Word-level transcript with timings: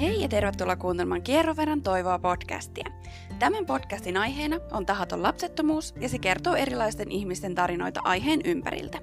Hei 0.00 0.20
ja 0.22 0.28
tervetuloa 0.28 0.76
kuuntelemaan 0.76 1.22
Kierroverran 1.22 1.82
toivoa 1.82 2.18
podcastia. 2.18 2.90
Tämän 3.38 3.66
podcastin 3.66 4.16
aiheena 4.16 4.56
on 4.72 4.86
tahaton 4.86 5.22
lapsettomuus 5.22 5.94
ja 6.00 6.08
se 6.08 6.18
kertoo 6.18 6.54
erilaisten 6.54 7.10
ihmisten 7.10 7.54
tarinoita 7.54 8.00
aiheen 8.04 8.40
ympäriltä. 8.44 8.98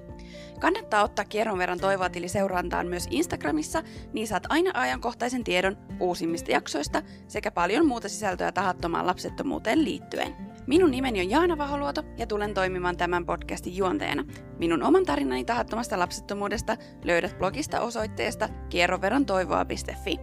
Kannattaa 0.60 1.02
ottaa 1.02 1.24
kierron 1.24 1.58
verran 1.58 1.80
toivoa 1.80 2.08
tili 2.08 2.28
seurantaan 2.28 2.86
myös 2.86 3.06
Instagramissa, 3.10 3.82
niin 4.12 4.28
saat 4.28 4.46
aina 4.48 4.70
ajankohtaisen 4.74 5.44
tiedon 5.44 5.76
uusimmista 6.00 6.50
jaksoista 6.50 7.02
sekä 7.28 7.50
paljon 7.50 7.86
muuta 7.86 8.08
sisältöä 8.08 8.52
tahattomaan 8.52 9.06
lapsettomuuteen 9.06 9.84
liittyen. 9.84 10.36
Minun 10.66 10.90
nimeni 10.90 11.20
on 11.20 11.30
Jaana 11.30 11.58
Vaholuoto 11.58 12.02
ja 12.18 12.26
tulen 12.26 12.54
toimimaan 12.54 12.96
tämän 12.96 13.26
podcastin 13.26 13.76
juonteena. 13.76 14.24
Minun 14.58 14.82
oman 14.82 15.04
tarinani 15.04 15.44
tahattomasta 15.44 15.98
lapsettomuudesta 15.98 16.76
löydät 17.04 17.38
blogista 17.38 17.80
osoitteesta 17.80 18.48
kierroverantoivoa.fi. 18.68 20.18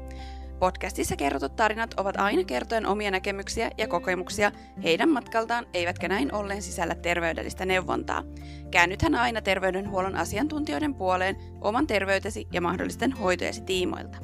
Podcastissa 0.59 1.16
kerrotut 1.16 1.55
tarinat 1.55 1.93
ovat 1.98 2.17
aina 2.17 2.43
kertoen 2.43 2.85
omia 2.85 3.12
näkemyksiä 3.12 3.71
ja 3.77 3.88
kokemuksia 3.88 4.52
heidän 4.84 5.09
matkaltaan, 5.09 5.66
eivätkä 5.73 6.07
näin 6.07 6.35
ollen 6.35 6.62
sisällä 6.62 6.95
terveydellistä 6.95 7.66
neuvontaa. 7.66 8.23
Käännythän 8.71 9.16
aina 9.16 9.41
terveydenhuollon 9.41 10.16
asiantuntijoiden 10.16 10.95
puoleen 10.95 11.35
oman 11.62 11.88
terveytesi 11.88 12.48
ja 12.52 12.62
mahdollisten 12.62 13.12
hoitojesi 13.12 13.62
tiimoilta. 13.62 14.17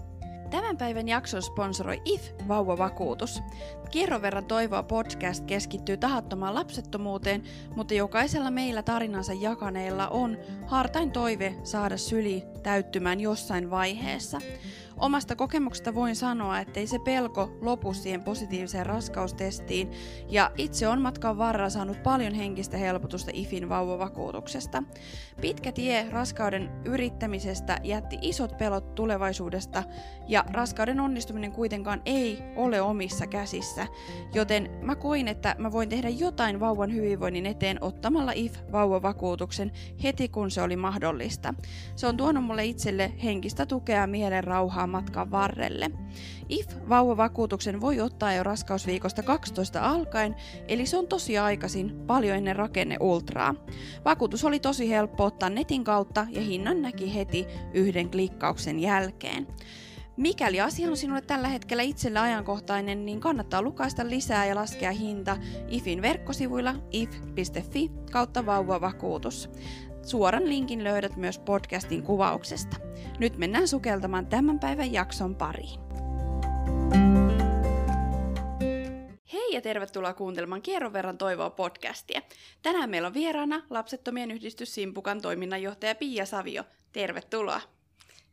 Tämän 0.49 0.77
päivän 0.77 1.07
jakson 1.07 1.41
sponsoroi 1.41 2.01
IF 2.05 2.21
Vauva-vakuutus. 2.47 3.41
Kierron 3.91 4.21
verran 4.21 4.45
toivoa 4.45 4.83
podcast 4.83 5.45
keskittyy 5.45 5.97
tahattomaan 5.97 6.55
lapsettomuuteen, 6.55 7.43
mutta 7.75 7.93
jokaisella 7.93 8.51
meillä 8.51 8.83
tarinansa 8.83 9.33
jakaneilla 9.33 10.07
on 10.07 10.37
hartain 10.67 11.11
toive 11.11 11.55
saada 11.63 11.97
syli 11.97 12.43
täyttymään 12.63 13.19
jossain 13.19 13.69
vaiheessa. 13.69 14.41
Omasta 14.99 15.35
kokemuksesta 15.35 15.95
voin 15.95 16.15
sanoa, 16.15 16.59
ettei 16.59 16.87
se 16.87 16.99
pelko 16.99 17.57
lopu 17.61 17.93
siihen 17.93 18.23
positiiviseen 18.23 18.85
raskaustestiin, 18.85 19.91
ja 20.29 20.51
itse 20.57 20.87
on 20.87 21.01
matkan 21.01 21.37
varrella 21.37 21.69
saanut 21.69 22.03
paljon 22.03 22.33
henkistä 22.33 22.77
helpotusta 22.77 23.31
IFin 23.33 23.69
vauvavakuutuksesta. 23.69 24.83
Pitkä 25.41 25.71
tie 25.71 26.07
raskauden 26.09 26.69
yrittämisestä 26.85 27.77
jätti 27.83 28.17
isot 28.21 28.57
pelot 28.57 28.95
tulevaisuudesta, 28.95 29.83
ja 30.27 30.45
raskauden 30.51 30.99
onnistuminen 30.99 31.51
kuitenkaan 31.51 32.01
ei 32.05 32.39
ole 32.55 32.81
omissa 32.81 33.27
käsissä, 33.27 33.87
joten 34.33 34.69
mä 34.81 34.95
koin, 34.95 35.27
että 35.27 35.55
mä 35.57 35.71
voin 35.71 35.89
tehdä 35.89 36.09
jotain 36.09 36.59
vauvan 36.59 36.93
hyvinvoinnin 36.93 37.45
eteen 37.45 37.83
ottamalla 37.83 38.31
IF-vauvavakuutuksen 38.31 39.71
heti 40.03 40.29
kun 40.29 40.51
se 40.51 40.61
oli 40.61 40.75
mahdollista. 40.75 41.53
Se 41.95 42.07
on 42.07 42.17
tuonut 42.17 42.43
mulle 42.43 42.65
itselle 42.65 43.11
henkistä 43.23 43.65
tukea 43.65 44.07
mielen 44.07 44.43
rauhaa 44.43 44.87
matkan 44.87 45.31
varrelle. 45.31 45.91
IF-vauvavakuutuksen 46.49 47.81
voi 47.81 48.01
ottaa 48.01 48.33
jo 48.33 48.43
raskausviikosta 48.43 49.23
12 49.23 49.89
alkaen, 49.89 50.35
eli 50.67 50.85
se 50.85 50.97
on 50.97 51.07
tosi 51.07 51.37
aikaisin, 51.37 51.95
paljon 52.07 52.37
ennen 52.37 52.55
rakenne 52.55 52.97
ultraa. 52.99 53.55
Vakuutus 54.05 54.45
oli 54.45 54.59
tosi 54.59 54.89
helppo 54.89 55.28
ottaa 55.29 55.49
netin 55.49 55.83
kautta 55.83 56.27
ja 56.29 56.41
hinnan 56.41 56.81
näki 56.81 57.15
heti 57.15 57.47
yhden 57.73 58.11
klikkauksen 58.11 58.79
jälkeen. 58.79 59.47
Mikäli 60.17 60.61
asia 60.61 60.89
on 60.89 60.97
sinulle 60.97 61.21
tällä 61.21 61.47
hetkellä 61.47 61.83
itselle 61.83 62.19
ajankohtainen, 62.19 63.05
niin 63.05 63.19
kannattaa 63.19 63.61
lukaista 63.61 64.09
lisää 64.09 64.45
ja 64.45 64.55
laskea 64.55 64.91
hinta 64.91 65.37
IFin 65.67 66.01
verkkosivuilla 66.01 66.75
if.fi 66.91 67.91
kautta 68.11 68.45
vauvavakuutus. 68.45 69.49
Suoran 70.01 70.49
linkin 70.49 70.83
löydät 70.83 71.15
myös 71.15 71.39
podcastin 71.39 72.03
kuvauksesta. 72.03 72.77
Nyt 73.19 73.37
mennään 73.37 73.67
sukeltamaan 73.67 74.27
tämän 74.27 74.59
päivän 74.59 74.93
jakson 74.93 75.35
pariin. 75.35 75.79
Hei 79.33 79.53
ja 79.53 79.61
tervetuloa 79.61 80.13
kuuntelemaan 80.13 80.61
Kierron 80.61 80.93
verran 80.93 81.17
toivoa 81.17 81.49
podcastia. 81.49 82.21
Tänään 82.61 82.89
meillä 82.89 83.07
on 83.07 83.13
vieraana 83.13 83.63
lapsettomien 83.69 84.31
yhdistys 84.31 84.75
Simpukan 84.75 85.21
toiminnanjohtaja 85.21 85.95
Pia 85.95 86.25
Savio. 86.25 86.63
Tervetuloa. 86.91 87.61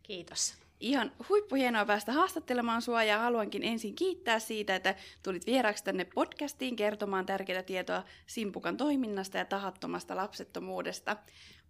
Kiitos. 0.03 0.55
Ihan 0.81 1.13
huippuhienoa 1.29 1.85
päästä 1.85 2.13
haastattelemaan 2.13 2.83
sua 2.83 3.03
ja 3.03 3.19
haluankin 3.19 3.63
ensin 3.65 3.95
kiittää 3.95 4.39
siitä, 4.39 4.77
että 4.77 4.95
tulit 5.23 5.47
vieraaksi 5.47 5.85
tänne 5.85 6.05
podcastiin 6.05 6.77
kertomaan 6.77 7.27
tärkeää 7.27 7.63
tietoa 7.63 8.05
Simpukan 8.27 8.77
toiminnasta 8.77 9.39
ja 9.39 9.45
tahattomasta 9.45 10.17
lapsettomuudesta. 10.17 11.17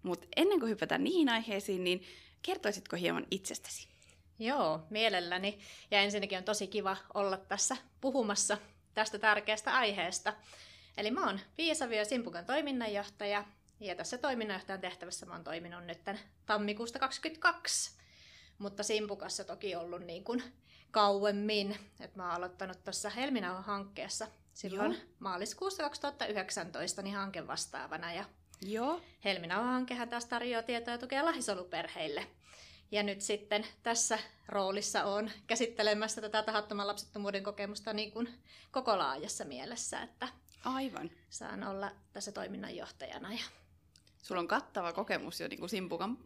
Mutta 0.03 0.27
ennen 0.37 0.61
kuin 0.61 0.71
hypätään 0.71 1.05
niihin 1.05 1.29
aiheisiin, 1.29 1.85
niin 1.85 2.03
kertoisitko 2.43 2.97
hieman 2.97 3.27
itsestäsi? 3.31 3.89
Joo, 4.39 4.81
mielelläni. 4.91 5.59
Ja 5.91 6.01
ensinnäkin 6.01 6.39
on 6.39 6.45
tosi 6.45 6.67
kiva 6.67 6.97
olla 7.15 7.37
tässä 7.37 7.77
puhumassa 8.01 8.59
tästä 8.97 9.19
tärkeästä 9.19 9.75
aiheesta. 9.77 10.33
Eli 10.97 11.11
mä 11.11 11.27
oon 11.27 11.41
Pia 11.57 11.75
Savio 11.75 12.05
Simpukan 12.05 12.45
toiminnanjohtaja, 12.45 13.45
ja 13.81 13.95
tässä 13.95 14.19
toiminnanjohtajan 14.19 14.81
tehtävässä 14.81 15.27
mä 15.27 15.33
oon 15.33 15.45
toiminut 15.45 15.85
nyt 15.85 16.01
tammikuusta 16.47 16.99
2022. 16.99 17.91
Mutta 18.59 18.83
Simpukassa 18.83 19.45
toki 19.45 19.77
ollut 19.77 20.03
niin 20.03 20.25
kuin 20.25 20.43
kauemmin. 20.91 21.77
Et 22.01 22.17
mä 22.17 22.23
oon 22.23 22.33
aloittanut 22.33 22.85
tuossa 22.85 23.11
Helminauhan 23.11 23.65
hankkeessa 23.65 24.29
silloin 24.55 24.93
Joo. 24.93 25.01
maaliskuussa 25.19 25.83
2019 25.83 27.03
niin 27.03 27.17
hanke 27.17 27.47
vastaavana. 27.47 28.13
Ja 28.13 28.25
Joo. 28.63 29.01
Helminauhan 29.25 29.73
hankehan 29.73 30.09
taas 30.09 30.25
tarjoaa 30.25 30.63
tietoa 30.63 30.95
ja 30.95 30.99
tukea 30.99 31.25
lahisoluperheille. 31.25 32.27
Ja 32.91 33.03
nyt 33.03 33.21
sitten 33.21 33.67
tässä 33.83 34.19
roolissa 34.49 35.05
on 35.05 35.31
käsittelemässä 35.47 36.21
tätä 36.21 36.43
tahattoman 36.43 36.87
lapsettomuuden 36.87 37.43
kokemusta 37.43 37.93
niin 37.93 38.13
kuin 38.13 38.29
koko 38.71 38.99
laajassa 38.99 39.45
mielessä, 39.45 40.03
että 40.03 40.29
Aivan. 40.65 41.11
saan 41.31 41.65
olla 41.65 41.91
tässä 42.13 42.33
toiminnanjohtajana. 42.33 43.33
Ja... 43.33 43.45
Sulla 44.23 44.41
on 44.41 44.49
kattava 44.49 44.93
kokemus 44.93 45.41
jo 45.41 45.49
niin 45.49 45.59
kuin 45.59 45.71
Simpukan 45.71 46.19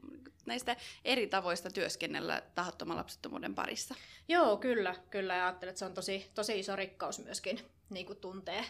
näistä 0.47 0.77
eri 1.05 1.27
tavoista 1.27 1.71
työskennellä 1.71 2.43
tahattoman 2.55 2.97
lapsettomuuden 2.97 3.55
parissa. 3.55 3.95
Joo, 4.29 4.57
kyllä. 4.57 4.95
kyllä. 5.11 5.37
Ja 5.37 5.47
ajattelen, 5.47 5.71
että 5.71 5.79
se 5.79 5.85
on 5.85 5.95
tosi, 5.95 6.31
tosi 6.35 6.59
iso 6.59 6.77
rikkaus 6.77 7.25
myöskin 7.25 7.61
niin 7.91 8.07
kuin 8.07 8.19
tuntee, 8.21 8.65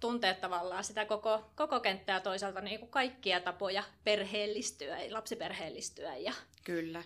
tuntee 0.00 0.34
tavallaan 0.34 0.84
sitä 0.84 1.04
koko, 1.04 1.50
koko 1.54 1.80
kenttää 1.80 2.20
toisaalta 2.20 2.60
niin 2.60 2.80
kuin 2.80 2.90
kaikkia 2.90 3.40
tapoja 3.40 3.84
perheellistyä, 4.04 4.98
lapsiperheellistyä. 5.10 6.16
Ja, 6.16 6.32
Kyllä. 6.64 7.02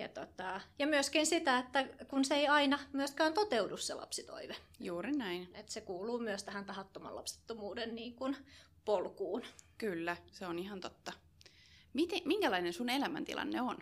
Ja, 0.00 0.08
tota, 0.08 0.60
ja 0.78 0.86
myöskin 0.86 1.26
sitä, 1.26 1.58
että 1.58 1.86
kun 2.08 2.24
se 2.24 2.34
ei 2.34 2.48
aina 2.48 2.78
myöskään 2.92 3.34
toteudu 3.34 3.76
se 3.76 3.94
lapsitoive. 3.94 4.56
Juuri 4.80 5.12
näin. 5.12 5.48
Että 5.54 5.72
se 5.72 5.80
kuuluu 5.80 6.18
myös 6.18 6.44
tähän 6.44 6.64
tahattoman 6.64 7.16
lapsettomuuden 7.16 7.94
niin 7.94 8.14
kuin 8.14 8.36
polkuun. 8.84 9.42
Kyllä, 9.78 10.16
se 10.32 10.46
on 10.46 10.58
ihan 10.58 10.80
totta. 10.80 11.12
Miten, 11.92 12.20
minkälainen 12.24 12.72
sun 12.72 12.88
elämäntilanne 12.88 13.60
on? 13.60 13.78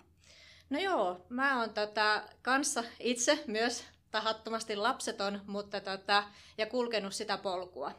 No 0.70 0.78
joo, 0.78 1.26
mä 1.28 1.60
oon 1.60 1.74
tota, 1.74 2.22
kanssa 2.42 2.84
itse 3.00 3.44
myös 3.46 3.84
tahattomasti 4.10 4.76
lapseton 4.76 5.40
mutta 5.46 5.80
tota, 5.80 6.24
ja 6.58 6.66
kulkenut 6.66 7.14
sitä 7.14 7.38
polkua. 7.38 7.92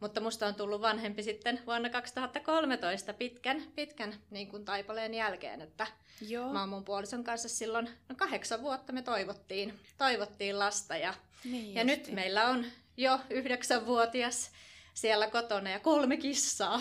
Mutta 0.00 0.20
musta 0.20 0.46
on 0.46 0.54
tullut 0.54 0.80
vanhempi 0.80 1.22
sitten 1.22 1.60
vuonna 1.66 1.90
2013 1.90 3.12
pitkän, 3.12 3.62
pitkän 3.74 4.14
niin 4.30 4.48
kuin 4.48 4.64
taipaleen 4.64 5.14
jälkeen, 5.14 5.60
että 5.60 5.86
Joo. 6.28 6.52
mä 6.52 6.60
oon 6.60 6.68
mun 6.68 6.84
puolison 6.84 7.24
kanssa 7.24 7.48
silloin 7.48 7.88
no 8.08 8.14
kahdeksan 8.16 8.62
vuotta 8.62 8.92
me 8.92 9.02
toivottiin, 9.02 9.74
toivottiin 9.98 10.58
lasta 10.58 10.96
ja, 10.96 11.14
Niin 11.44 11.74
ja 11.74 11.84
nyt 11.84 12.12
meillä 12.12 12.48
on 12.48 12.66
jo 12.96 13.20
yhdeksänvuotias 13.30 14.50
siellä 14.96 15.30
kotona 15.30 15.70
ja 15.70 15.80
kolme 15.80 16.16
kissaa. 16.16 16.80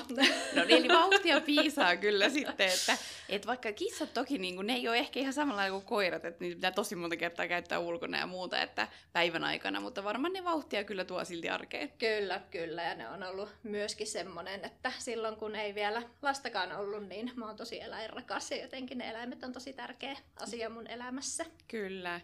No 0.56 0.64
niin, 0.64 0.78
eli 0.78 0.88
vauhtia 0.88 1.42
piisaa 1.42 1.98
kyllä 1.98 2.30
sitten, 2.30 2.68
että, 2.68 2.98
että 3.30 3.48
vaikka 3.48 3.74
kissat 3.74 4.14
toki 4.14 4.38
niin 4.38 4.56
kuin, 4.56 4.68
ne 4.68 4.74
ei 4.74 4.88
ole 4.88 4.98
ehkä 4.98 5.20
ihan 5.20 5.34
samalla 5.34 5.70
kuin 5.70 5.86
koirat, 5.86 6.26
että 6.26 6.44
niitä 6.44 6.56
pitää 6.56 6.72
tosi 6.72 6.96
monta 6.96 7.18
kertaa 7.18 7.48
käyttää 7.48 7.80
ulkona 7.80 8.18
ja 8.18 8.28
muuta, 8.28 8.62
että 8.62 8.88
päivän 9.14 9.44
aikana, 9.44 9.80
mutta 9.80 10.04
varmaan 10.04 10.34
ne 10.34 10.44
vauhtia 10.44 10.84
kyllä 10.84 11.06
tuo 11.06 11.26
silti 11.26 11.50
arkeen. 11.50 11.90
Kyllä, 11.90 12.42
kyllä. 12.52 12.84
Ja 12.84 12.96
ne 12.96 13.10
on 13.10 13.24
ollut 13.24 13.50
myöskin 13.64 14.08
semmoinen, 14.08 14.66
että 14.66 14.92
silloin 15.00 15.36
kun 15.36 15.56
ei 15.56 15.76
vielä 15.76 16.04
lastakaan 16.22 16.76
ollut, 16.76 17.08
niin 17.08 17.32
mä 17.36 17.46
oon 17.46 17.56
tosi 17.56 17.82
eläinrakas 17.82 18.52
ja 18.52 18.62
jotenkin 18.62 18.98
ne 18.98 19.10
eläimet 19.10 19.44
on 19.44 19.54
tosi 19.54 19.74
tärkeä 19.74 20.18
asia 20.40 20.70
mun 20.70 20.88
elämässä. 20.88 21.46
Kyllä. 21.68 22.22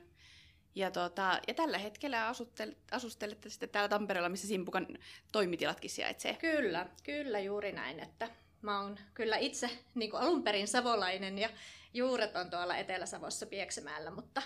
Ja, 0.75 0.91
tota, 0.91 1.39
ja 1.47 1.53
tällä 1.53 1.77
hetkellä 1.77 2.27
asustel, 2.27 2.71
asustelette 2.91 3.50
sitten 3.50 3.69
täällä 3.69 3.89
Tampereella, 3.89 4.29
missä 4.29 4.47
Simpukan 4.47 4.88
toimitilatkin 5.31 5.89
sijaitsee. 5.89 6.33
Kyllä, 6.33 6.85
kyllä 7.03 7.39
juuri 7.39 7.71
näin, 7.71 8.00
että 8.00 8.29
mä 8.62 8.81
oon 8.81 9.00
kyllä 9.13 9.38
itse 9.38 9.69
niin 9.95 10.15
alun 10.15 10.44
perin 10.44 10.68
savolainen 10.68 11.38
ja 11.38 11.50
juuret 11.94 12.35
on 12.35 12.50
tuolla 12.50 12.77
Etelä-Savossa 12.77 13.45
Pieksämäellä, 13.45 14.12
mutta, 14.12 14.41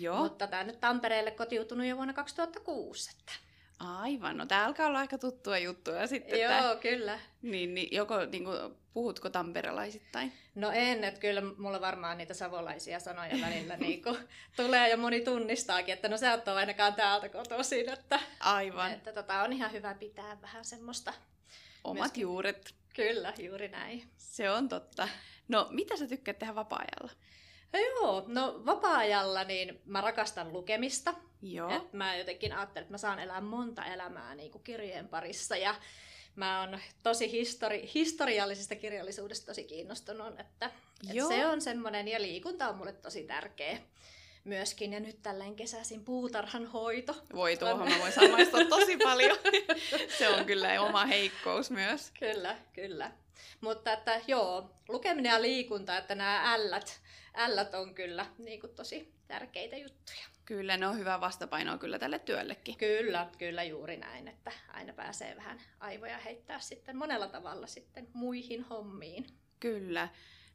Joo. 0.00 0.18
mutta 0.18 0.46
tämä 0.46 0.64
nyt 0.64 0.80
Tampereelle 0.80 1.30
kotiutunut 1.30 1.86
jo 1.86 1.96
vuonna 1.96 2.14
2006. 2.14 3.10
Että. 3.18 3.32
Aivan, 3.78 4.36
no 4.36 4.46
tää 4.46 4.64
alkaa 4.64 4.86
olla 4.86 4.98
aika 4.98 5.18
tuttua 5.18 5.58
juttua 5.58 6.06
sitten. 6.06 6.40
Joo, 6.40 6.48
Tää, 6.48 6.76
kyllä. 6.76 7.20
niin, 7.42 7.74
niin, 7.74 7.88
joko 7.92 8.24
niin 8.24 8.44
kuin, 8.44 8.56
Puhutko 8.98 9.30
tamperelaisittain? 9.30 10.32
No 10.54 10.70
en, 10.70 11.04
että 11.04 11.20
kyllä 11.20 11.42
mulla 11.58 11.80
varmaan 11.80 12.18
niitä 12.18 12.34
savolaisia 12.34 13.00
sanoja 13.00 13.36
välillä 13.46 13.76
niin 13.86 14.02
tulee 14.56 14.88
ja 14.88 14.96
moni 14.96 15.20
tunnistaakin, 15.20 15.94
että 15.94 16.08
no 16.08 16.16
sä 16.16 16.32
et 16.32 16.48
ole 16.48 16.56
ainakaan 16.56 16.94
täältä 16.94 17.28
kotoisin. 17.28 17.88
Että, 17.88 18.20
Aivan. 18.40 18.92
Että 18.92 19.12
tota, 19.12 19.42
on 19.42 19.52
ihan 19.52 19.72
hyvä 19.72 19.94
pitää 19.94 20.40
vähän 20.42 20.64
semmoista. 20.64 21.14
Omat 21.84 22.00
myöskin- 22.00 22.22
juuret. 22.22 22.74
Kyllä, 22.94 23.34
juuri 23.38 23.68
näin. 23.68 24.08
Se 24.16 24.50
on 24.50 24.68
totta. 24.68 25.08
No, 25.48 25.66
mitä 25.70 25.96
sä 25.96 26.06
tykkäät 26.06 26.38
tehdä 26.38 26.54
vapaa-ajalla? 26.54 27.12
No 27.72 27.78
joo, 27.78 28.24
no 28.26 28.62
vapaa-ajalla 28.66 29.44
niin 29.44 29.80
mä 29.84 30.00
rakastan 30.00 30.52
lukemista. 30.52 31.14
Joo. 31.42 31.76
Et 31.76 31.92
mä 31.92 32.16
jotenkin 32.16 32.52
ajattelen, 32.52 32.82
että 32.82 32.94
mä 32.94 32.98
saan 32.98 33.18
elää 33.18 33.40
monta 33.40 33.84
elämää 33.84 34.34
niin 34.34 34.50
kuin 34.50 34.64
kirjojen 34.64 35.08
parissa 35.08 35.56
ja 35.56 35.74
mä 36.38 36.60
oon 36.60 36.80
tosi 37.02 37.26
histori- 37.32 37.90
historiallisesta 37.94 38.74
kirjallisuudesta 38.74 39.46
tosi 39.46 39.64
kiinnostunut, 39.64 40.40
että, 40.40 40.70
että 41.10 41.28
se 41.28 41.46
on 41.46 41.60
semmoinen 41.60 42.08
ja 42.08 42.22
liikunta 42.22 42.68
on 42.68 42.76
mulle 42.76 42.92
tosi 42.92 43.24
tärkeä 43.24 43.78
myöskin. 44.44 44.92
Ja 44.92 45.00
nyt 45.00 45.22
tällainen 45.22 45.56
kesäisin 45.56 46.04
puutarhan 46.04 46.66
hoito. 46.66 47.16
Voi 47.34 47.56
tuohon 47.56 47.88
mä 47.88 47.98
voin 47.98 48.12
samaistua 48.12 48.64
tosi 48.64 48.96
paljon. 48.96 49.38
Se 50.18 50.28
on 50.28 50.44
kyllä 50.44 50.80
oma 50.80 51.06
heikkous 51.06 51.70
myös. 51.70 52.10
Kyllä, 52.18 52.56
kyllä. 52.72 53.10
Mutta 53.60 53.92
että 53.92 54.20
joo, 54.26 54.70
lukeminen 54.88 55.30
ja 55.30 55.42
liikunta, 55.42 55.98
että 55.98 56.14
nämä 56.14 56.52
ällät, 56.54 57.00
ällät 57.34 57.74
on 57.74 57.94
kyllä 57.94 58.26
niin 58.38 58.60
kuin 58.60 58.74
tosi 58.74 59.14
tärkeitä 59.28 59.76
juttuja. 59.76 60.26
Kyllä, 60.44 60.76
ne 60.76 60.86
on 60.86 60.98
hyvä 60.98 61.20
vastapaino 61.20 61.78
kyllä 61.78 61.98
tälle 61.98 62.18
työllekin. 62.18 62.78
Kyllä, 62.78 63.30
kyllä 63.38 63.62
juuri 63.62 63.96
näin, 63.96 64.28
että 64.28 64.52
aina 64.68 64.92
pääsee 64.92 65.36
vähän 65.36 65.60
aivoja 65.80 66.18
heittää 66.18 66.60
sitten 66.60 66.96
monella 66.96 67.28
tavalla 67.28 67.66
sitten 67.66 68.08
muihin 68.12 68.62
hommiin. 68.62 69.26
Kyllä. 69.60 70.08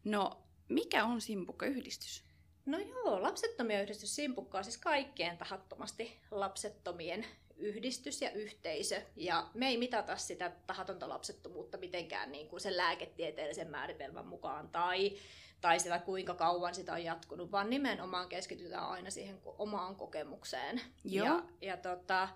No, 0.03 0.43
mikä 0.69 1.05
on 1.05 1.21
Simpukka-yhdistys? 1.21 2.23
No 2.65 2.79
joo, 2.79 3.21
lapsettomien 3.21 3.83
yhdistys 3.83 4.15
Simpukka 4.15 4.57
on 4.57 4.63
siis 4.63 4.77
kaikkien 4.77 5.37
tahattomasti 5.37 6.19
lapsettomien 6.31 7.25
yhdistys 7.57 8.21
ja 8.21 8.31
yhteisö. 8.31 9.01
Ja 9.15 9.49
me 9.53 9.67
ei 9.67 9.77
mitata 9.77 10.17
sitä 10.17 10.51
tahatonta 10.67 11.09
lapsettomuutta 11.09 11.77
mitenkään 11.77 12.31
niin 12.31 12.47
kuin 12.47 12.61
sen 12.61 12.77
lääketieteellisen 12.77 13.71
määritelmän 13.71 14.27
mukaan 14.27 14.69
tai, 14.69 15.17
tai 15.61 15.79
sitä 15.79 15.99
kuinka 15.99 16.33
kauan 16.33 16.75
sitä 16.75 16.93
on 16.93 17.03
jatkunut, 17.03 17.51
vaan 17.51 17.69
nimenomaan 17.69 18.29
keskitytään 18.29 18.87
aina 18.87 19.09
siihen 19.09 19.41
omaan 19.45 19.95
kokemukseen. 19.95 20.81
Joo. 21.03 21.27
Ja, 21.27 21.43
ja 21.61 21.77
tota, 21.77 22.29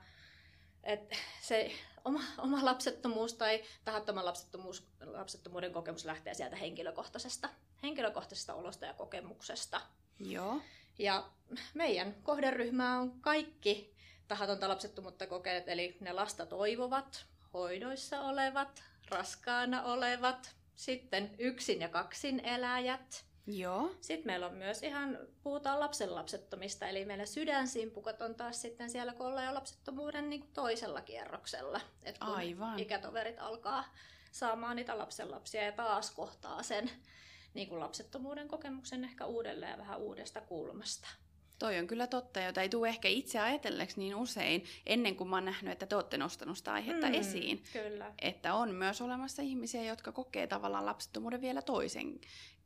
et 0.83 1.13
se 1.41 1.71
oma, 2.05 2.23
oma 2.37 2.65
lapsettomuus 2.65 3.33
tai 3.33 3.63
tahattoman 3.85 4.25
lapsettomuus, 4.25 4.87
lapsettomuuden 5.05 5.73
kokemus 5.73 6.05
lähtee 6.05 6.33
sieltä 6.33 6.55
henkilökohtaisesta, 6.55 7.49
henkilökohtaisesta 7.83 8.53
olosta 8.53 8.85
ja 8.85 8.93
kokemuksesta. 8.93 9.81
Joo. 10.19 10.61
Ja 10.99 11.29
meidän 11.73 12.15
kohderyhmä 12.23 12.99
on 12.99 13.21
kaikki 13.21 13.95
tahatonta 14.27 14.69
lapsettomuutta 14.69 15.27
kokeneet, 15.27 15.69
eli 15.69 15.97
ne 15.99 16.13
lasta 16.13 16.45
toivovat, 16.45 17.25
hoidoissa 17.53 18.21
olevat, 18.21 18.83
raskaana 19.09 19.83
olevat, 19.83 20.55
sitten 20.75 21.35
yksin 21.39 21.81
ja 21.81 21.89
kaksin 21.89 22.39
eläjät. 22.39 23.25
Joo. 23.47 23.91
Sitten 24.01 24.27
meillä 24.27 24.45
on 24.45 24.53
myös 24.53 24.83
ihan, 24.83 25.17
puhutaan 25.43 25.79
lapsen 25.79 26.15
lapsettomista, 26.15 26.87
eli 26.87 27.05
meillä 27.05 27.25
sydänsimpukot 27.25 28.21
on 28.21 28.35
taas 28.35 28.61
sitten 28.61 28.89
siellä, 28.89 29.13
kun 29.13 29.25
ollaan 29.25 29.45
jo 29.45 29.53
lapsettomuuden 29.53 30.29
niin 30.29 30.41
kuin 30.41 30.53
toisella 30.53 31.01
kierroksella. 31.01 31.81
Et 32.03 32.17
kun 32.17 32.27
Aivan. 32.27 32.79
ikätoverit 32.79 33.39
alkaa 33.39 33.93
saamaan 34.31 34.75
niitä 34.75 34.97
lapsenlapsia 34.97 35.63
ja 35.63 35.71
taas 35.71 36.11
kohtaa 36.11 36.63
sen 36.63 36.91
niin 37.53 37.69
kuin 37.69 37.79
lapsettomuuden 37.79 38.47
kokemuksen 38.47 39.03
ehkä 39.03 39.25
uudelleen 39.25 39.71
ja 39.71 39.77
vähän 39.77 39.99
uudesta 39.99 40.41
kulmasta. 40.41 41.07
Toi 41.59 41.79
on 41.79 41.87
kyllä 41.87 42.07
totta, 42.07 42.39
jota 42.39 42.61
ei 42.61 42.69
tule 42.69 42.89
ehkä 42.89 43.07
itse 43.07 43.39
ajatelleeksi 43.39 43.99
niin 43.99 44.15
usein, 44.15 44.63
ennen 44.85 45.15
kuin 45.15 45.29
mä 45.29 45.35
oon 45.35 45.45
nähnyt, 45.45 45.71
että 45.71 45.85
te 45.85 45.95
olette 45.95 46.17
nostanut 46.17 46.57
sitä 46.57 46.73
aihetta 46.73 47.07
Mm, 47.07 47.13
esiin. 47.13 47.63
Kyllä. 47.73 48.11
Että 48.21 48.53
on 48.53 48.75
myös 48.75 49.01
olemassa 49.01 49.41
ihmisiä, 49.41 49.83
jotka 49.83 50.11
kokee 50.11 50.47
tavallaan 50.47 50.85
lapsettomuuden 50.85 51.41
vielä 51.41 51.61
toisen 51.61 52.19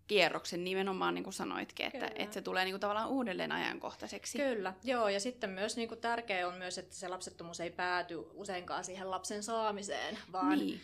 kierroksen, 0.07 0.63
nimenomaan 0.63 1.13
niin 1.15 1.23
kuin 1.23 1.33
sanoitkin, 1.33 1.85
että, 1.85 1.99
Kyllä. 2.07 2.23
että 2.23 2.33
se 2.33 2.41
tulee 2.41 2.63
niin 2.65 2.73
kuin 2.73 2.79
tavallaan 2.81 3.09
uudelleen 3.09 3.51
ajankohtaiseksi. 3.51 4.37
Kyllä, 4.37 4.73
joo. 4.83 5.09
Ja 5.09 5.19
sitten 5.19 5.49
myös 5.49 5.77
niin 5.77 5.87
kuin 5.89 6.01
tärkeää 6.01 6.47
on 6.47 6.53
myös, 6.57 6.77
että 6.77 6.95
se 6.95 7.07
lapsettomuus 7.07 7.59
ei 7.59 7.71
pääty 7.71 8.15
useinkaan 8.33 8.83
siihen 8.83 9.11
lapsen 9.11 9.43
saamiseen, 9.43 10.17
vaan 10.31 10.59
Niin. 10.59 10.81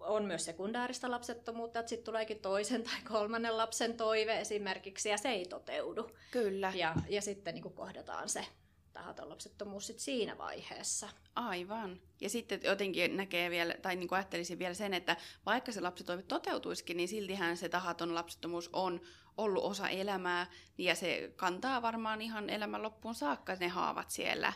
On 0.00 0.24
myös 0.24 0.44
sekundääristä 0.44 1.10
lapsettomuutta, 1.10 1.80
että 1.80 1.90
sitten 1.90 2.04
tuleekin 2.04 2.40
toisen 2.40 2.82
tai 2.82 3.00
kolmannen 3.08 3.56
lapsen 3.56 3.96
toive 3.96 4.40
esimerkiksi, 4.40 5.08
ja 5.08 5.18
se 5.18 5.28
ei 5.28 5.46
toteudu. 5.46 6.10
Kyllä, 6.30 6.72
Ja, 6.74 6.94
ja 7.08 7.22
sitten 7.22 7.54
niin 7.54 7.74
kohdataan 7.74 8.28
se 8.28 8.46
tahaton 8.92 9.28
lapsettomuus 9.28 9.86
sit 9.86 9.98
siinä 9.98 10.38
vaiheessa. 10.38 11.08
aivan. 11.36 12.00
Ja 12.20 12.30
sitten 12.30 12.60
jotenkin 12.62 13.16
näkee 13.16 13.50
vielä, 13.50 13.74
tai 13.82 13.96
niin 13.96 14.08
kuin 14.08 14.16
ajattelisin 14.16 14.58
vielä 14.58 14.74
sen, 14.74 14.94
että 14.94 15.16
vaikka 15.46 15.72
se 15.72 15.80
lapsitoive 15.80 16.22
toteutuisikin, 16.22 16.96
niin 16.96 17.08
siltihän 17.08 17.56
se 17.56 17.68
tahaton 17.68 18.14
lapsettomuus 18.14 18.70
on 18.72 19.00
ollut 19.36 19.64
osa 19.64 19.88
elämää, 19.88 20.46
ja 20.78 20.94
se 20.94 21.32
kantaa 21.36 21.82
varmaan 21.82 22.22
ihan 22.22 22.50
elämän 22.50 22.82
loppuun 22.82 23.14
saakka 23.14 23.54
ne 23.54 23.68
haavat 23.68 24.10
siellä. 24.10 24.52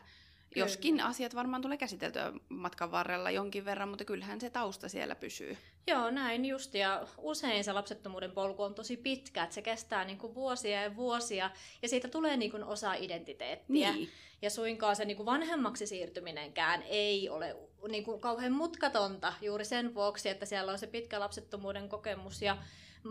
Kyllä. 0.52 0.64
Joskin 0.64 1.00
asiat 1.00 1.34
varmaan 1.34 1.62
tulee 1.62 1.76
käsiteltyä 1.76 2.32
matkan 2.48 2.90
varrella 2.90 3.30
jonkin 3.30 3.64
verran, 3.64 3.88
mutta 3.88 4.04
kyllähän 4.04 4.40
se 4.40 4.50
tausta 4.50 4.88
siellä 4.88 5.14
pysyy. 5.14 5.56
Joo, 5.86 6.10
näin 6.10 6.44
just. 6.44 6.74
Ja 6.74 7.06
usein 7.18 7.64
se 7.64 7.72
lapsettomuuden 7.72 8.32
polku 8.32 8.62
on 8.62 8.74
tosi 8.74 8.96
pitkä, 8.96 9.42
että 9.42 9.54
se 9.54 9.62
kestää 9.62 10.04
niin 10.04 10.18
kuin 10.18 10.34
vuosia 10.34 10.82
ja 10.82 10.96
vuosia, 10.96 11.50
ja 11.82 11.88
siitä 11.88 12.08
tulee 12.08 12.36
niin 12.36 12.50
kuin 12.50 12.64
osa 12.64 12.94
identiteettiä. 12.94 13.92
Niin, 13.92 14.08
Ja 14.42 14.50
suinkaan 14.50 14.96
se 14.96 15.04
niin 15.04 15.16
kuin 15.16 15.26
vanhemmaksi 15.26 15.86
siirtyminenkään 15.86 16.82
ei 16.82 17.28
ole 17.28 17.56
niin 17.88 18.04
kuin 18.04 18.20
kauhean 18.20 18.52
mutkatonta 18.52 19.32
juuri 19.40 19.64
sen 19.64 19.94
vuoksi, 19.94 20.28
että 20.28 20.46
siellä 20.46 20.72
on 20.72 20.78
se 20.78 20.86
pitkä 20.86 21.20
lapsettomuuden 21.20 21.88
kokemus 21.88 22.42
ja 22.42 22.56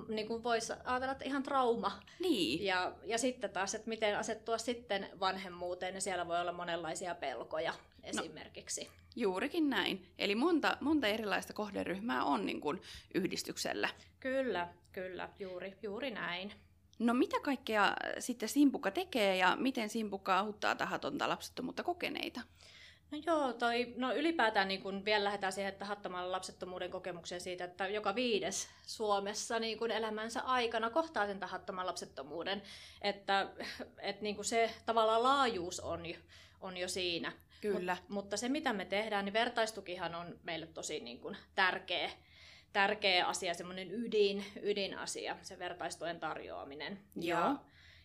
niin 0.08 0.28
kuin 0.28 0.44
voisi 0.44 0.74
ajatella, 0.84 1.12
että 1.12 1.26
ihan 1.26 1.44
trauma. 1.44 2.00
niin. 2.20 2.66
Ja, 2.66 2.92
ja 3.06 3.18
sitten 3.18 3.50
taas, 3.50 3.76
että 3.76 3.90
miten 3.90 4.18
asettua 4.18 4.58
sitten 4.58 5.10
vanhemmuuteen, 5.20 5.96
ja 5.96 6.02
siellä 6.02 6.28
voi 6.28 6.42
olla 6.42 6.52
monenlaisia 6.52 7.16
pelkoja 7.16 7.74
esimerkiksi. 8.04 8.90
Juurikin 9.16 9.70
näin. 9.70 10.08
Eli 10.20 10.36
monta, 10.36 10.78
monta 10.82 11.08
erilaista 11.08 11.54
kohderyhmää 11.54 12.24
on 12.24 12.46
niin 12.46 12.62
kuin 12.62 12.82
yhdistyksellä. 13.14 13.90
Kyllä, 14.20 14.68
kyllä, 14.92 15.30
juuri, 15.40 15.78
juuri 15.82 16.12
näin. 16.12 16.54
No 17.00 17.14
mitä 17.14 17.40
kaikkea 17.40 17.96
sitten 18.20 18.50
Simpukka 18.50 18.92
tekee 18.92 19.38
ja 19.38 19.56
miten 19.60 19.90
Simpukka 19.90 20.40
auttaa 20.40 20.76
tahatonta 20.76 21.30
lapsettomuutta 21.30 21.84
kokeneita? 21.84 22.42
No 23.12 23.18
joo, 23.26 23.54
toi, 23.54 23.94
no 23.98 24.14
ylipäätään 24.14 24.68
niin 24.68 24.82
kun 24.82 25.06
vielä 25.06 25.24
lähdetään 25.24 25.54
siihen 25.54 25.74
tahattomalle 25.74 26.30
lapsettomuuden 26.32 26.92
kokemukseen 26.92 27.42
siitä, 27.42 27.64
että 27.64 27.88
joka 27.88 28.16
viides 28.16 28.68
Suomessa 28.88 29.60
niin 29.60 29.78
kun 29.78 29.92
elämänsä 29.92 30.42
aikana 30.42 30.90
kohtaa 30.90 31.26
sen 31.26 31.40
tahattoman 31.40 31.88
lapsettomuuden. 31.88 32.62
Että 33.02 33.50
et 34.00 34.22
niin 34.22 34.36
kun 34.36 34.46
se 34.46 34.72
tavallaan 34.86 35.24
laajuus 35.24 35.80
on 35.80 36.06
jo, 36.06 36.16
on 36.62 36.78
jo 36.78 36.88
siinä. 36.88 37.32
Kyllä. 37.62 37.98
Mut, 38.00 38.10
mutta 38.10 38.38
se 38.38 38.50
mitä 38.50 38.74
me 38.74 38.86
tehdään, 38.86 39.26
niin 39.26 39.34
vertaistukihan 39.34 40.16
on 40.16 40.40
meille 40.44 40.68
tosi 40.68 41.00
niin 41.00 41.20
kun 41.20 41.36
tärkeä, 41.56 42.12
tärkeä 42.74 43.28
asia, 43.28 43.54
semmoinen 43.54 43.92
ydin, 43.92 44.46
ydinasia, 44.62 45.38
se 45.42 45.60
vertaistuen 45.60 46.20
tarjoaminen. 46.20 47.00
Joo. 47.16 47.40
Ja, 47.40 47.56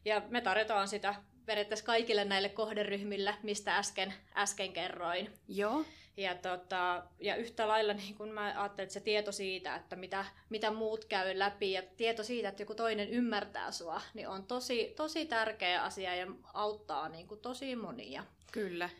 ja 0.04 0.22
me 0.28 0.40
tarjotaan 0.40 0.88
sitä 0.88 1.14
periaatteessa 1.46 1.86
kaikille 1.86 2.24
näille 2.24 2.48
kohderyhmille, 2.48 3.34
mistä 3.42 3.76
äsken, 3.76 4.14
äsken 4.36 4.72
kerroin. 4.72 5.30
Joo, 5.48 5.84
Ja, 6.16 6.34
tota, 6.34 7.02
ja 7.20 7.36
yhtä 7.36 7.68
lailla 7.68 7.92
niin 7.92 8.14
kun 8.14 8.28
mä 8.28 8.44
ajattelin, 8.44 8.86
että 8.86 8.94
se 8.94 9.00
tieto 9.00 9.32
siitä, 9.32 9.74
että 9.74 9.96
mitä, 9.96 10.24
mitä 10.50 10.70
muut 10.70 11.04
käy 11.04 11.38
läpi 11.38 11.72
ja 11.72 11.82
tieto 11.96 12.22
siitä, 12.22 12.48
että 12.48 12.62
joku 12.62 12.74
toinen 12.74 13.08
ymmärtää 13.08 13.72
sua, 13.72 14.00
niin 14.14 14.28
on 14.28 14.44
tosi, 14.44 14.92
tosi 14.96 15.26
tärkeä 15.26 15.82
asia 15.82 16.14
ja 16.14 16.26
auttaa 16.54 17.08
niin 17.08 17.28
kuin 17.28 17.40
tosi 17.40 17.76
monia. 17.76 18.24
kyllä. 18.52 18.90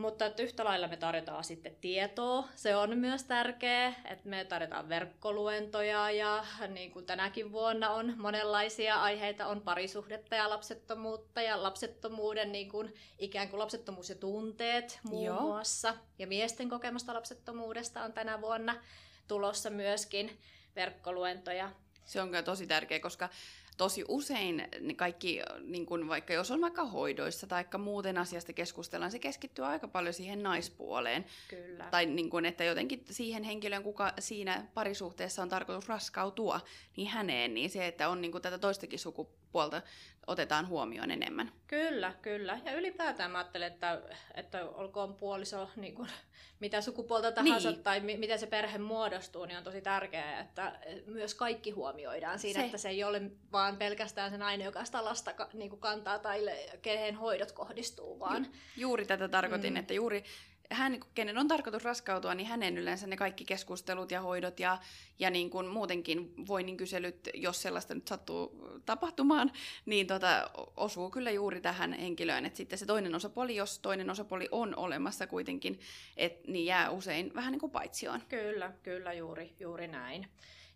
Mutta 0.00 0.26
että 0.26 0.42
yhtä 0.42 0.64
lailla 0.64 0.88
me 0.88 0.96
tarjotaan 0.96 1.44
sitten 1.44 1.76
tietoa. 1.80 2.48
Se 2.54 2.76
on 2.76 2.98
myös 2.98 3.24
tärkeää, 3.24 3.94
että 4.04 4.28
me 4.28 4.44
tarjotaan 4.44 4.88
verkkoluentoja 4.88 6.10
ja 6.10 6.44
niin 6.68 6.90
kuin 6.90 7.06
tänäkin 7.06 7.52
vuonna 7.52 7.90
on 7.90 8.14
monenlaisia 8.16 9.02
aiheita. 9.02 9.46
On 9.46 9.60
parisuhdetta 9.60 10.34
ja 10.34 10.50
lapsettomuutta 10.50 11.42
ja 11.42 11.62
lapsettomuuden 11.62 12.52
niin 12.52 12.68
kuin, 12.68 12.94
ikään 13.18 13.48
kuin 13.48 13.60
lapsettomuus 13.60 14.08
ja 14.08 14.14
tunteet 14.14 14.98
muun 15.02 15.24
Joo. 15.24 15.40
muassa. 15.40 15.94
Ja 16.18 16.26
miesten 16.26 16.68
kokemasta 16.68 17.14
lapsettomuudesta 17.14 18.02
on 18.02 18.12
tänä 18.12 18.40
vuonna 18.40 18.76
tulossa 19.28 19.70
myöskin 19.70 20.38
verkkoluentoja. 20.76 21.70
Se 22.04 22.22
on 22.22 22.28
kyllä 22.28 22.42
tosi 22.42 22.66
tärkeä, 22.66 23.00
koska 23.00 23.28
tosi 23.80 24.04
usein 24.08 24.68
ne 24.80 24.94
kaikki, 24.94 25.40
niin 25.64 25.86
kun 25.86 26.08
vaikka 26.08 26.32
jos 26.32 26.50
on 26.50 26.60
vaikka 26.60 26.84
hoidoissa 26.84 27.46
tai 27.46 27.64
muuten 27.78 28.18
asiasta 28.18 28.52
keskustellaan, 28.52 29.10
se 29.10 29.18
keskittyy 29.18 29.66
aika 29.66 29.88
paljon 29.88 30.14
siihen 30.14 30.42
naispuoleen. 30.42 31.24
Kyllä. 31.48 31.84
Tai 31.90 32.06
niin 32.06 32.30
kun, 32.30 32.46
että 32.46 32.64
jotenkin 32.64 33.04
siihen 33.10 33.42
henkilöön, 33.42 33.82
kuka 33.82 34.12
siinä 34.18 34.66
parisuhteessa 34.74 35.42
on 35.42 35.48
tarkoitus 35.48 35.88
raskautua, 35.88 36.60
niin 36.96 37.08
häneen, 37.08 37.54
niin 37.54 37.70
se, 37.70 37.86
että 37.86 38.08
on 38.08 38.20
niin 38.20 38.32
kun 38.32 38.42
tätä 38.42 38.58
toistakin 38.58 38.98
sukupuolta 38.98 39.39
otetaan 40.26 40.68
huomioon 40.68 41.10
enemmän. 41.10 41.52
Kyllä, 41.66 42.14
kyllä. 42.22 42.58
Ja 42.64 42.72
ylipäätään 42.72 43.30
mä 43.30 43.38
ajattelen, 43.38 43.72
että, 43.72 44.02
että 44.34 44.64
olkoon 44.64 45.14
puoliso 45.14 45.70
niin 45.76 45.94
kuin, 45.94 46.08
mitä 46.60 46.80
sukupuolta 46.80 47.32
tahansa 47.32 47.70
niin. 47.70 47.82
tai 47.82 48.00
mi- 48.00 48.16
miten 48.16 48.38
se 48.38 48.46
perhe 48.46 48.78
muodostuu, 48.78 49.44
niin 49.44 49.58
on 49.58 49.64
tosi 49.64 49.80
tärkeää, 49.80 50.40
että 50.40 50.78
myös 51.06 51.34
kaikki 51.34 51.70
huomioidaan 51.70 52.38
siinä, 52.38 52.60
se. 52.60 52.66
että 52.66 52.78
se 52.78 52.88
ei 52.88 53.04
ole 53.04 53.22
vaan 53.52 53.76
pelkästään 53.76 54.30
se 54.30 54.38
nainen, 54.38 54.64
joka 54.64 54.84
sitä 54.84 55.04
lasta 55.04 55.34
niin 55.52 55.70
kuin 55.70 55.80
kantaa 55.80 56.18
tai 56.18 56.40
kehen 56.82 57.14
hoidot 57.14 57.52
kohdistuu, 57.52 58.18
vaan... 58.18 58.44
Ju- 58.44 58.52
juuri 58.76 59.06
tätä 59.06 59.28
tarkoitin, 59.28 59.72
mm. 59.72 59.76
että 59.76 59.94
juuri 59.94 60.24
hän, 60.70 61.00
kenen 61.14 61.38
on 61.38 61.48
tarkoitus 61.48 61.84
raskautua, 61.84 62.34
niin 62.34 62.46
hänen 62.46 62.78
yleensä 62.78 63.06
ne 63.06 63.16
kaikki 63.16 63.44
keskustelut 63.44 64.10
ja 64.10 64.20
hoidot 64.20 64.60
ja, 64.60 64.78
ja 65.18 65.30
niin 65.30 65.50
kuin 65.50 65.66
muutenkin 65.66 66.34
voinnin 66.46 66.76
kyselyt, 66.76 67.28
jos 67.34 67.62
sellaista 67.62 67.94
nyt 67.94 68.08
sattuu 68.08 68.68
tapahtumaan, 68.86 69.52
niin 69.86 70.06
tota, 70.06 70.50
osuu 70.76 71.10
kyllä 71.10 71.30
juuri 71.30 71.60
tähän 71.60 71.92
henkilöön. 71.92 72.46
Että 72.46 72.56
sitten 72.56 72.78
se 72.78 72.86
toinen 72.86 73.14
osapuoli, 73.14 73.56
jos 73.56 73.78
toinen 73.78 74.10
osapuoli 74.10 74.48
on 74.50 74.76
olemassa 74.76 75.26
kuitenkin, 75.26 75.80
et, 76.16 76.46
niin 76.46 76.66
jää 76.66 76.90
usein 76.90 77.34
vähän 77.34 77.52
niin 77.52 77.60
kuin 77.60 77.72
paitsioon. 77.72 78.22
Kyllä, 78.28 78.72
kyllä 78.82 79.12
juuri, 79.12 79.54
juuri 79.60 79.88
näin. 79.88 80.26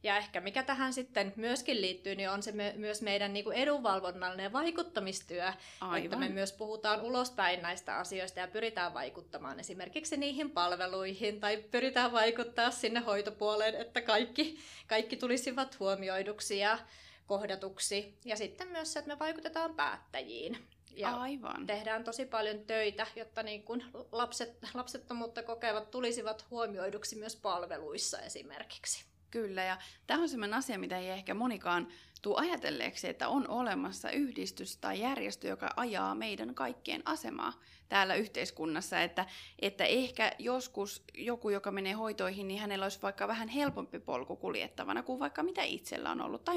Ja 0.05 0.17
ehkä 0.17 0.41
mikä 0.41 0.63
tähän 0.63 0.93
sitten 0.93 1.33
myöskin 1.37 1.81
liittyy, 1.81 2.15
niin 2.15 2.31
on 2.31 2.43
se 2.43 2.53
me, 2.53 2.75
myös 2.77 3.03
meidän 3.03 3.33
niin 3.33 3.45
kuin 3.45 3.57
edunvalvonnallinen 3.57 4.53
vaikuttamistyö, 4.53 5.53
Aivan. 5.81 6.05
että 6.05 6.17
me 6.17 6.29
myös 6.29 6.53
puhutaan 6.53 7.01
ulospäin 7.01 7.63
näistä 7.63 7.97
asioista 7.97 8.41
ja 8.41 8.49
pyritään 8.49 8.95
vaikuttamaan 8.95 9.61
esimerkiksi 9.61 10.17
niihin 10.17 10.51
palveluihin 10.51 11.41
tai 11.41 11.57
pyritään 11.57 12.13
vaikuttaa 12.13 12.71
sinne 12.71 13.01
hoitopuoleen, 13.01 13.75
että 13.75 14.03
kaikki, 14.03 14.59
kaikki 14.87 15.17
tulisivat 15.17 15.79
huomioiduksi 15.81 16.59
ja 16.59 16.79
kohdatuksi. 17.27 18.19
Ja 18.25 18.37
sitten 18.37 18.69
myös 18.69 18.93
se, 18.93 18.99
että 18.99 19.15
me 19.15 19.19
vaikutetaan 19.19 19.75
päättäjiin. 19.75 20.59
Ja 20.97 21.09
Aivan. 21.17 21.67
tehdään 21.67 22.05
tosi 22.05 22.27
paljon 22.27 22.59
töitä, 22.59 23.07
jotta 23.17 23.43
niin 23.43 23.63
kun 23.63 23.85
lapset, 24.13 24.59
lapsettomuutta 24.75 25.43
kokevat 25.43 25.91
tulisivat 25.91 26.45
huomioiduksi 26.51 27.17
myös 27.17 27.37
palveluissa 27.37 28.21
esimerkiksi. 28.21 29.14
Kyllä, 29.35 29.65
ja 29.65 29.77
tämä 30.07 30.23
on 30.23 30.29
sellainen 30.29 30.59
asia, 30.59 30.79
mitä 30.79 30.99
ei 30.99 31.09
ehkä 31.09 31.35
monikaan 31.35 31.89
tuu 32.23 32.37
ajatelleeksi, 32.37 33.09
että 33.09 33.29
on 33.29 33.49
olemassa 33.49 34.11
yhdistys 34.11 34.77
tai 34.77 35.01
järjestö, 35.01 35.49
joka 35.49 35.71
ajaa 35.77 36.15
meidän 36.15 36.55
kaikkien 36.55 37.03
asemaa 37.05 37.53
täällä 37.89 38.15
yhteiskunnassa, 38.15 39.01
että, 39.01 39.27
että 39.59 39.85
ehkä 39.85 40.33
joskus 40.39 41.05
joku, 41.15 41.51
joka 41.51 41.71
menee 41.71 41.93
hoitoihin, 41.93 42.49
niin 42.49 42.61
hänellä 42.61 42.85
olisi 42.85 43.03
vaikka 43.03 43.29
vähän 43.29 43.49
helpompi 43.49 43.99
polku 43.99 44.37
kuljettavana 44.37 45.03
kuin 45.03 45.21
vaikka 45.21 45.43
mitä 45.43 45.63
itsellä 45.63 46.11
on 46.11 46.21
ollut, 46.21 46.45
tai 46.45 46.57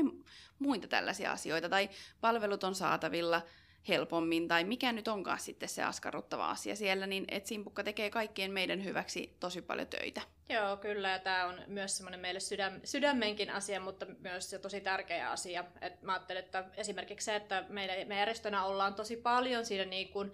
muita 0.60 0.88
tällaisia 0.88 1.32
asioita, 1.32 1.70
tai 1.70 1.90
palvelut 2.22 2.64
on 2.64 2.76
saatavilla 2.76 3.42
helpommin, 3.89 4.48
tai 4.48 4.63
mikä 4.63 4.91
nyt 4.91 5.08
onkaan 5.08 5.39
sitten 5.39 5.70
se 5.70 5.84
askarruttava 5.84 6.50
asia 6.50 6.75
siellä, 6.75 7.08
niin 7.08 7.25
että 7.27 7.50
Simpukka 7.50 7.84
tekee 7.84 8.10
kaikkien 8.10 8.51
meidän 8.51 8.84
hyväksi 8.84 9.36
tosi 9.39 9.62
paljon 9.62 9.88
töitä. 9.88 10.22
Joo, 10.50 10.77
kyllä, 10.77 11.10
ja 11.10 11.20
tämä 11.20 11.46
on 11.46 11.62
myös 11.67 11.98
semmoinen 11.98 12.20
meille 12.20 12.39
sydäm, 12.39 12.82
sydämenkin 12.84 13.50
asia, 13.50 13.79
mutta 13.79 14.06
myös 14.20 14.50
se 14.50 14.60
tosi 14.60 14.82
tärkeä 14.82 15.32
asia. 15.32 15.63
Et 15.82 16.01
mä 16.01 16.13
ajattelen, 16.13 16.44
että 16.44 16.65
esimerkiksi 16.77 17.25
se, 17.25 17.36
että 17.36 17.65
meidän, 17.70 18.08
me 18.08 18.20
järjestönä 18.20 18.65
ollaan 18.65 18.94
tosi 18.94 19.17
paljon 19.17 19.65
siinä 19.65 19.86
niin 19.86 20.10
kuin, 20.10 20.32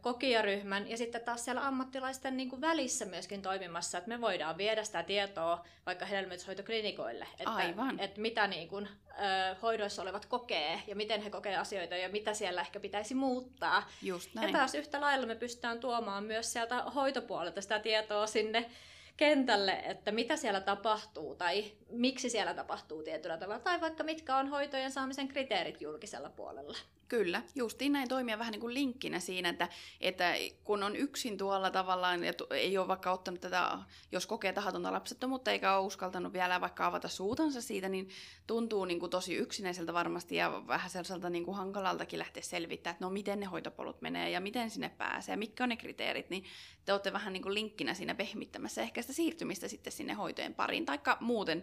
kokijaryhmän 0.00 0.90
ja 0.90 0.96
sitten 0.96 1.20
taas 1.20 1.44
siellä 1.44 1.66
ammattilaisten 1.66 2.36
niin 2.36 2.50
kuin 2.50 2.60
välissä 2.60 3.04
myöskin 3.04 3.42
toimimassa, 3.42 3.98
että 3.98 4.08
me 4.08 4.20
voidaan 4.20 4.58
viedä 4.58 4.84
sitä 4.84 5.02
tietoa 5.02 5.64
vaikka 5.86 6.06
hedelmöityshoitoklinikoille, 6.06 7.26
että, 7.32 7.50
Aivan. 7.50 8.00
että 8.00 8.20
mitä 8.20 8.46
niin 8.46 8.68
kuin, 8.68 8.88
ö, 9.08 9.54
hoidoissa 9.62 10.02
olevat 10.02 10.26
kokee 10.26 10.82
ja 10.86 10.96
miten 10.96 11.22
he 11.22 11.30
kokee 11.30 11.56
asioita 11.56 11.96
ja 11.96 12.08
mitä 12.08 12.34
siellä 12.34 12.60
ehkä 12.60 12.80
pitäisi 12.80 13.14
muuttaa. 13.14 13.88
Just 14.02 14.34
näin. 14.34 14.48
Ja 14.48 14.52
taas 14.52 14.74
yhtä 14.74 15.00
lailla 15.00 15.26
me 15.26 15.34
pystytään 15.34 15.80
tuomaan 15.80 16.24
myös 16.24 16.52
sieltä 16.52 16.82
hoitopuolelta 16.82 17.60
sitä 17.60 17.78
tietoa 17.78 18.26
sinne 18.26 18.70
kentälle, 19.16 19.72
että 19.72 20.12
mitä 20.12 20.36
siellä 20.36 20.60
tapahtuu 20.60 21.34
tai 21.34 21.64
miksi 21.90 22.30
siellä 22.30 22.54
tapahtuu 22.54 23.02
tietyllä 23.02 23.36
tavalla, 23.36 23.60
tai 23.60 23.80
vaikka 23.80 24.04
mitkä 24.04 24.36
on 24.36 24.48
hoitojen 24.48 24.92
saamisen 24.92 25.28
kriteerit 25.28 25.80
julkisella 25.80 26.30
puolella. 26.30 26.76
Kyllä, 27.08 27.42
justiin 27.54 27.92
näin 27.92 28.08
toimia 28.08 28.38
vähän 28.38 28.52
niin 28.52 28.60
kuin 28.60 28.74
linkkinä 28.74 29.20
siinä, 29.20 29.48
että, 29.48 29.68
että 30.00 30.34
kun 30.64 30.82
on 30.82 30.96
yksin 30.96 31.38
tuolla 31.38 31.70
tavallaan 31.70 32.24
ja 32.24 32.32
ei 32.50 32.78
ole 32.78 32.88
vaikka 32.88 33.12
ottanut 33.12 33.40
tätä, 33.40 33.78
jos 34.12 34.26
kokee 34.26 34.52
tahatonta 34.52 34.92
lapsettomuutta 34.92 35.50
eikä 35.50 35.76
ole 35.76 35.86
uskaltanut 35.86 36.32
vielä 36.32 36.60
vaikka 36.60 36.86
avata 36.86 37.08
suutansa 37.08 37.60
siitä, 37.62 37.88
niin 37.88 38.08
tuntuu 38.46 38.84
niin 38.84 39.00
kuin 39.00 39.10
tosi 39.10 39.34
yksinäiseltä 39.34 39.94
varmasti 39.94 40.36
ja 40.36 40.62
vähän 40.66 40.90
sellaiselta 40.90 41.30
niin 41.30 41.44
kuin 41.44 41.56
hankalaltakin 41.56 42.18
lähteä 42.18 42.42
selvittämään, 42.42 42.94
että 42.94 43.04
no 43.04 43.10
miten 43.10 43.40
ne 43.40 43.46
hoitopolut 43.46 44.02
menee 44.02 44.30
ja 44.30 44.40
miten 44.40 44.70
sinne 44.70 44.88
pääsee 44.88 45.32
ja 45.32 45.36
mitkä 45.36 45.64
on 45.64 45.68
ne 45.68 45.76
kriteerit, 45.76 46.30
niin 46.30 46.44
te 46.84 46.92
olette 46.92 47.12
vähän 47.12 47.32
niin 47.32 47.42
kuin 47.42 47.54
linkkinä 47.54 47.94
siinä 47.94 48.14
pehmittämässä 48.14 48.82
ehkä 48.82 49.02
sitä 49.02 49.12
siirtymistä 49.12 49.68
sitten 49.68 49.92
sinne 49.92 50.12
hoitojen 50.12 50.54
pariin, 50.54 50.86
taikka 50.86 51.18
muuten 51.20 51.62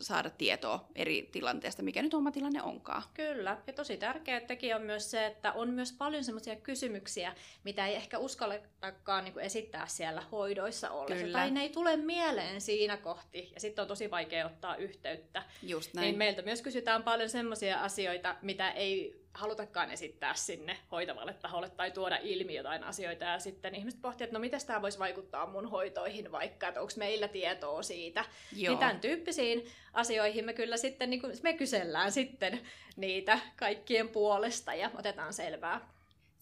saada 0.00 0.30
tietoa 0.30 0.86
eri 0.94 1.28
tilanteesta, 1.32 1.82
mikä 1.82 2.02
nyt 2.02 2.14
oma 2.14 2.30
tilanne 2.30 2.62
onkaan. 2.62 3.02
Kyllä, 3.14 3.58
ja 3.66 3.72
tosi 3.72 3.96
tärkeä 3.96 4.40
tekijä 4.40 4.76
on 4.76 4.82
myös 4.82 5.10
se, 5.10 5.26
että 5.26 5.52
on 5.52 5.70
myös 5.70 5.92
paljon 5.92 6.24
sellaisia 6.24 6.56
kysymyksiä, 6.56 7.34
mitä 7.64 7.86
ei 7.86 7.94
ehkä 7.94 8.18
uskalletakaan 8.18 9.24
niin 9.24 9.40
esittää 9.40 9.86
siellä 9.86 10.22
hoidoissa 10.32 10.90
ollessa. 10.90 11.24
Kyllä. 11.24 11.38
Tai 11.38 11.50
ne 11.50 11.60
ei 11.62 11.68
tule 11.68 11.96
mieleen 11.96 12.60
siinä 12.60 12.96
kohti, 12.96 13.50
ja 13.54 13.60
sitten 13.60 13.82
on 13.82 13.88
tosi 13.88 14.10
vaikea 14.10 14.46
ottaa 14.46 14.76
yhteyttä. 14.76 15.42
Just 15.62 15.94
näin. 15.94 16.04
Niin 16.04 16.18
meiltä 16.18 16.42
myös 16.42 16.62
kysytään 16.62 17.02
paljon 17.02 17.28
sellaisia 17.28 17.80
asioita, 17.80 18.36
mitä 18.42 18.70
ei 18.70 19.25
halutakaan 19.36 19.90
esittää 19.90 20.34
sinne 20.34 20.76
hoitavalle 20.90 21.32
taholle 21.32 21.70
tai 21.70 21.90
tuoda 21.90 22.18
ilmi 22.22 22.54
jotain 22.54 22.84
asioita. 22.84 23.24
Ja 23.24 23.38
sitten 23.38 23.74
ihmiset 23.74 24.02
pohtivat, 24.02 24.22
että 24.22 24.34
no 24.34 24.40
miten 24.40 24.60
tämä 24.66 24.82
voisi 24.82 24.98
vaikuttaa 24.98 25.46
mun 25.46 25.70
hoitoihin 25.70 26.32
vaikka, 26.32 26.68
että 26.68 26.80
onko 26.80 26.92
meillä 26.96 27.28
tietoa 27.28 27.82
siitä. 27.82 28.24
Joo. 28.56 28.72
Niin 28.72 28.78
tämän 28.78 29.00
tyyppisiin 29.00 29.66
asioihin 29.92 30.44
me 30.44 30.52
kyllä 30.52 30.76
sitten, 30.76 31.10
niin 31.10 31.22
me 31.42 31.52
kysellään 31.52 32.12
sitten 32.12 32.60
niitä 32.96 33.38
kaikkien 33.56 34.08
puolesta 34.08 34.74
ja 34.74 34.90
otetaan 34.98 35.32
selvää. 35.32 35.95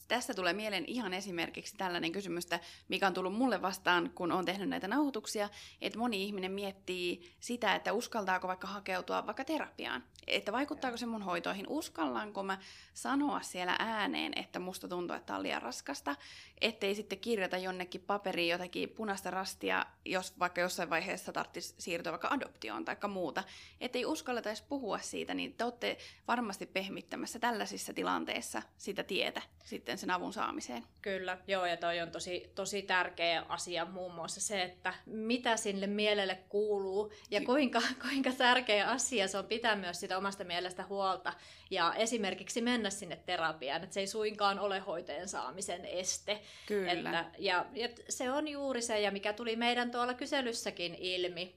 Tästä 0.08 0.34
tulee 0.34 0.52
mieleen 0.52 0.84
ihan 0.86 1.14
esimerkiksi 1.14 1.76
tällainen 1.76 2.12
kysymys, 2.12 2.48
mikä 2.88 3.06
on 3.06 3.14
tullut 3.14 3.34
mulle 3.34 3.62
vastaan, 3.62 4.10
kun 4.14 4.32
on 4.32 4.44
tehnyt 4.44 4.68
näitä 4.68 4.88
nauhoituksia, 4.88 5.48
että 5.80 5.98
moni 5.98 6.24
ihminen 6.24 6.52
miettii 6.52 7.34
sitä, 7.40 7.74
että 7.74 7.92
uskaltaako 7.92 8.48
vaikka 8.48 8.66
hakeutua 8.66 9.26
vaikka 9.26 9.44
terapiaan. 9.44 10.04
Että 10.26 10.52
vaikuttaako 10.52 10.96
se 10.96 11.06
mun 11.06 11.22
hoitoihin, 11.22 11.66
uskallanko 11.68 12.42
mä 12.42 12.58
sanoa 12.94 13.42
siellä 13.42 13.76
ääneen, 13.78 14.32
että 14.36 14.58
musta 14.58 14.88
tuntuu, 14.88 15.16
että 15.16 15.36
on 15.36 15.42
liian 15.42 15.62
raskasta, 15.62 16.16
ettei 16.60 16.94
sitten 16.94 17.18
kirjata 17.18 17.58
jonnekin 17.58 18.00
paperiin 18.00 18.48
jotakin 18.48 18.88
punaista 18.88 19.30
rastia, 19.30 19.86
jos 20.04 20.38
vaikka 20.38 20.60
jossain 20.60 20.90
vaiheessa 20.90 21.32
tarvitsisi 21.32 21.74
siirtyä 21.78 22.12
vaikka 22.12 22.28
adoptioon 22.28 22.84
tai 22.84 22.96
muuta. 23.08 23.44
Ettei 23.80 24.06
uskalleta 24.06 24.48
edes 24.48 24.62
puhua 24.62 24.98
siitä, 24.98 25.34
niin 25.34 25.54
te 25.54 25.64
olette 25.64 25.98
varmasti 26.28 26.66
pehmittämässä 26.66 27.38
tällaisissa 27.38 27.92
tilanteissa 27.92 28.62
sitä 28.76 29.02
tietä 29.02 29.42
sitten 29.64 29.93
sen 29.98 30.10
avun 30.10 30.32
saamiseen. 30.32 30.84
Kyllä, 31.02 31.38
joo, 31.46 31.66
ja 31.66 31.76
toi 31.76 32.00
on 32.00 32.10
tosi, 32.10 32.52
tosi 32.54 32.82
tärkeä 32.82 33.44
asia 33.48 33.84
muun 33.84 34.14
muassa 34.14 34.40
se, 34.40 34.62
että 34.62 34.94
mitä 35.06 35.56
sinne 35.56 35.86
mielelle 35.86 36.38
kuuluu 36.48 37.12
ja 37.30 37.40
kuinka, 37.40 37.82
kuinka 38.08 38.32
tärkeä 38.32 38.90
asia 38.90 39.28
se 39.28 39.38
on 39.38 39.44
pitää 39.44 39.76
myös 39.76 40.00
sitä 40.00 40.18
omasta 40.18 40.44
mielestä 40.44 40.84
huolta 40.88 41.32
ja 41.70 41.94
esimerkiksi 41.94 42.60
mennä 42.60 42.90
sinne 42.90 43.16
terapiaan, 43.16 43.82
että 43.82 43.94
se 43.94 44.00
ei 44.00 44.06
suinkaan 44.06 44.58
ole 44.58 44.78
hoiteen 44.78 45.28
saamisen 45.28 45.84
este. 45.84 46.40
Kyllä. 46.66 46.92
Että, 46.92 47.24
ja, 47.38 47.66
ja 47.72 47.88
se 48.08 48.30
on 48.30 48.48
juuri 48.48 48.82
se, 48.82 49.00
ja 49.00 49.10
mikä 49.10 49.32
tuli 49.32 49.56
meidän 49.56 49.90
tuolla 49.90 50.14
kyselyssäkin 50.14 50.94
ilmi, 50.94 51.54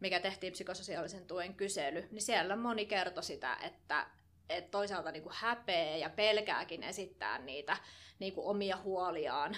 mikä 0.00 0.20
tehtiin 0.20 0.52
psykososiaalisen 0.52 1.26
tuen 1.26 1.54
kysely, 1.54 2.08
niin 2.10 2.22
siellä 2.22 2.56
moni 2.56 2.86
kertoi 2.86 3.22
sitä, 3.22 3.56
että, 3.62 4.06
että 4.48 4.70
toisaalta 4.70 5.10
niin 5.10 5.22
kuin 5.22 5.34
häpeä 5.36 5.96
ja 5.96 6.10
pelkääkin 6.10 6.82
esittää 6.82 7.38
niitä 7.38 7.76
niin 8.18 8.32
kuin 8.32 8.46
omia 8.46 8.76
huoliaan 8.76 9.56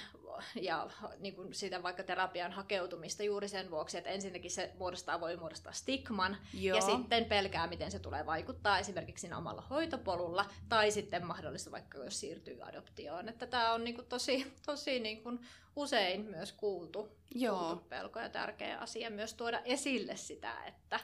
ja 0.54 0.90
niin 1.18 1.34
kuin 1.34 1.54
sitä 1.54 1.82
vaikka 1.82 2.02
terapian 2.02 2.52
hakeutumista 2.52 3.22
juuri 3.22 3.48
sen 3.48 3.70
vuoksi, 3.70 3.98
että 3.98 4.10
ensinnäkin 4.10 4.50
se 4.50 4.72
muodostaa, 4.78 5.20
voi 5.20 5.36
muodostaa 5.36 5.72
stigman 5.72 6.36
Joo. 6.54 6.76
ja 6.76 6.82
sitten 6.82 7.24
pelkää, 7.24 7.66
miten 7.66 7.90
se 7.90 7.98
tulee 7.98 8.26
vaikuttaa 8.26 8.78
esimerkiksi 8.78 9.20
siinä 9.20 9.38
omalla 9.38 9.62
hoitopolulla 9.70 10.50
tai 10.68 10.90
sitten 10.90 11.26
mahdollista 11.26 11.70
vaikka 11.70 11.98
jos 11.98 12.20
siirtyy 12.20 12.62
adoptioon. 12.62 13.28
Että 13.28 13.46
tämä 13.46 13.72
on 13.72 13.84
niin 13.84 13.94
kuin 13.94 14.06
tosi, 14.06 14.52
tosi 14.66 15.00
niin 15.00 15.22
kuin 15.22 15.40
usein 15.76 16.24
myös 16.24 16.52
kuultu, 16.52 17.08
Joo. 17.34 17.58
kuultu 17.58 17.84
pelko 17.88 18.20
ja 18.20 18.28
tärkeä 18.28 18.78
asia 18.78 19.10
myös 19.10 19.34
tuoda 19.34 19.60
esille 19.64 20.16
sitä, 20.16 20.64
että 20.64 21.00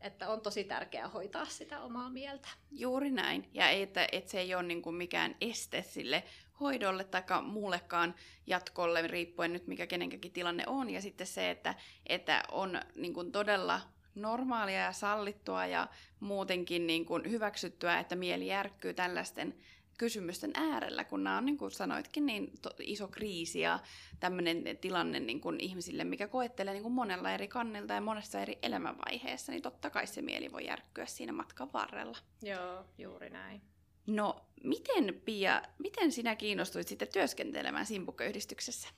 että 0.00 0.28
on 0.28 0.40
tosi 0.40 0.64
tärkeää 0.64 1.08
hoitaa 1.08 1.44
sitä 1.44 1.80
omaa 1.80 2.10
mieltä. 2.10 2.48
Juuri 2.70 3.10
näin. 3.10 3.48
Ja 3.54 3.68
että, 3.68 4.06
että 4.12 4.30
se 4.30 4.40
ei 4.40 4.54
ole 4.54 4.62
niin 4.62 4.82
kuin 4.82 4.96
mikään 4.96 5.36
este 5.40 5.82
sille 5.82 6.24
hoidolle 6.60 7.04
tai 7.04 7.22
muullekaan 7.42 8.14
jatkolle, 8.46 9.06
riippuen 9.06 9.52
nyt 9.52 9.66
mikä 9.66 9.86
kenenkäkin 9.86 10.32
tilanne 10.32 10.64
on. 10.66 10.90
Ja 10.90 11.02
sitten 11.02 11.26
se, 11.26 11.50
että, 11.50 11.74
että 12.06 12.42
on 12.52 12.80
niin 12.94 13.14
kuin 13.14 13.32
todella 13.32 13.80
normaalia 14.14 14.80
ja 14.80 14.92
sallittua 14.92 15.66
ja 15.66 15.88
muutenkin 16.20 16.86
niin 16.86 17.04
kuin 17.06 17.30
hyväksyttyä, 17.30 17.98
että 17.98 18.16
mieli 18.16 18.46
järkkyy 18.46 18.94
tällaisten 18.94 19.54
kysymysten 19.98 20.50
äärellä, 20.54 21.04
kun 21.04 21.24
nämä 21.24 21.38
on, 21.38 21.46
niin 21.46 21.58
kuin 21.58 21.70
sanoitkin, 21.70 22.26
niin 22.26 22.52
to, 22.62 22.70
iso 22.80 23.08
kriisi 23.08 23.60
ja 23.60 23.78
tämmöinen 24.20 24.78
tilanne 24.80 25.20
niin 25.20 25.40
kuin 25.40 25.60
ihmisille, 25.60 26.04
mikä 26.04 26.28
koettelee 26.28 26.72
niin 26.72 26.82
kuin 26.82 26.92
monella 26.92 27.30
eri 27.30 27.48
kannilta 27.48 27.94
ja 27.94 28.00
monessa 28.00 28.40
eri 28.40 28.58
elämänvaiheessa, 28.62 29.52
niin 29.52 29.62
totta 29.62 29.90
kai 29.90 30.06
se 30.06 30.22
mieli 30.22 30.52
voi 30.52 30.66
järkkyä 30.66 31.06
siinä 31.06 31.32
matkan 31.32 31.72
varrella. 31.72 32.18
Joo, 32.42 32.84
juuri 32.98 33.30
näin. 33.30 33.62
No, 34.06 34.46
miten 34.64 35.22
Pia, 35.24 35.62
miten 35.78 36.12
sinä 36.12 36.36
kiinnostuit 36.36 36.88
sitten 36.88 37.08
työskentelemään 37.12 37.86
Simpukkayhdistyksessä? 37.86 38.88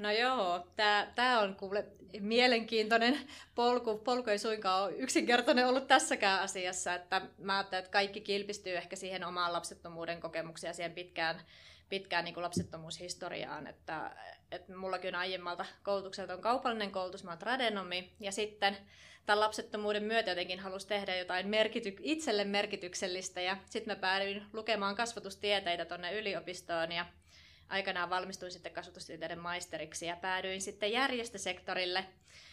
No 0.00 0.10
joo, 0.10 0.66
tämä 1.14 1.40
on 1.40 1.56
kuule 1.56 1.84
mielenkiintoinen 2.20 3.18
polku. 3.54 3.98
Polku 3.98 4.30
ei 4.30 4.38
suinkaan 4.38 4.82
ole 4.82 4.92
yksinkertainen 4.92 5.66
ollut 5.66 5.86
tässäkään 5.86 6.40
asiassa. 6.40 6.94
Että 6.94 7.22
mä 7.38 7.56
ajattelen, 7.56 7.84
että 7.84 7.92
kaikki 7.92 8.20
kilpistyy 8.20 8.76
ehkä 8.76 8.96
siihen 8.96 9.24
omaan 9.24 9.52
lapsettomuuden 9.52 10.20
kokemukseen 10.20 10.68
ja 10.68 10.74
siihen 10.74 10.92
pitkään, 10.92 11.40
pitkään 11.88 12.24
niin 12.24 12.34
kuin 12.34 12.44
lapsettomuushistoriaan. 12.44 13.66
Että, 13.66 14.10
että 14.52 14.76
mullakin 14.76 15.14
aiemmalta 15.14 15.66
koulutukselta 15.82 16.34
on 16.34 16.40
kaupallinen 16.40 16.90
koulutus, 16.90 17.24
mä 17.24 17.30
oon 17.30 17.38
tradenomi. 17.38 18.12
Ja 18.20 18.32
sitten 18.32 18.76
tämän 19.26 19.40
lapsettomuuden 19.40 20.04
myötä 20.04 20.30
jotenkin 20.30 20.60
halusi 20.60 20.88
tehdä 20.88 21.16
jotain 21.16 21.46
merkity- 21.46 22.00
itselle 22.02 22.44
merkityksellistä. 22.44 23.40
Ja 23.40 23.56
sitten 23.66 23.96
mä 23.96 24.00
päädyin 24.00 24.46
lukemaan 24.52 24.96
kasvatustieteitä 24.96 25.84
tuonne 25.84 26.18
yliopistoon 26.18 26.92
ja 26.92 27.06
aikanaan 27.70 28.10
valmistuin 28.10 28.52
sitten 28.52 28.72
kasvatustieteiden 28.72 29.38
maisteriksi 29.38 30.06
ja 30.06 30.16
päädyin 30.16 30.60
sitten 30.60 30.92
järjestösektorille 30.92 32.04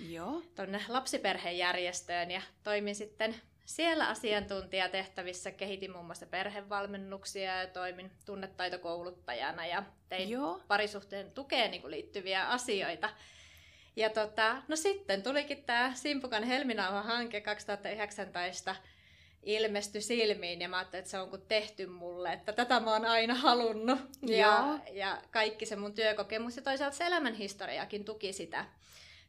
Joo. 0.10 0.42
tuonne 0.56 0.82
lapsiperhejärjestöön 0.88 2.32
ja 2.32 2.42
toimin 2.64 2.96
sitten 2.96 3.36
siellä 3.66 4.08
asiantuntijatehtävissä, 4.08 5.52
kehitin 5.52 5.92
muun 5.92 6.06
muassa 6.06 6.26
perhevalmennuksia 6.26 7.62
ja 7.62 7.68
toimin 7.68 8.12
tunnetaitokouluttajana 8.26 9.66
ja 9.66 9.84
tein 10.10 10.30
Joo. 10.30 10.62
parisuhteen 10.68 11.32
tukeen 11.32 11.72
niin 11.72 11.92
liittyviä 11.92 12.48
asioita. 12.48 13.10
Ja 13.96 14.10
tota, 14.10 14.62
no 14.68 14.76
sitten 14.76 15.24
tulikin 15.24 15.64
tämä 15.64 15.92
Simpukan 15.96 16.44
Helminauha-hanke 16.44 17.42
2019, 17.42 18.76
ilmestyi 19.48 20.02
silmiin 20.02 20.62
ja 20.62 20.70
mä 20.70 20.78
ajattelin, 20.78 21.00
että 21.00 21.12
se 21.12 21.20
on 21.20 21.30
kuin 21.30 21.42
tehty 21.48 21.86
mulle, 21.86 22.34
että 22.34 22.54
tätä 22.54 22.80
mä 22.80 22.92
oon 22.92 23.06
aina 23.06 23.34
halunnut. 23.34 24.00
Ja, 24.22 24.80
ja 24.92 25.22
kaikki 25.32 25.66
se 25.66 25.76
mun 25.76 25.94
työkokemus 25.94 26.56
ja 26.56 26.62
toisaalta 26.62 26.98
se 26.98 27.06
elämänhistoriakin 27.06 28.06
tuki 28.06 28.34
sitä, 28.34 28.66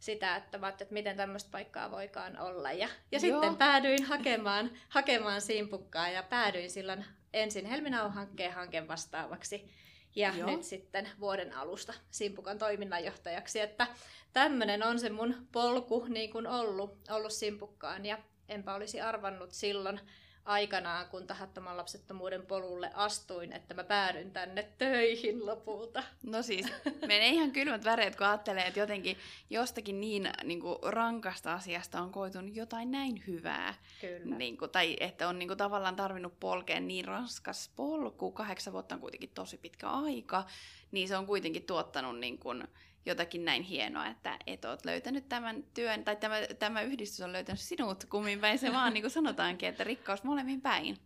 sitä 0.01 0.37
että, 0.37 0.59
mä 0.59 0.69
että 0.69 0.87
miten 0.91 1.17
tämmöistä 1.17 1.51
paikkaa 1.51 1.91
voikaan 1.91 2.39
olla. 2.39 2.73
Ja, 2.73 2.89
ja 3.13 3.21
sitten 3.21 3.57
päädyin 3.57 4.05
hakemaan, 4.05 4.71
hakemaan 4.89 5.41
simpukkaa 5.41 6.09
ja 6.09 6.23
päädyin 6.23 6.71
silloin 6.71 7.05
ensin 7.33 7.67
Helminau-hankkeen 7.67 8.53
hankkeen 8.53 8.89
vastaavaksi 8.89 9.71
ja 10.17 10.33
Joo. 10.37 10.51
nyt 10.51 10.63
sitten 10.63 11.09
vuoden 11.21 11.53
alusta 11.53 11.95
Simpukan 12.11 12.59
toiminnanjohtajaksi. 12.59 13.61
Että 13.61 13.87
tämmöinen 14.33 14.83
on 14.83 15.01
se 15.01 15.11
mun 15.11 15.49
polku 15.53 16.07
niin 16.09 16.31
kuin 16.31 16.47
ollut, 16.47 16.99
ollut 17.11 17.33
Simpukkaan 17.33 18.07
ja 18.07 18.19
enpä 18.49 18.75
olisi 18.75 19.01
arvannut 19.01 19.53
silloin 19.53 20.01
aikanaan, 20.45 21.07
kun 21.09 21.27
tahattoman 21.27 21.77
lapsettomuuden 21.77 22.47
polulle 22.47 22.91
astuin, 22.95 23.53
että 23.53 23.75
mä 23.75 23.85
päädyin 23.85 24.31
tänne 24.31 24.69
töihin 24.79 25.47
lopulta. 25.47 26.03
No 26.23 26.43
siis, 26.43 26.67
menee 27.01 27.29
ihan 27.29 27.51
kylmät 27.51 27.85
väreet, 27.85 28.17
kun 28.17 28.27
ajattelee, 28.27 28.67
että 28.67 28.81
jotenkin 28.81 29.17
jostakin 29.51 30.01
niin, 30.01 30.31
niin 30.45 30.61
kuin 30.61 30.79
rankasta 30.83 31.53
asiasta 31.53 32.01
on 32.01 32.13
koitunut 32.13 32.57
jotain 32.57 32.91
näin 32.91 33.23
hyvää. 33.27 33.75
Kyllä. 34.01 34.37
Niin 34.37 34.57
kuin, 34.57 34.71
tai 34.71 34.97
että 35.01 35.29
on 35.29 35.39
niin 35.39 35.49
kuin, 35.49 35.59
tavallaan 35.59 35.97
tarvinnut 35.97 36.41
polkea 36.41 36.81
niin 36.81 37.05
raskas 37.05 37.71
polku, 37.77 38.33
kahdeksan 38.33 38.73
vuotta 38.73 38.95
on 38.95 39.01
kuitenkin 39.01 39.31
tosi 39.35 39.59
pitkä 39.59 39.89
aika, 39.89 40.45
niin 40.93 41.09
se 41.09 41.17
on 41.17 41.27
kuitenkin 41.27 41.67
tuottanut 41.67 42.19
niin 42.19 42.39
kuin, 42.39 42.69
jotakin 43.09 43.45
näin 43.45 43.63
hienoa, 43.63 44.07
että 44.07 44.39
et 44.47 44.65
oot 44.65 44.85
löytänyt 44.85 45.29
tämän 45.29 45.65
työn, 45.75 46.05
tai 46.05 46.17
tämä, 46.17 46.37
tämä 46.59 46.83
yhdistys 46.83 47.21
on 47.21 47.33
löytänyt 47.33 47.61
sinut, 47.61 48.05
kummin 48.05 48.41
päin 48.41 48.59
se 48.59 48.73
vaan, 48.73 48.95
niin 48.95 49.03
kuin 49.03 49.11
sanotaankin, 49.11 49.69
että 49.69 49.85
rikkaus 49.85 50.25
molemmin 50.25 50.61
päin. 50.61 50.99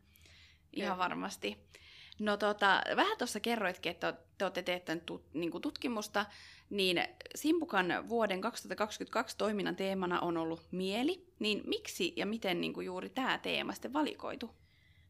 Ihan 0.72 0.98
varmasti. 0.98 1.56
No 2.18 2.36
tota, 2.36 2.82
vähän 2.96 3.18
tuossa 3.18 3.40
kerroitkin, 3.40 3.90
että 3.90 4.14
te 4.38 4.44
olette 4.44 4.62
teettäneet 4.62 5.06
tut, 5.06 5.24
niin 5.34 5.62
tutkimusta, 5.62 6.26
niin 6.70 7.04
Simpukan 7.34 8.08
vuoden 8.08 8.40
2022 8.40 9.38
toiminnan 9.38 9.76
teemana 9.76 10.20
on 10.20 10.36
ollut 10.36 10.62
mieli, 10.70 11.26
niin 11.38 11.62
miksi 11.66 12.12
ja 12.16 12.26
miten 12.26 12.60
niin 12.60 12.72
kuin 12.72 12.86
juuri 12.86 13.08
tämä 13.08 13.38
teema 13.38 13.72
sitten 13.72 13.92
valikoitu? 13.92 14.50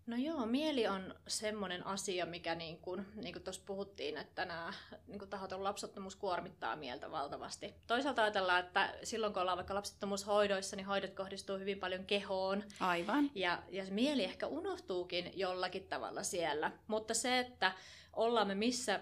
No 0.06 0.16
joo, 0.16 0.46
mieli 0.46 0.86
on 0.86 1.14
semmoinen 1.28 1.86
asia, 1.86 2.26
mikä 2.26 2.54
niin 2.54 2.78
kuin, 2.78 3.06
niin 3.14 3.32
kuin 3.32 3.42
tuossa 3.42 3.62
puhuttiin, 3.66 4.16
että 4.16 4.44
nämä 4.44 4.72
niin 5.06 5.18
kuin 5.18 5.28
tahoton 5.30 5.64
lapsettomuus 5.64 6.16
kuormittaa 6.16 6.76
mieltä 6.76 7.10
valtavasti. 7.10 7.74
Toisaalta 7.86 8.22
ajatellaan, 8.22 8.64
että 8.64 8.94
silloin 9.02 9.32
kun 9.32 9.42
ollaan 9.42 9.58
vaikka 9.58 9.74
lapsettomuushoidoissa, 9.74 10.76
niin 10.76 10.86
hoidot 10.86 11.14
kohdistuu 11.14 11.58
hyvin 11.58 11.78
paljon 11.78 12.04
kehoon. 12.04 12.64
Aivan. 12.80 13.30
Ja, 13.34 13.62
ja 13.70 13.84
mieli 13.90 14.24
ehkä 14.24 14.46
unohtuukin 14.46 15.32
jollakin 15.36 15.88
tavalla 15.88 16.22
siellä. 16.22 16.72
Mutta 16.86 17.14
se, 17.14 17.38
että 17.38 17.72
ollaan 18.12 18.46
me 18.46 18.54
missä 18.54 19.00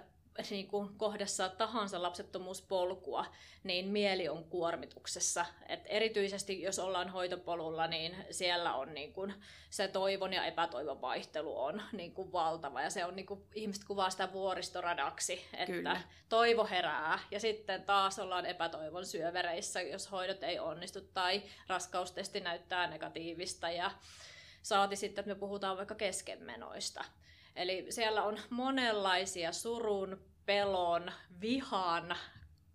niin 0.51 0.69
kuin 0.69 0.89
kohdassa 0.97 1.49
tahansa 1.49 2.03
lapsettomuuspolkua, 2.03 3.27
niin 3.65 3.89
mieli 3.89 4.29
on 4.29 4.45
kuormituksessa. 4.45 5.47
Et 5.69 5.81
erityisesti 5.85 6.63
jos 6.63 6.79
ollaan 6.79 7.09
hoitopolulla, 7.09 7.87
niin 7.87 8.17
siellä 8.31 8.75
on 8.75 8.95
niin 8.95 9.13
kuin, 9.13 9.35
se 9.71 9.89
toivon 9.89 10.33
ja 10.33 10.45
epätoivon 10.45 11.01
vaihtelu 11.01 11.63
on 11.63 11.83
niin 11.93 12.15
kuin 12.15 12.33
valtava. 12.33 12.83
Ja 12.83 12.91
se 12.91 13.05
on 13.05 13.17
niin 13.17 13.27
kuin, 13.27 13.43
ihmiset 13.55 13.85
kuvaa 13.85 14.11
sitä 14.11 14.33
vuoristoradaksi, 14.33 15.45
että 15.53 15.73
Kyllä. 15.73 16.01
toivo 16.29 16.67
herää 16.67 17.19
ja 17.31 17.41
sitten 17.41 17.83
taas 17.83 18.19
ollaan 18.19 18.47
epätoivon 18.47 19.07
syövereissä, 19.07 19.83
jos 19.83 20.11
hoidot 20.11 20.43
ei 20.43 20.59
onnistu 20.59 21.01
tai 21.01 21.43
raskaustesti 21.67 22.41
näyttää 22.41 22.87
negatiivista 22.87 23.71
ja 23.71 23.91
saati 24.63 24.97
sitten, 24.97 25.23
että 25.23 25.35
me 25.35 25.41
puhutaan 25.41 25.77
vaikka 25.77 25.95
keskenmenoista. 25.95 27.05
Eli 27.57 27.87
siellä 27.91 28.23
on 28.23 28.39
monenlaisia 28.51 29.53
surun, 29.53 30.21
pelon, 30.51 31.13
vihan 31.41 32.17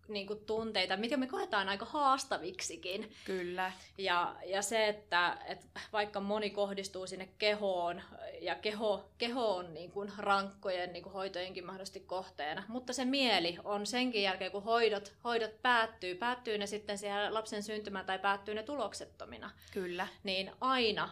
niin 0.08 0.28
kuin 0.28 0.46
tunteita, 0.46 0.98
mitä 0.98 1.18
me 1.18 1.28
koetaan 1.28 1.70
aika 1.70 1.86
haastaviksikin. 1.86 3.12
Kyllä. 3.26 3.72
Ja, 3.98 4.36
ja 4.46 4.62
se, 4.62 4.88
että, 4.88 5.38
että 5.48 5.80
vaikka 5.94 6.20
moni 6.20 6.50
kohdistuu 6.50 7.08
sinne 7.08 7.30
kehoon 7.38 8.02
ja 8.42 8.56
keho, 8.56 9.10
keho 9.18 9.56
on 9.56 9.74
niin 9.74 9.92
kuin 9.92 10.12
rankkojen 10.18 10.94
niin 10.94 11.04
kuin 11.04 11.14
hoitojenkin 11.14 11.66
mahdollisesti 11.66 12.00
kohteena, 12.00 12.64
mutta 12.68 12.94
se 12.94 13.06
mieli 13.06 13.58
on 13.64 13.86
senkin 13.86 14.24
jälkeen, 14.24 14.52
kun 14.52 14.64
hoidot, 14.64 15.14
hoidot 15.24 15.62
päättyy, 15.62 16.16
päättyy 16.16 16.58
ne 16.58 16.68
sitten 16.68 16.98
siihen 16.98 17.34
lapsen 17.34 17.64
syntymään 17.64 18.06
tai 18.06 18.20
päättyy 18.20 18.56
ne 18.56 18.64
tuloksettomina. 18.64 19.52
Kyllä. 19.72 20.08
Niin 20.24 20.52
aina 20.62 21.10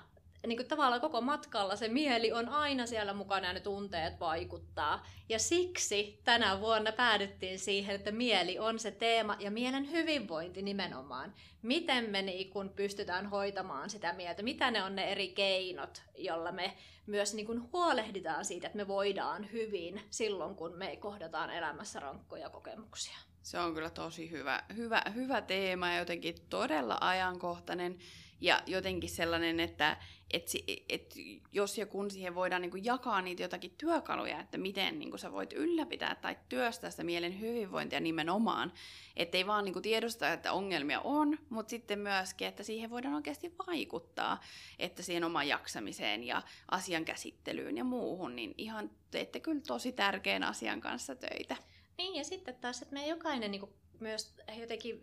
niin 0.48 0.58
kuin 0.58 0.68
tavallaan 0.68 1.02
koko 1.02 1.22
matkalla 1.22 1.76
se 1.76 1.88
mieli 1.88 2.32
on 2.32 2.50
aina 2.50 2.86
siellä 2.86 3.14
mukana 3.14 3.48
ja 3.48 3.54
ne 3.54 3.60
tunteet 3.60 4.20
vaikuttaa. 4.20 5.06
Ja 5.30 5.40
siksi 5.40 6.22
tänä 6.24 6.60
vuonna 6.60 6.92
päädyttiin 6.92 7.60
siihen, 7.60 7.96
että 7.96 8.12
mieli 8.12 8.60
on 8.60 8.80
se 8.80 8.92
teema 8.92 9.38
ja 9.40 9.52
mielen 9.52 9.92
hyvinvointi 9.92 10.62
nimenomaan. 10.62 11.34
Miten 11.62 12.10
me 12.10 12.22
niin 12.22 12.50
kun 12.50 12.70
pystytään 12.70 13.30
hoitamaan 13.30 13.90
sitä 13.90 14.14
mieltä, 14.14 14.44
mitä 14.44 14.72
ne 14.72 14.84
on 14.84 14.96
ne 14.96 15.12
eri 15.12 15.28
keinot, 15.28 16.04
jolla 16.18 16.52
me 16.52 16.78
myös 17.06 17.34
niin 17.34 17.46
kun 17.46 17.70
huolehditaan 17.74 18.46
siitä, 18.46 18.68
että 18.68 18.78
me 18.78 18.88
voidaan 18.88 19.52
hyvin 19.52 20.02
silloin, 20.10 20.56
kun 20.56 20.78
me 20.78 20.96
kohdataan 20.96 21.50
elämässä 21.50 22.00
rankkoja 22.00 22.50
kokemuksia. 22.50 23.18
Se 23.42 23.60
on 23.60 23.74
kyllä 23.74 23.90
tosi 23.90 24.32
hyvä, 24.32 24.64
hyvä, 24.76 25.02
hyvä 25.16 25.42
teema 25.42 25.90
ja 25.90 26.00
jotenkin 26.00 26.36
todella 26.50 26.98
ajankohtainen. 27.02 27.98
Ja 28.42 28.62
jotenkin 28.68 29.10
sellainen, 29.10 29.60
että 29.60 29.98
et, 30.34 30.52
et 30.90 31.16
jos 31.52 31.78
ja 31.78 31.86
kun 31.86 32.12
siihen 32.12 32.36
voidaan 32.36 32.62
niin 32.62 32.72
kuin 32.72 32.86
jakaa 32.86 33.22
niitä 33.22 33.44
jotakin 33.44 33.76
työkaluja, 33.78 34.40
että 34.40 34.58
miten 34.58 35.00
niin 35.00 35.10
kuin 35.10 35.20
sä 35.20 35.32
voit 35.32 35.54
ylläpitää 35.54 36.16
tai 36.16 36.38
työstää 36.50 36.90
sitä 36.90 37.04
mielen 37.04 37.40
hyvinvointia 37.40 38.00
nimenomaan, 38.00 38.74
ettei 39.16 39.48
vaan 39.48 39.66
niin 39.66 39.74
kuin 39.74 39.84
tiedosta, 39.84 40.34
että 40.34 40.54
ongelmia 40.54 41.02
on, 41.02 41.40
mutta 41.50 41.70
sitten 41.70 42.00
myöskin, 42.00 42.48
että 42.48 42.64
siihen 42.64 42.90
voidaan 42.90 43.16
oikeasti 43.16 43.56
vaikuttaa, 43.68 44.42
että 44.80 45.04
siihen 45.04 45.24
omaan 45.24 45.48
jaksamiseen 45.48 46.24
ja 46.24 46.42
asian 46.72 47.06
käsittelyyn 47.06 47.78
ja 47.78 47.84
muuhun, 47.84 48.36
niin 48.36 48.54
ihan 48.58 48.92
teette 49.12 49.40
kyllä 49.40 49.62
tosi 49.68 49.92
tärkeän 49.92 50.44
asian 50.44 50.82
kanssa 50.82 51.16
töitä. 51.16 51.56
Niin, 51.98 52.16
ja 52.16 52.24
sitten 52.24 52.56
taas, 52.56 52.82
että 52.82 52.94
me 52.94 53.08
jokainen 53.08 53.52
niin 53.52 53.74
myös 54.00 54.36
jotenkin 54.60 55.02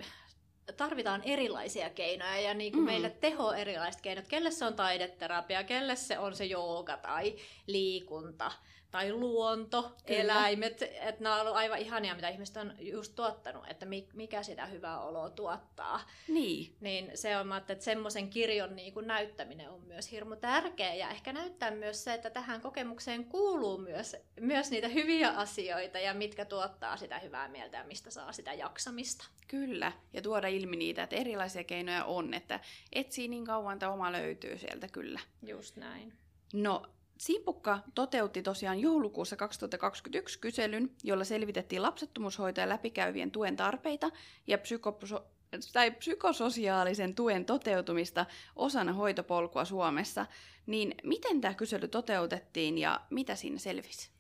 tarvitaan 0.73 1.23
erilaisia 1.25 1.91
keinoja 1.91 2.41
ja 2.41 2.55
niin 2.55 2.73
kuin 2.73 2.83
mm. 2.83 2.87
meille 2.87 3.11
teho 3.11 3.53
erilaiset 3.53 4.01
keinot. 4.01 4.29
Kelle 4.29 4.51
se 4.51 4.65
on 4.65 4.75
taideterapia, 4.75 5.65
kelle 5.65 5.97
se 5.97 6.19
on 6.19 6.37
se 6.37 6.45
jooga 6.45 6.97
tai 6.97 7.37
liikunta 7.67 8.53
tai 8.91 9.13
luonto, 9.13 9.97
Kyllä. 10.07 10.21
eläimet, 10.21 10.83
että 10.83 11.23
nämä 11.23 11.35
on 11.35 11.41
ollut 11.41 11.57
aivan 11.57 11.79
ihania, 11.79 12.15
mitä 12.15 12.29
ihmiset 12.29 12.57
on 12.57 12.73
just 12.79 13.15
tuottanut, 13.15 13.65
että 13.69 13.87
mikä 14.15 14.43
sitä 14.43 14.67
hyvää 14.67 15.01
oloa 15.01 15.31
tuottaa. 15.31 16.01
Niin. 16.29 16.77
Niin 16.81 17.11
se 17.15 17.37
on, 17.37 17.53
että 17.53 17.75
semmoisen 17.85 18.31
kirjon 18.31 18.77
niin 18.77 18.95
kuin 18.95 19.07
näyttäminen 19.07 19.71
on 19.71 19.81
myös 19.83 20.11
hirmu 20.11 20.37
tärkeä 20.37 20.95
ja 20.95 21.11
ehkä 21.11 21.33
näyttää 21.33 21.71
myös 21.71 22.05
se, 22.05 22.15
että 22.15 22.31
tähän 22.31 22.61
kokemukseen 22.61 23.25
kuuluu 23.25 23.79
myös, 23.79 24.17
myös 24.41 24.71
niitä 24.71 24.89
hyviä 24.89 25.31
asioita 25.31 25.99
ja 25.99 26.15
mitkä 26.15 26.45
tuottaa 26.45 26.97
sitä 26.97 27.19
hyvää 27.19 27.49
mieltä 27.49 27.77
ja 27.77 27.85
mistä 27.85 28.11
saa 28.11 28.33
sitä 28.33 28.53
jaksamista. 28.53 29.25
Kyllä, 29.49 29.93
ja 30.13 30.23
tuoda 30.23 30.49
ilmi 30.49 30.77
niitä, 30.77 31.03
että 31.03 31.17
erilaisia 31.17 31.65
keinoja 31.65 32.05
on, 32.05 32.35
että 32.35 32.61
etsii 32.93 33.29
niin 33.29 33.45
kauan, 33.45 33.73
että 33.73 33.91
oma 33.91 34.13
löytyy 34.13 34.59
sieltä 34.59 34.89
kyllä. 34.89 35.21
Just 35.43 35.77
näin. 35.77 36.13
No, 36.53 36.83
Simpukka 37.21 37.79
toteutti 37.95 38.43
tosiaan 38.43 38.81
joulukuussa 38.81 39.37
2021 39.37 40.39
kyselyn, 40.39 40.91
jolla 41.05 41.25
selvitettiin 41.25 41.83
lapsettomuushoitoja 41.83 42.69
läpikäyvien 42.69 43.31
tuen 43.31 43.57
tarpeita 43.57 44.11
ja 44.47 44.59
psykoso- 44.59 45.25
tai 45.73 45.91
psykososiaalisen 45.91 47.15
tuen 47.15 47.45
toteutumista 47.45 48.27
osana 48.57 48.93
hoitopolkua 48.93 49.65
Suomessa. 49.65 50.27
Niin 50.67 50.95
miten 51.03 51.41
tämä 51.41 51.55
kysely 51.55 51.89
toteutettiin 51.89 52.79
ja 52.79 53.01
mitä 53.11 53.35
siinä 53.35 53.59
selvisi? 53.59 54.11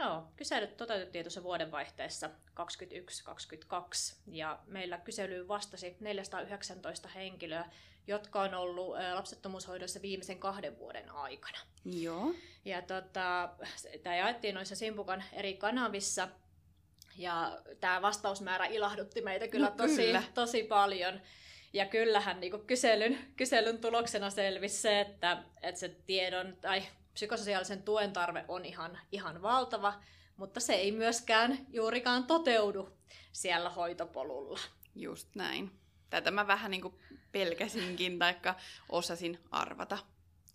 Joo, 0.00 0.22
kyselyt 0.36 0.76
toteutettiin 0.76 1.24
tuossa 1.24 1.42
vuodenvaihteessa 1.42 2.30
2021-2022 2.60 2.62
ja 4.26 4.58
meillä 4.66 4.98
kyselyyn 4.98 5.48
vastasi 5.48 5.96
419 6.00 7.08
henkilöä, 7.08 7.64
jotka 8.06 8.42
on 8.42 8.54
ollut 8.54 8.96
lapsettomuushoidossa 9.14 10.02
viimeisen 10.02 10.38
kahden 10.38 10.78
vuoden 10.78 11.10
aikana. 11.10 11.58
Joo. 11.84 12.34
Ja 12.64 12.82
tota, 12.82 13.48
tämä 14.02 14.16
jaettiin 14.16 14.54
noissa 14.54 14.76
Simpukan 14.76 15.24
eri 15.32 15.54
kanavissa 15.54 16.28
ja 17.16 17.58
tämä 17.80 18.02
vastausmäärä 18.02 18.66
ilahdutti 18.66 19.22
meitä 19.22 19.48
kyllä, 19.48 19.68
no, 19.68 19.74
tosi, 19.76 20.04
kyllä. 20.04 20.22
tosi 20.34 20.62
paljon. 20.62 21.20
Ja 21.72 21.86
kyllähän 21.86 22.40
niin 22.40 22.66
kyselyn, 22.66 23.18
kyselyn 23.36 23.78
tuloksena 23.78 24.30
selvisi 24.30 24.76
se, 24.76 25.00
että, 25.00 25.42
että 25.62 25.80
se 25.80 25.88
tiedon 26.06 26.56
tai 26.60 26.82
psykososiaalisen 27.20 27.82
tuen 27.82 28.12
tarve 28.12 28.44
on 28.48 28.64
ihan, 28.64 28.98
ihan 29.12 29.42
valtava, 29.42 30.00
mutta 30.36 30.60
se 30.60 30.74
ei 30.74 30.92
myöskään 30.92 31.66
juurikaan 31.68 32.24
toteudu 32.24 32.88
siellä 33.32 33.70
hoitopolulla. 33.70 34.58
Just 34.94 35.28
näin. 35.34 35.70
Tätä 36.10 36.30
mä 36.30 36.46
vähän 36.46 36.70
niin 36.70 36.80
kuin 36.80 36.94
pelkäsinkin, 37.32 38.18
taikka 38.18 38.54
osasin 38.88 39.38
arvata. 39.50 39.98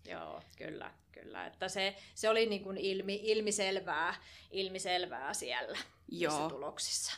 Joo, 0.04 0.42
kyllä, 0.58 0.90
kyllä. 1.12 1.46
Että 1.46 1.68
se, 1.68 1.96
se 2.14 2.28
oli 2.28 2.46
niin 2.46 2.62
kuin 2.62 2.76
ilmi, 2.76 3.20
ilmiselvää, 3.22 4.14
ilmiselvää 4.50 5.34
siellä 5.34 5.78
Joo. 6.08 6.48
tuloksissa. 6.48 7.12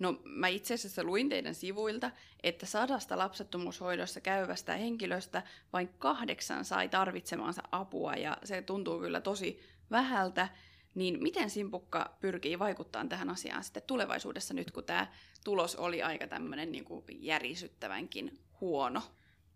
No 0.00 0.20
mä 0.24 0.48
itse 0.48 0.74
asiassa 0.74 1.04
luin 1.04 1.28
teidän 1.28 1.54
sivuilta, 1.54 2.10
että 2.42 2.66
sadasta 2.66 3.18
lapsettomuushoidossa 3.18 4.20
käyvästä 4.20 4.76
henkilöstä 4.76 5.42
vain 5.72 5.88
kahdeksan 5.98 6.64
sai 6.64 6.88
tarvitsemaansa 6.88 7.62
apua 7.72 8.14
ja 8.14 8.36
se 8.44 8.62
tuntuu 8.62 9.00
kyllä 9.00 9.20
tosi 9.20 9.60
vähältä. 9.90 10.48
Niin 10.94 11.22
miten 11.22 11.50
Simpukka 11.50 12.16
pyrkii 12.20 12.58
vaikuttamaan 12.58 13.08
tähän 13.08 13.30
asiaan 13.30 13.64
sitten 13.64 13.82
tulevaisuudessa 13.86 14.54
nyt, 14.54 14.70
kun 14.70 14.84
tämä 14.84 15.06
tulos 15.44 15.76
oli 15.76 16.02
aika 16.02 16.26
tämmöinen 16.26 16.72
niin 16.72 16.86
järisyttävänkin 17.10 18.38
huono? 18.60 19.02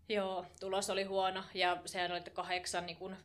Joo, 0.09 0.46
tulos 0.61 0.90
oli 0.90 1.04
huono 1.04 1.44
ja 1.54 1.76
sehän 1.85 2.12
oli, 2.12 2.20
kahdeksan 2.20 2.87
niin 2.87 2.96
kuin 2.96 3.16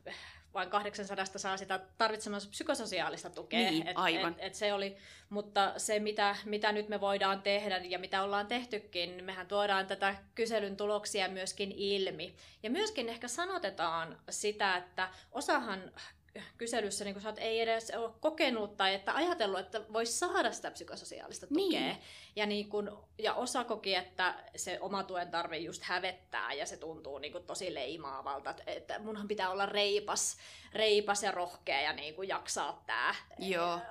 vain 0.54 0.70
800 0.70 1.24
saa 1.26 1.56
sitä 1.56 1.80
tarvitsemansa 1.98 2.50
psykososiaalista 2.50 3.30
tukea. 3.30 3.70
Niin, 3.70 3.88
et, 3.88 3.96
aivan. 3.98 4.32
Et, 4.32 4.38
et 4.40 4.54
se 4.54 4.72
oli, 4.72 4.96
mutta 5.28 5.72
se, 5.76 5.98
mitä, 5.98 6.36
mitä 6.44 6.72
nyt 6.72 6.88
me 6.88 7.00
voidaan 7.00 7.42
tehdä 7.42 7.78
ja 7.78 7.98
mitä 7.98 8.22
ollaan 8.22 8.46
tehtykin, 8.46 9.16
niin 9.16 9.24
mehän 9.24 9.46
tuodaan 9.46 9.86
tätä 9.86 10.16
kyselyn 10.34 10.76
tuloksia 10.76 11.28
myöskin 11.28 11.72
ilmi. 11.72 12.34
Ja 12.62 12.70
myöskin 12.70 13.08
ehkä 13.08 13.28
sanotetaan 13.28 14.18
sitä, 14.30 14.76
että 14.76 15.08
osahan 15.32 15.92
kyselyssä 16.58 17.04
niin 17.04 17.20
sä 17.20 17.34
ei 17.36 17.60
edes 17.60 17.92
ole 17.96 18.10
kokenut 18.20 18.76
tai 18.76 18.94
että 18.94 19.14
ajatellut, 19.14 19.60
että 19.60 19.80
voisi 19.92 20.12
saada 20.12 20.52
sitä 20.52 20.70
psykososiaalista 20.70 21.46
tukea. 21.46 21.80
Niin. 21.80 21.98
Ja, 22.36 22.46
niin 22.46 22.68
kun, 22.68 22.98
ja 23.18 23.34
osa 23.34 23.64
koki, 23.64 23.94
että 23.94 24.34
se 24.56 24.78
oma 24.80 25.02
tuen 25.02 25.30
tarve 25.30 25.56
just 25.56 25.82
hävettää 25.82 26.52
ja 26.52 26.66
se 26.66 26.76
tuntuu 26.76 27.18
niin 27.18 27.32
kuin 27.32 27.44
tosi 27.44 27.74
leimaavalta, 27.74 28.54
että, 28.66 28.98
munhan 28.98 29.28
pitää 29.28 29.50
olla 29.50 29.66
reipas, 29.66 30.36
reipas 30.72 31.22
ja 31.22 31.30
rohkea 31.30 31.80
ja 31.80 31.92
niin 31.92 32.14
jaksaa 32.28 32.82
tämä 32.86 33.14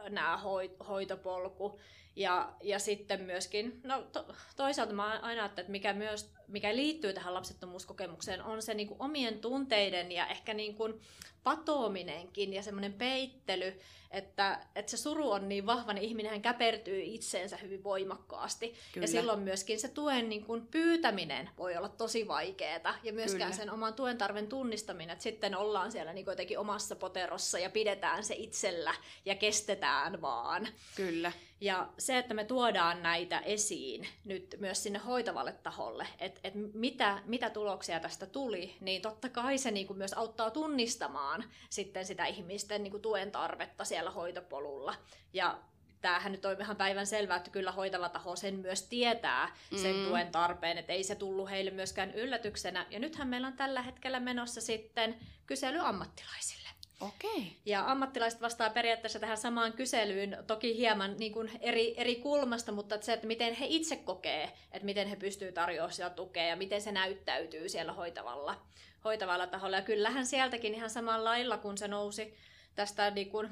nämä 0.10 0.40
hoitopolku. 0.88 1.80
Ja, 2.20 2.54
ja 2.64 2.80
sitten 2.80 3.22
myöskin, 3.22 3.82
no 3.84 4.02
to, 4.02 4.26
toisaalta 4.56 4.94
mä 4.94 5.20
aina 5.22 5.42
ajattelen, 5.42 5.64
että 5.64 5.72
mikä, 5.72 5.94
myös, 5.94 6.32
mikä 6.48 6.76
liittyy 6.76 7.14
tähän 7.14 7.34
lapsettomuuskokemukseen 7.34 8.42
on 8.42 8.62
se 8.62 8.74
niin 8.74 8.88
kuin 8.88 9.02
omien 9.02 9.40
tunteiden 9.40 10.12
ja 10.12 10.28
ehkä 10.28 10.54
niin 10.54 10.76
kuin 10.76 11.02
patoaminenkin 11.44 12.54
ja 12.54 12.64
semmoinen 12.64 12.94
peittely, 12.94 13.80
että, 14.12 14.60
että 14.76 14.90
se 14.92 14.98
suru 14.98 15.32
on 15.32 15.50
niin 15.50 15.66
vahva, 15.66 15.94
niin 15.94 16.04
ihminen 16.04 16.42
käpertyy 16.42 17.02
itseensä 17.04 17.58
hyvin 17.58 17.84
voimakkaasti. 17.84 18.76
Kyllä. 18.94 19.04
Ja 19.04 19.08
silloin 19.08 19.40
myöskin 19.40 19.80
se 19.80 19.88
tuen 19.88 20.30
niin 20.30 20.46
kuin 20.46 20.68
pyytäminen 20.68 21.50
voi 21.58 21.78
olla 21.78 21.90
tosi 21.90 22.28
vaikeaa. 22.28 22.96
Ja 23.04 23.14
myöskään 23.14 23.52
Kyllä. 23.52 23.64
sen 23.64 23.72
oman 23.72 23.94
tuen 23.94 24.18
tarven 24.18 24.48
tunnistaminen, 24.48 25.14
että 25.14 25.24
sitten 25.24 25.58
ollaan 25.58 25.92
siellä 25.92 26.14
niin 26.14 26.26
jotenkin 26.26 26.60
omassa 26.60 26.96
poterossa 26.96 27.60
ja 27.60 27.70
pidetään 27.70 28.24
se 28.24 28.36
itsellä 28.36 28.96
ja 29.26 29.36
kestetään 29.36 30.22
vaan. 30.22 30.68
Kyllä. 30.96 31.32
Ja 31.62 31.90
se, 31.98 32.18
että 32.18 32.34
me 32.34 32.44
tuodaan 32.44 33.04
näitä 33.04 33.40
esiin 33.40 34.08
nyt 34.26 34.56
myös 34.60 34.84
sinne 34.84 35.00
hoitavalle 35.00 35.52
taholle, 35.52 36.08
että 36.20 36.40
et 36.44 36.54
mitä, 36.74 37.20
mitä 37.26 37.50
tuloksia 37.50 38.00
tästä 38.00 38.26
tuli, 38.26 38.76
niin 38.80 39.02
totta 39.02 39.30
kai 39.30 39.58
se 39.58 39.72
niin 39.72 39.88
kuin 39.88 39.98
myös 39.98 40.14
auttaa 40.14 40.52
tunnistamaan 40.52 41.44
sitten 41.70 42.06
sitä 42.06 42.26
ihmisten 42.26 42.84
niin 42.84 42.92
kuin 42.92 43.02
tuen 43.02 43.32
tarvetta 43.32 43.86
siellä 43.86 44.12
hoitopolulla. 44.12 44.96
Ja 45.34 45.60
tämähän 46.02 46.32
nyt 46.32 46.46
on 46.46 46.62
ihan 46.62 46.76
päivän 46.76 47.08
selvää, 47.08 47.38
että 47.38 47.52
kyllä 47.52 47.72
hoitava 47.72 48.10
taho 48.10 48.36
sen 48.36 48.56
myös 48.56 48.84
tietää, 48.84 49.56
sen 49.82 49.96
mm. 49.96 50.06
tuen 50.06 50.32
tarpeen, 50.32 50.78
että 50.78 50.94
ei 50.94 51.04
se 51.04 51.16
tullut 51.16 51.50
heille 51.50 51.72
myöskään 51.72 52.14
yllätyksenä. 52.14 52.86
Ja 52.90 53.00
nythän 53.00 53.28
meillä 53.28 53.48
on 53.48 53.58
tällä 53.58 53.82
hetkellä 53.82 54.20
menossa 54.20 54.62
sitten 54.62 55.16
kysely 55.46 55.80
ammattilaisille. 55.80 56.59
Okei. 57.00 57.56
Ja 57.66 57.92
ammattilaiset 57.92 58.42
vastaa 58.42 58.70
periaatteessa 58.70 59.20
tähän 59.20 59.38
samaan 59.38 59.74
kyselyyn, 59.74 60.38
toki 60.48 60.78
hieman 60.78 61.16
niin 61.18 61.34
kuin 61.34 61.52
eri, 61.62 61.94
eri 61.98 62.16
kulmasta, 62.16 62.72
mutta 62.72 62.96
että 62.96 63.06
se, 63.06 63.14
että 63.14 63.28
miten 63.28 63.54
he 63.54 63.66
itse 63.70 63.96
kokee, 63.96 64.52
että 64.72 64.86
miten 64.86 65.08
he 65.08 65.16
pystyvät 65.16 65.54
tarjoamaan 65.54 65.94
sitä 65.94 66.10
tukea 66.10 66.44
ja 66.44 66.56
miten 66.56 66.82
se 66.82 66.92
näyttäytyy 66.92 67.70
siellä 67.70 67.94
hoitavalla, 67.94 68.62
hoitavalla 69.04 69.48
taholla. 69.48 69.76
Ja 69.76 69.82
kyllähän 69.82 70.26
sieltäkin 70.26 70.74
ihan 70.74 70.90
samalla 70.90 71.30
lailla, 71.30 71.58
kun 71.58 71.78
se 71.78 71.88
nousi 71.88 72.34
tästä 72.76 73.12
niin 73.12 73.30
kuin, 73.30 73.50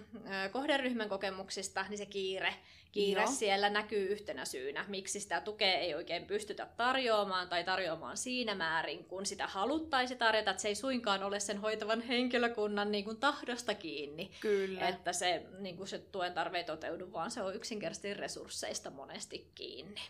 kohderyhmän 0.51 1.09
kokemuksista, 1.09 1.85
niin 1.89 1.97
se 1.97 2.05
kiire, 2.05 2.53
kiire 2.91 3.21
Joo. 3.21 3.31
siellä 3.31 3.69
näkyy 3.69 4.07
yhtenä 4.07 4.45
syynä, 4.45 4.85
miksi 4.87 5.19
sitä 5.19 5.41
tukea 5.41 5.73
ei 5.73 5.95
oikein 5.95 6.25
pystytä 6.25 6.67
tarjoamaan 6.77 7.49
tai 7.49 7.63
tarjoamaan 7.63 8.17
siinä 8.17 8.55
määrin, 8.55 9.05
kun 9.05 9.25
sitä 9.25 9.47
haluttaisi 9.47 10.15
tarjota, 10.15 10.51
että 10.51 10.61
se 10.61 10.67
ei 10.67 10.75
suinkaan 10.75 11.23
ole 11.23 11.39
sen 11.39 11.57
hoitavan 11.57 12.01
henkilökunnan 12.01 12.91
niin 12.91 13.05
kuin, 13.05 13.17
tahdosta 13.17 13.73
kiinni, 13.73 14.31
Kyllä. 14.39 14.87
että 14.87 15.13
se, 15.13 15.45
niin 15.59 15.77
kuin 15.77 15.87
se 15.87 15.99
tuen 15.99 16.33
tarve 16.33 16.57
ei 16.57 16.63
toteudu, 16.63 17.11
vaan 17.11 17.31
se 17.31 17.41
on 17.41 17.55
yksinkertaisesti 17.55 18.13
resursseista 18.13 18.89
monesti 18.89 19.51
kiinni. 19.55 20.01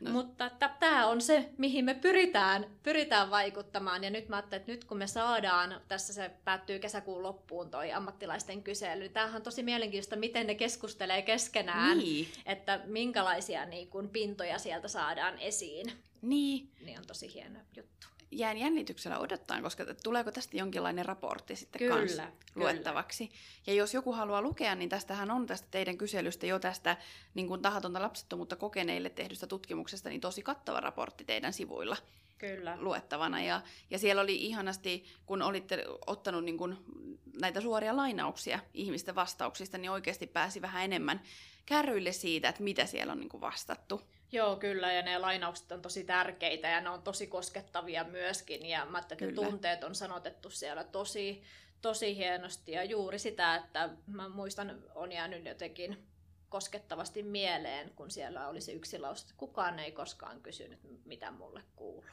No. 0.00 0.10
Mutta 0.10 0.50
tämä 0.80 1.06
on 1.06 1.20
se, 1.20 1.50
mihin 1.58 1.84
me 1.84 1.94
pyritään, 1.94 2.66
pyritään 2.82 3.30
vaikuttamaan. 3.30 4.04
Ja 4.04 4.10
nyt 4.10 4.28
mä 4.28 4.36
ajattelin, 4.36 4.60
että 4.60 4.72
nyt 4.72 4.84
kun 4.84 4.98
me 4.98 5.06
saadaan, 5.06 5.80
tässä 5.88 6.12
se 6.12 6.30
päättyy 6.44 6.78
kesäkuun 6.78 7.22
loppuun 7.22 7.70
toi 7.70 7.92
ammattilaisten 7.92 8.62
kysely, 8.62 9.00
niin 9.00 9.12
tämähän 9.12 9.36
on 9.36 9.42
tosi 9.42 9.62
mielenkiintoista, 9.62 10.16
miten 10.16 10.46
ne 10.46 10.54
keskustelee 10.54 11.22
keskenään, 11.22 11.98
niin. 11.98 12.28
että 12.46 12.80
minkälaisia 12.84 13.66
niin 13.66 13.88
kun, 13.88 14.08
pintoja 14.08 14.58
sieltä 14.58 14.88
saadaan 14.88 15.38
esiin. 15.38 15.92
Niin. 16.22 16.70
Niin 16.80 16.98
on 16.98 17.06
tosi 17.06 17.34
hieno 17.34 17.58
juttu 17.76 18.06
jään 18.30 18.58
jännityksellä 18.58 19.18
odottaa, 19.18 19.62
koska 19.62 19.84
tuleeko 20.02 20.32
tästä 20.32 20.56
jonkinlainen 20.56 21.06
raportti 21.06 21.56
sitten 21.56 21.78
kyllä, 21.78 21.94
kans 21.94 22.20
luettavaksi. 22.54 23.26
Kyllä. 23.26 23.40
Ja 23.66 23.74
jos 23.74 23.94
joku 23.94 24.12
haluaa 24.12 24.42
lukea, 24.42 24.74
niin 24.74 24.88
tästähän 24.88 25.30
on 25.30 25.46
tästä 25.46 25.68
teidän 25.70 25.98
kyselystä 25.98 26.46
jo 26.46 26.58
tästä 26.58 26.96
niin 27.34 27.48
kuin 27.48 27.62
tahatonta 27.62 28.02
lapsettomuutta 28.02 28.56
kokeneille 28.56 29.10
tehdystä 29.10 29.46
tutkimuksesta, 29.46 30.08
niin 30.08 30.20
tosi 30.20 30.42
kattava 30.42 30.80
raportti 30.80 31.24
teidän 31.24 31.52
sivuilla. 31.52 31.96
Kyllä. 32.38 32.76
luettavana. 32.80 33.42
Ja, 33.42 33.60
ja 33.90 33.98
siellä 33.98 34.22
oli 34.22 34.36
ihanasti, 34.36 35.04
kun 35.26 35.42
olitte 35.42 35.84
ottanut 36.06 36.44
niin 36.44 36.58
kuin 36.58 36.76
näitä 37.40 37.60
suoria 37.60 37.96
lainauksia 37.96 38.58
ihmisten 38.74 39.14
vastauksista, 39.14 39.78
niin 39.78 39.90
oikeasti 39.90 40.26
pääsi 40.26 40.62
vähän 40.62 40.84
enemmän 40.84 41.20
kärryille 41.66 42.12
siitä, 42.12 42.48
että 42.48 42.62
mitä 42.62 42.86
siellä 42.86 43.12
on 43.12 43.20
niin 43.20 43.28
kuin 43.28 43.40
vastattu. 43.40 44.02
Joo, 44.32 44.56
kyllä, 44.56 44.92
ja 44.92 45.02
ne 45.02 45.18
lainaukset 45.18 45.72
on 45.72 45.82
tosi 45.82 46.04
tärkeitä 46.04 46.68
ja 46.68 46.80
ne 46.80 46.90
on 46.90 47.02
tosi 47.02 47.26
koskettavia 47.26 48.04
myöskin. 48.04 48.66
Ja 48.66 48.86
mä 48.86 48.98
että 48.98 49.16
tunteet 49.34 49.84
on 49.84 49.94
sanotettu 49.94 50.50
siellä 50.50 50.84
tosi, 50.84 51.42
tosi 51.82 52.16
hienosti 52.16 52.72
ja 52.72 52.84
juuri 52.84 53.18
sitä, 53.18 53.54
että 53.54 53.90
mä 54.06 54.28
muistan, 54.28 54.82
on 54.94 55.12
jäänyt 55.12 55.44
jotenkin 55.44 56.06
koskettavasti 56.56 57.22
mieleen, 57.22 57.90
kun 57.96 58.10
siellä 58.10 58.48
oli 58.48 58.60
se 58.60 58.72
yksi 58.72 58.98
lause, 58.98 59.22
että 59.22 59.34
kukaan 59.36 59.78
ei 59.78 59.92
koskaan 59.92 60.40
kysynyt, 60.40 60.78
mitä 61.04 61.30
mulle 61.30 61.62
kuuluu. 61.76 62.04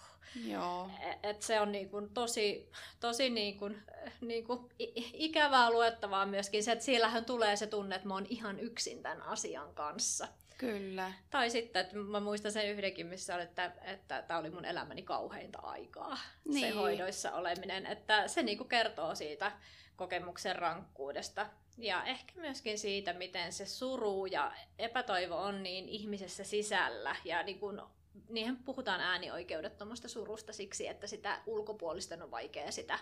Joo. 0.45 0.89
E, 0.99 1.29
et 1.29 1.41
se 1.41 1.59
on 1.59 1.71
niin 1.71 1.89
kuin 1.89 2.09
tosi, 2.09 2.69
tosi 2.99 3.29
niin 3.29 3.57
kuin, 3.57 3.83
niin 4.21 4.43
kuin 4.43 4.69
ikävää 5.13 5.71
luettavaa 5.71 6.25
myöskin 6.25 6.63
se, 6.63 6.71
että 6.71 6.85
siellähän 6.85 7.25
tulee 7.25 7.55
se 7.55 7.67
tunne, 7.67 7.95
että 7.95 8.07
mä 8.07 8.13
oon 8.13 8.25
ihan 8.29 8.59
yksin 8.59 9.03
tämän 9.03 9.21
asian 9.21 9.73
kanssa. 9.73 10.27
Kyllä. 10.57 11.13
Tai 11.29 11.49
sitten, 11.49 11.81
että 11.81 11.97
mä 11.97 12.19
muistan 12.19 12.51
sen 12.51 12.69
yhdenkin, 12.69 13.07
missä 13.07 13.35
oli, 13.35 13.43
että, 13.43 13.71
että 13.83 14.21
tämä 14.21 14.39
oli 14.39 14.49
mun 14.49 14.65
elämäni 14.65 15.01
kauheinta 15.01 15.59
aikaa, 15.59 16.17
niin. 16.45 16.67
se 16.67 16.69
hoidoissa 16.69 17.31
oleminen. 17.31 17.85
Että 17.85 18.27
se 18.27 18.43
niinku 18.43 18.63
kertoo 18.63 19.15
siitä 19.15 19.51
kokemuksen 20.03 20.55
rankkuudesta. 20.55 21.45
Ja 21.77 22.03
ehkä 22.03 22.33
myöskin 22.35 22.79
siitä, 22.79 23.13
miten 23.13 23.53
se 23.53 23.65
suru 23.65 24.25
ja 24.25 24.51
epätoivo 24.79 25.37
on 25.37 25.63
niin 25.63 25.89
ihmisessä 25.89 26.43
sisällä. 26.43 27.15
Ja 27.25 27.43
niin 27.43 27.59
kun, 27.59 27.81
niihin 28.29 28.57
puhutaan 28.57 29.01
äänioikeudettomasta 29.01 30.07
surusta 30.07 30.53
siksi, 30.53 30.87
että 30.87 31.07
sitä 31.07 31.41
ulkopuolisten 31.45 32.21
on 32.21 32.31
vaikea 32.31 32.71
sitä 32.71 32.99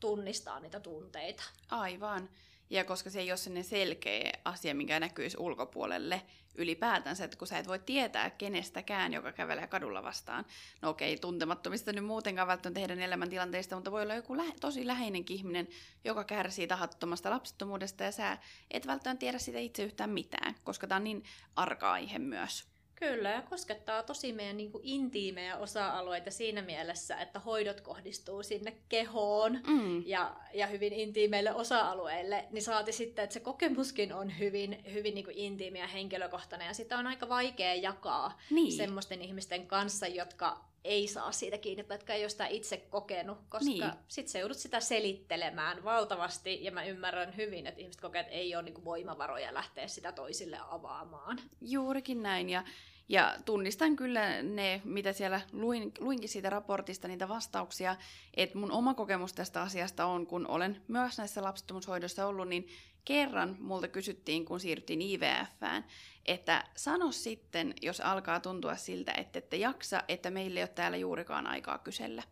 tunnistaa 0.00 0.60
niitä 0.60 0.80
tunteita. 0.80 1.42
Aivan. 1.70 2.28
Ja 2.72 2.84
koska 2.84 3.10
se 3.10 3.20
ei 3.20 3.30
ole 3.30 3.36
sellainen 3.36 3.64
selkeä 3.64 4.32
asia, 4.44 4.74
mikä 4.74 5.00
näkyisi 5.00 5.36
ulkopuolelle 5.40 6.22
ylipäätänsä, 6.54 7.24
että 7.24 7.36
kun 7.36 7.48
sä 7.48 7.58
et 7.58 7.68
voi 7.68 7.78
tietää 7.78 8.30
kenestäkään, 8.30 9.12
joka 9.12 9.32
kävelee 9.32 9.66
kadulla 9.66 10.02
vastaan. 10.02 10.44
No 10.82 10.90
okei, 10.90 11.18
tuntemattomista 11.18 11.92
nyt 11.92 12.04
muutenkaan 12.04 12.48
välttämättä 12.48 12.80
heidän 12.80 13.00
elämäntilanteista, 13.00 13.74
mutta 13.74 13.92
voi 13.92 14.02
olla 14.02 14.14
joku 14.14 14.36
lä- 14.36 14.52
tosi 14.60 14.86
läheinen 14.86 15.24
ihminen, 15.28 15.68
joka 16.04 16.24
kärsii 16.24 16.66
tahattomasta 16.66 17.30
lapsettomuudesta 17.30 18.04
ja 18.04 18.12
sä 18.12 18.38
et 18.70 18.86
välttämättä 18.86 19.20
tiedä 19.20 19.38
sitä 19.38 19.58
itse 19.58 19.82
yhtään 19.82 20.10
mitään, 20.10 20.54
koska 20.64 20.86
tämä 20.86 20.96
on 20.96 21.04
niin 21.04 21.24
arka 21.56 21.92
aihe 21.92 22.18
myös. 22.18 22.71
Kyllä, 23.08 23.30
ja 23.30 23.42
koskettaa 23.42 24.02
tosi 24.02 24.32
meidän 24.32 24.56
niin 24.56 24.72
kuin 24.72 24.84
intiimejä 24.84 25.56
osa-alueita 25.56 26.30
siinä 26.30 26.62
mielessä, 26.62 27.16
että 27.16 27.38
hoidot 27.38 27.80
kohdistuu 27.80 28.42
sinne 28.42 28.76
kehoon 28.88 29.58
mm. 29.66 30.06
ja, 30.06 30.36
ja 30.54 30.66
hyvin 30.66 30.92
intiimeille 30.92 31.54
osa-alueille, 31.54 32.44
niin 32.50 32.62
saati 32.62 32.92
sitten, 32.92 33.22
että 33.22 33.34
se 33.34 33.40
kokemuskin 33.40 34.12
on 34.12 34.38
hyvin, 34.38 34.84
hyvin 34.92 35.14
niin 35.14 35.24
kuin 35.24 35.38
intiimi 35.38 35.78
ja 35.78 35.86
henkilökohtainen, 35.86 36.66
ja 36.66 36.74
sitä 36.74 36.98
on 36.98 37.06
aika 37.06 37.28
vaikea 37.28 37.74
jakaa 37.74 38.40
niin. 38.50 38.72
semmoisten 38.72 39.22
ihmisten 39.22 39.66
kanssa, 39.66 40.06
jotka 40.06 40.64
ei 40.84 41.08
saa 41.08 41.32
siitä 41.32 41.58
kiinni, 41.58 41.84
tai 41.84 41.94
jotka 41.94 42.14
ei 42.14 42.22
ole 42.22 42.28
sitä 42.28 42.46
itse 42.46 42.76
kokenut, 42.76 43.38
koska 43.48 43.64
niin. 43.64 43.84
sitten 44.08 44.32
se 44.32 44.38
joudut 44.38 44.56
sitä 44.56 44.80
selittelemään 44.80 45.84
valtavasti, 45.84 46.64
ja 46.64 46.72
mä 46.72 46.84
ymmärrän 46.84 47.36
hyvin, 47.36 47.66
että 47.66 47.80
ihmiset 47.80 48.02
kokee, 48.02 48.20
että 48.20 48.32
ei 48.32 48.54
ole 48.56 48.62
niin 48.62 48.74
kuin 48.74 48.84
voimavaroja 48.84 49.54
lähteä 49.54 49.88
sitä 49.88 50.12
toisille 50.12 50.58
avaamaan. 50.70 51.40
Juurikin 51.60 52.22
näin, 52.22 52.50
ja 52.50 52.64
ja 53.08 53.36
tunnistan 53.44 53.96
kyllä 53.96 54.42
ne, 54.42 54.82
mitä 54.84 55.12
siellä 55.12 55.40
luin, 55.52 55.92
luinkin 55.98 56.28
siitä 56.28 56.50
raportista, 56.50 57.08
niitä 57.08 57.28
vastauksia, 57.28 57.96
että 58.34 58.58
mun 58.58 58.72
oma 58.72 58.94
kokemus 58.94 59.32
tästä 59.32 59.62
asiasta 59.62 60.06
on, 60.06 60.26
kun 60.26 60.46
olen 60.46 60.82
myös 60.88 61.18
näissä 61.18 61.42
lapsettomuushoidoissa 61.42 62.26
ollut, 62.26 62.48
niin 62.48 62.68
kerran 63.04 63.56
multa 63.60 63.88
kysyttiin, 63.88 64.44
kun 64.44 64.60
siirryttiin 64.60 65.02
IVFään, 65.02 65.84
että 66.26 66.64
sano 66.76 67.12
sitten, 67.12 67.74
jos 67.82 68.00
alkaa 68.00 68.40
tuntua 68.40 68.76
siltä, 68.76 69.12
että 69.12 69.38
ette 69.38 69.56
jaksa, 69.56 70.02
että 70.08 70.30
meillä 70.30 70.60
ei 70.60 70.64
ole 70.64 70.68
täällä 70.68 70.96
juurikaan 70.96 71.46
aikaa 71.46 71.78
kysellä. 71.78 72.22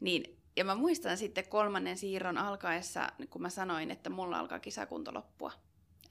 Niin, 0.00 0.38
ja 0.56 0.64
mä 0.64 0.74
muistan 0.74 1.16
sitten 1.16 1.48
kolmannen 1.48 1.96
siirron 1.96 2.38
alkaessa, 2.38 3.12
kun 3.30 3.42
mä 3.42 3.50
sanoin, 3.50 3.90
että 3.90 4.10
mulla 4.10 4.38
alkaa 4.38 4.58
kisakunto 4.58 5.14
loppua. 5.14 5.52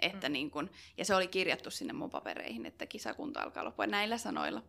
Että 0.01 0.29
mm. 0.29 0.33
niin 0.33 0.51
kun, 0.51 0.69
ja 0.97 1.05
se 1.05 1.15
oli 1.15 1.27
kirjattu 1.27 1.71
sinne 1.71 1.93
mun 1.93 2.09
papereihin, 2.09 2.65
että 2.65 2.85
kisakunta 2.85 3.41
alkaa 3.41 3.65
loppua 3.65 3.87
näillä 3.87 4.17
sanoilla. 4.17 4.63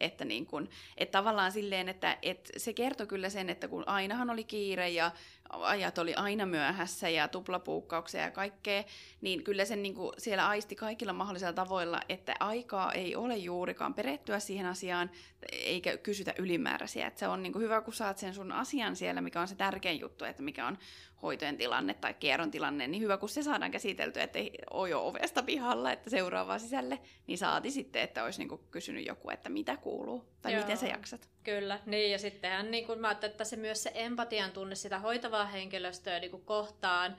Että, 0.00 0.24
niin 0.24 0.46
kun, 0.46 0.68
että 0.96 1.18
tavallaan 1.18 1.52
silleen, 1.52 1.88
että, 1.88 2.18
että 2.22 2.52
se 2.56 2.72
kertoi 2.72 3.06
kyllä 3.06 3.28
sen, 3.28 3.50
että 3.50 3.68
kun 3.68 3.88
ainahan 3.88 4.30
oli 4.30 4.44
kiire 4.44 4.88
ja 4.88 5.10
ajat 5.50 5.98
oli 5.98 6.14
aina 6.14 6.46
myöhässä 6.46 7.08
ja 7.08 7.28
tuplapuukkauksia 7.28 8.20
ja 8.20 8.30
kaikkea, 8.30 8.84
niin 9.20 9.44
kyllä 9.44 9.64
sen 9.64 9.82
niin 9.82 9.94
kuin 9.94 10.12
siellä 10.18 10.48
aisti 10.48 10.76
kaikilla 10.76 11.12
mahdollisilla 11.12 11.52
tavoilla, 11.52 12.00
että 12.08 12.34
aikaa 12.40 12.92
ei 12.92 13.16
ole 13.16 13.36
juurikaan 13.36 13.94
perehtyä 13.94 14.38
siihen 14.38 14.66
asiaan, 14.66 15.10
eikä 15.52 15.96
kysytä 15.96 16.34
ylimääräisiä. 16.38 17.06
Että 17.06 17.20
se 17.20 17.28
on 17.28 17.42
niin 17.42 17.52
kuin 17.52 17.62
hyvä, 17.62 17.80
kun 17.80 17.94
saat 17.94 18.18
sen 18.18 18.34
sun 18.34 18.52
asian 18.52 18.96
siellä, 18.96 19.20
mikä 19.20 19.40
on 19.40 19.48
se 19.48 19.54
tärkein 19.54 20.00
juttu, 20.00 20.24
että 20.24 20.42
mikä 20.42 20.66
on 20.66 20.78
hoitojen 21.22 21.56
tilanne 21.56 21.94
tai 21.94 22.14
kierron 22.14 22.50
tilanne, 22.50 22.86
niin 22.86 23.02
hyvä, 23.02 23.16
kun 23.16 23.28
se 23.28 23.42
saadaan 23.42 23.70
käsiteltyä, 23.70 24.22
että 24.22 24.38
ei 24.38 24.52
ole 24.70 24.88
jo 24.88 25.06
ovesta 25.06 25.42
pihalla, 25.42 25.92
että 25.92 26.10
seuraavaa 26.10 26.58
sisälle, 26.58 26.98
niin 27.26 27.38
saati 27.38 27.70
sitten, 27.70 28.02
että 28.02 28.24
olisi 28.24 28.38
niin 28.38 28.48
kuin 28.48 28.60
kysynyt 28.70 29.06
joku, 29.06 29.30
että 29.30 29.48
mitä 29.48 29.76
kuuluu 29.76 30.24
tai 30.42 30.52
Joo. 30.52 30.60
miten 30.60 30.76
sä 30.76 30.86
jaksat. 30.86 31.28
Kyllä, 31.44 31.80
niin 31.86 32.12
ja 32.12 32.18
sittenhän 32.18 32.70
niin 32.70 32.86
kuin 32.86 33.00
mä 33.00 33.16
että 33.22 33.44
se 33.44 33.56
myös 33.56 33.82
se 33.82 33.90
empatian 33.94 34.50
tunne 34.50 34.74
sitä 34.74 34.98
hoitavaa 34.98 35.46
henkilöstöä 35.46 36.20
niin 36.20 36.44
kohtaan 36.44 37.16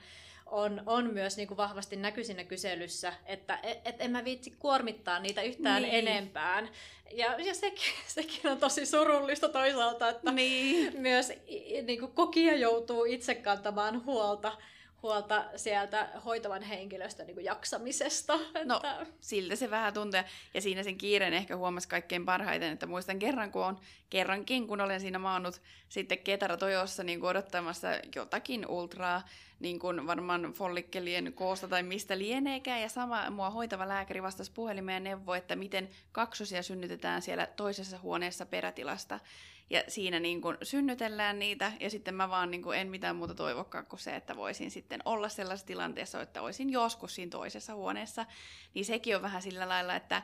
on, 0.50 0.82
on 0.86 1.12
myös 1.12 1.36
niin 1.36 1.48
kuin 1.48 1.56
vahvasti 1.56 1.96
näky 1.96 2.24
siinä 2.24 2.44
kyselyssä, 2.44 3.12
että 3.26 3.58
et, 3.62 3.78
et 3.84 3.96
en 3.98 4.10
mä 4.10 4.24
viitsi 4.24 4.50
kuormittaa 4.58 5.18
niitä 5.18 5.42
yhtään 5.42 5.82
niin. 5.82 5.94
enempään. 5.94 6.68
Ja, 7.12 7.34
ja 7.38 7.54
sekin, 7.54 7.92
sekin 8.06 8.50
on 8.50 8.58
tosi 8.58 8.86
surullista 8.86 9.48
toisaalta, 9.48 10.08
että 10.08 10.32
niin. 10.32 11.00
myös 11.00 11.32
niin 11.82 12.00
kuin 12.00 12.12
kokija 12.12 12.56
joutuu 12.56 13.04
itse 13.04 13.34
kantamaan 13.34 14.04
huolta 14.04 14.52
huolta 15.02 15.44
sieltä 15.56 16.08
hoitavan 16.24 16.62
henkilöstön 16.62 17.26
niin 17.26 17.44
jaksamisesta. 17.44 18.38
No, 18.64 18.76
että... 18.76 19.06
siltä 19.20 19.56
se 19.56 19.70
vähän 19.70 19.94
tuntee. 19.94 20.24
Ja 20.54 20.60
siinä 20.60 20.82
sen 20.82 20.98
kiireen 20.98 21.34
ehkä 21.34 21.56
huomasi 21.56 21.88
kaikkein 21.88 22.24
parhaiten, 22.24 22.72
että 22.72 22.86
muistan 22.86 23.18
kerran, 23.18 23.52
kun 23.52 23.64
on, 23.64 23.78
kerrankin, 24.10 24.66
kun 24.66 24.80
olen 24.80 25.00
siinä 25.00 25.18
maannut 25.18 25.60
sitten 25.88 26.18
Ketaratojossa 26.18 27.04
niin 27.04 27.24
odottamassa 27.24 27.88
jotakin 28.16 28.66
ultraa, 28.66 29.22
niin 29.60 29.78
kuin 29.78 30.06
varmaan 30.06 30.52
follikkelien 30.52 31.32
koosta 31.32 31.68
tai 31.68 31.82
mistä 31.82 32.18
lieneekään. 32.18 32.82
Ja 32.82 32.88
sama 32.88 33.30
mua 33.30 33.50
hoitava 33.50 33.88
lääkäri 33.88 34.22
vastasi 34.22 34.52
puhelimeen 34.52 35.06
ja 35.06 35.16
neuvoi, 35.16 35.38
että 35.38 35.56
miten 35.56 35.88
kaksosia 36.12 36.62
synnytetään 36.62 37.22
siellä 37.22 37.46
toisessa 37.46 37.98
huoneessa 37.98 38.46
perätilasta. 38.46 39.20
Ja 39.70 39.82
siinä 39.88 40.20
niin 40.20 40.40
kuin 40.40 40.56
synnytellään 40.62 41.38
niitä, 41.38 41.72
ja 41.80 41.90
sitten 41.90 42.14
mä 42.14 42.30
vaan 42.30 42.50
niin 42.50 42.62
kuin 42.62 42.78
en 42.78 42.88
mitään 42.88 43.16
muuta 43.16 43.34
toivokaan 43.34 43.86
kuin 43.86 44.00
se, 44.00 44.16
että 44.16 44.36
voisin 44.36 44.70
sitten 44.70 45.00
olla 45.04 45.28
sellaisessa 45.28 45.66
tilanteessa, 45.66 46.22
että 46.22 46.42
olisin 46.42 46.70
joskus 46.70 47.14
siinä 47.14 47.30
toisessa 47.30 47.74
huoneessa. 47.74 48.26
Niin 48.74 48.84
sekin 48.84 49.16
on 49.16 49.22
vähän 49.22 49.42
sillä 49.42 49.68
lailla, 49.68 49.94
että 49.94 50.22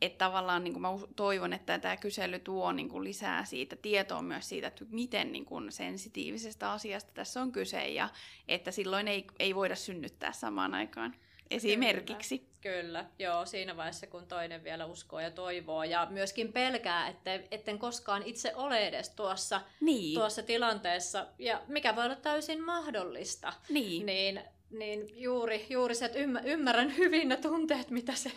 että 0.00 0.24
tavallaan 0.24 0.64
niin 0.64 0.72
kuin 0.72 0.82
mä 0.82 0.88
toivon, 1.16 1.52
että 1.52 1.78
tämä 1.78 1.96
kysely 1.96 2.38
tuo 2.38 2.72
niin 2.72 2.88
kuin 2.88 3.04
lisää 3.04 3.44
siitä 3.44 3.76
tietoa 3.76 4.22
myös 4.22 4.48
siitä, 4.48 4.66
että 4.66 4.84
miten 4.90 5.32
niin 5.32 5.44
kuin 5.44 5.72
sensitiivisestä 5.72 6.72
asiasta 6.72 7.10
tässä 7.14 7.42
on 7.42 7.52
kyse 7.52 7.88
ja 7.88 8.08
että 8.48 8.70
silloin 8.70 9.08
ei, 9.08 9.26
ei 9.38 9.54
voida 9.54 9.74
synnyttää 9.74 10.32
samaan 10.32 10.74
aikaan. 10.74 11.14
Esimerkiksi. 11.50 12.38
Kyllä, 12.38 12.56
kyllä, 12.66 13.04
joo, 13.18 13.46
siinä 13.46 13.76
vaiheessa 13.76 14.06
kun 14.06 14.26
toinen 14.26 14.64
vielä 14.64 14.86
uskoo 14.86 15.20
ja 15.20 15.30
toivoo 15.30 15.84
ja 15.84 16.06
myöskin 16.10 16.52
pelkää, 16.52 17.08
että 17.08 17.40
etten 17.50 17.78
koskaan 17.78 18.22
itse 18.22 18.54
ole 18.54 18.88
edes 18.88 19.10
tuossa, 19.10 19.60
niin. 19.80 20.14
tuossa 20.14 20.42
tilanteessa, 20.42 21.26
ja 21.38 21.62
mikä 21.68 21.96
voi 21.96 22.04
olla 22.04 22.16
täysin 22.16 22.64
mahdollista, 22.64 23.52
niin, 23.68 24.06
niin, 24.06 24.40
niin 24.70 25.22
juuri, 25.22 25.66
juuri 25.70 25.94
se, 25.94 26.04
että 26.04 26.18
ymmärrän 26.44 26.96
hyvin 26.96 27.28
ne 27.28 27.36
tunteet, 27.36 27.90
mitä 27.90 28.14
se, 28.14 28.32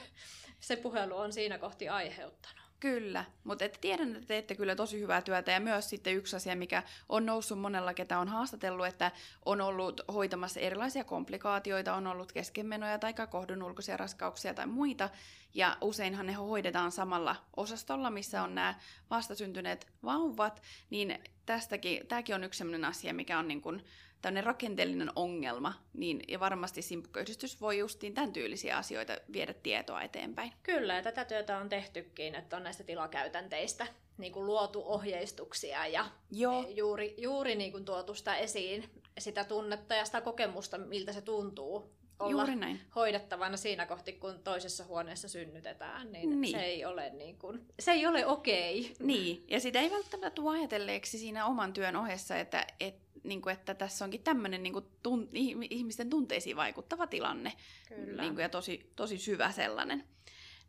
se 0.59 0.75
puhelu 0.75 1.15
on 1.15 1.33
siinä 1.33 1.57
kohti 1.57 1.89
aiheuttanut. 1.89 2.58
Kyllä, 2.79 3.25
mutta 3.43 3.65
et 3.65 3.77
tiedän, 3.81 4.15
että 4.15 4.27
teette 4.27 4.55
kyllä 4.55 4.75
tosi 4.75 4.99
hyvää 4.99 5.21
työtä. 5.21 5.51
Ja 5.51 5.59
myös 5.59 5.89
sitten 5.89 6.15
yksi 6.15 6.35
asia, 6.35 6.55
mikä 6.55 6.83
on 7.09 7.25
noussut 7.25 7.59
monella, 7.59 7.93
ketä 7.93 8.19
on 8.19 8.27
haastatellut, 8.27 8.85
että 8.85 9.11
on 9.45 9.61
ollut 9.61 10.01
hoitamassa 10.13 10.59
erilaisia 10.59 11.03
komplikaatioita, 11.03 11.93
on 11.93 12.07
ollut 12.07 12.31
keskenmenoja 12.31 12.99
tai 12.99 13.13
kohdun 13.29 13.63
ulkoisia 13.63 13.97
raskauksia 13.97 14.53
tai 14.53 14.67
muita, 14.67 15.09
ja 15.53 15.77
useinhan 15.81 16.25
ne 16.25 16.33
hoidetaan 16.33 16.91
samalla 16.91 17.35
osastolla, 17.57 18.09
missä 18.09 18.43
on 18.43 18.55
nämä 18.55 18.75
vastasyntyneet 19.09 19.87
vauvat, 20.03 20.61
niin 20.89 21.19
tästäkin, 21.45 22.07
tämäkin 22.07 22.35
on 22.35 22.43
yksi 22.43 22.57
sellainen 22.57 22.85
asia, 22.85 23.13
mikä 23.13 23.39
on 23.39 23.47
niin 23.47 23.61
kuin 23.61 23.83
tämmöinen 24.21 24.43
rakenteellinen 24.43 25.11
ongelma, 25.15 25.73
niin, 25.93 26.19
ja 26.27 26.39
varmasti 26.39 26.81
simpukkayhdistys 26.81 27.61
voi 27.61 27.77
justiin 27.77 28.13
tämän 28.13 28.33
tyylisiä 28.33 28.77
asioita 28.77 29.17
viedä 29.33 29.53
tietoa 29.53 30.01
eteenpäin. 30.01 30.53
Kyllä, 30.63 30.95
ja 30.95 31.03
tätä 31.03 31.25
työtä 31.25 31.57
on 31.57 31.69
tehtykin, 31.69 32.35
että 32.35 32.57
on 32.57 32.63
näistä 32.63 32.83
tilakäytänteistä 32.83 33.87
niin 34.17 34.33
kuin 34.33 34.45
luotu 34.45 34.83
ohjeistuksia 34.85 35.87
ja 35.87 36.05
Joo. 36.31 36.65
juuri, 36.69 37.15
juuri 37.17 37.55
niin 37.55 37.71
kuin 37.71 37.85
tuotu 37.85 38.13
sitä 38.15 38.35
esiin, 38.35 38.89
sitä 39.19 39.43
tunnetta 39.43 39.93
ja 39.95 40.05
sitä 40.05 40.21
kokemusta, 40.21 40.77
miltä 40.77 41.13
se 41.13 41.21
tuntuu 41.21 41.91
olla 42.19 42.31
Juuri 42.41 42.55
näin. 42.55 42.81
hoidettavana 42.95 43.57
siinä 43.57 43.85
kohti, 43.85 44.13
kun 44.13 44.39
toisessa 44.43 44.83
huoneessa 44.83 45.27
synnytetään, 45.29 46.11
niin, 46.11 46.41
Niin. 46.41 46.51
se 46.51 46.59
ei 46.63 46.85
ole, 46.85 47.09
niin 47.09 47.37
kuin, 47.37 47.65
se 47.79 47.91
ei 47.91 48.05
ole 48.05 48.25
okei. 48.25 48.93
Niin, 48.99 49.43
ja 49.47 49.59
sitä 49.59 49.79
ei 49.79 49.91
välttämättä 49.91 50.35
tule 50.35 50.57
ajatelleeksi 50.59 51.17
siinä 51.17 51.45
oman 51.45 51.73
työn 51.73 51.95
ohessa, 51.95 52.37
että, 52.37 52.67
et, 52.79 52.95
niin 53.23 53.41
kuin, 53.41 53.53
että 53.53 53.75
tässä 53.75 54.05
onkin 54.05 54.23
tämmöinen 54.23 54.63
niin 54.63 54.73
kuin 54.73 54.85
tun, 55.03 55.29
ih- 55.33 55.67
ihmisten 55.69 56.09
tunteisiin 56.09 56.55
vaikuttava 56.55 57.07
tilanne. 57.07 57.53
Kyllä. 57.87 58.21
Niin 58.21 58.33
kuin, 58.33 58.43
ja 58.43 58.49
tosi, 58.49 58.91
tosi 58.95 59.17
syvä 59.17 59.51
sellainen. 59.51 60.03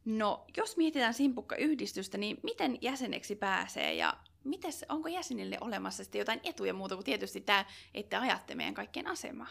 No, 0.05 0.45
jos 0.57 0.77
mietitään 0.77 1.15
Simpukka-yhdistystä, 1.15 2.19
niin 2.19 2.41
miten 2.43 2.79
jäseneksi 2.81 3.37
pääsee 3.37 3.95
ja 3.95 4.17
mites, 4.45 4.85
onko 4.89 5.09
jäsenille 5.09 5.59
olemassa 5.61 6.05
sitten 6.05 6.19
jotain 6.19 6.41
etuja 6.45 6.75
muuta 6.75 6.95
kuin 6.95 7.05
tietysti 7.05 7.41
tämä, 7.41 7.65
että 7.95 8.21
ajatte 8.21 8.55
meidän 8.55 8.75
kaikkien 8.75 9.07
asemaa? 9.07 9.49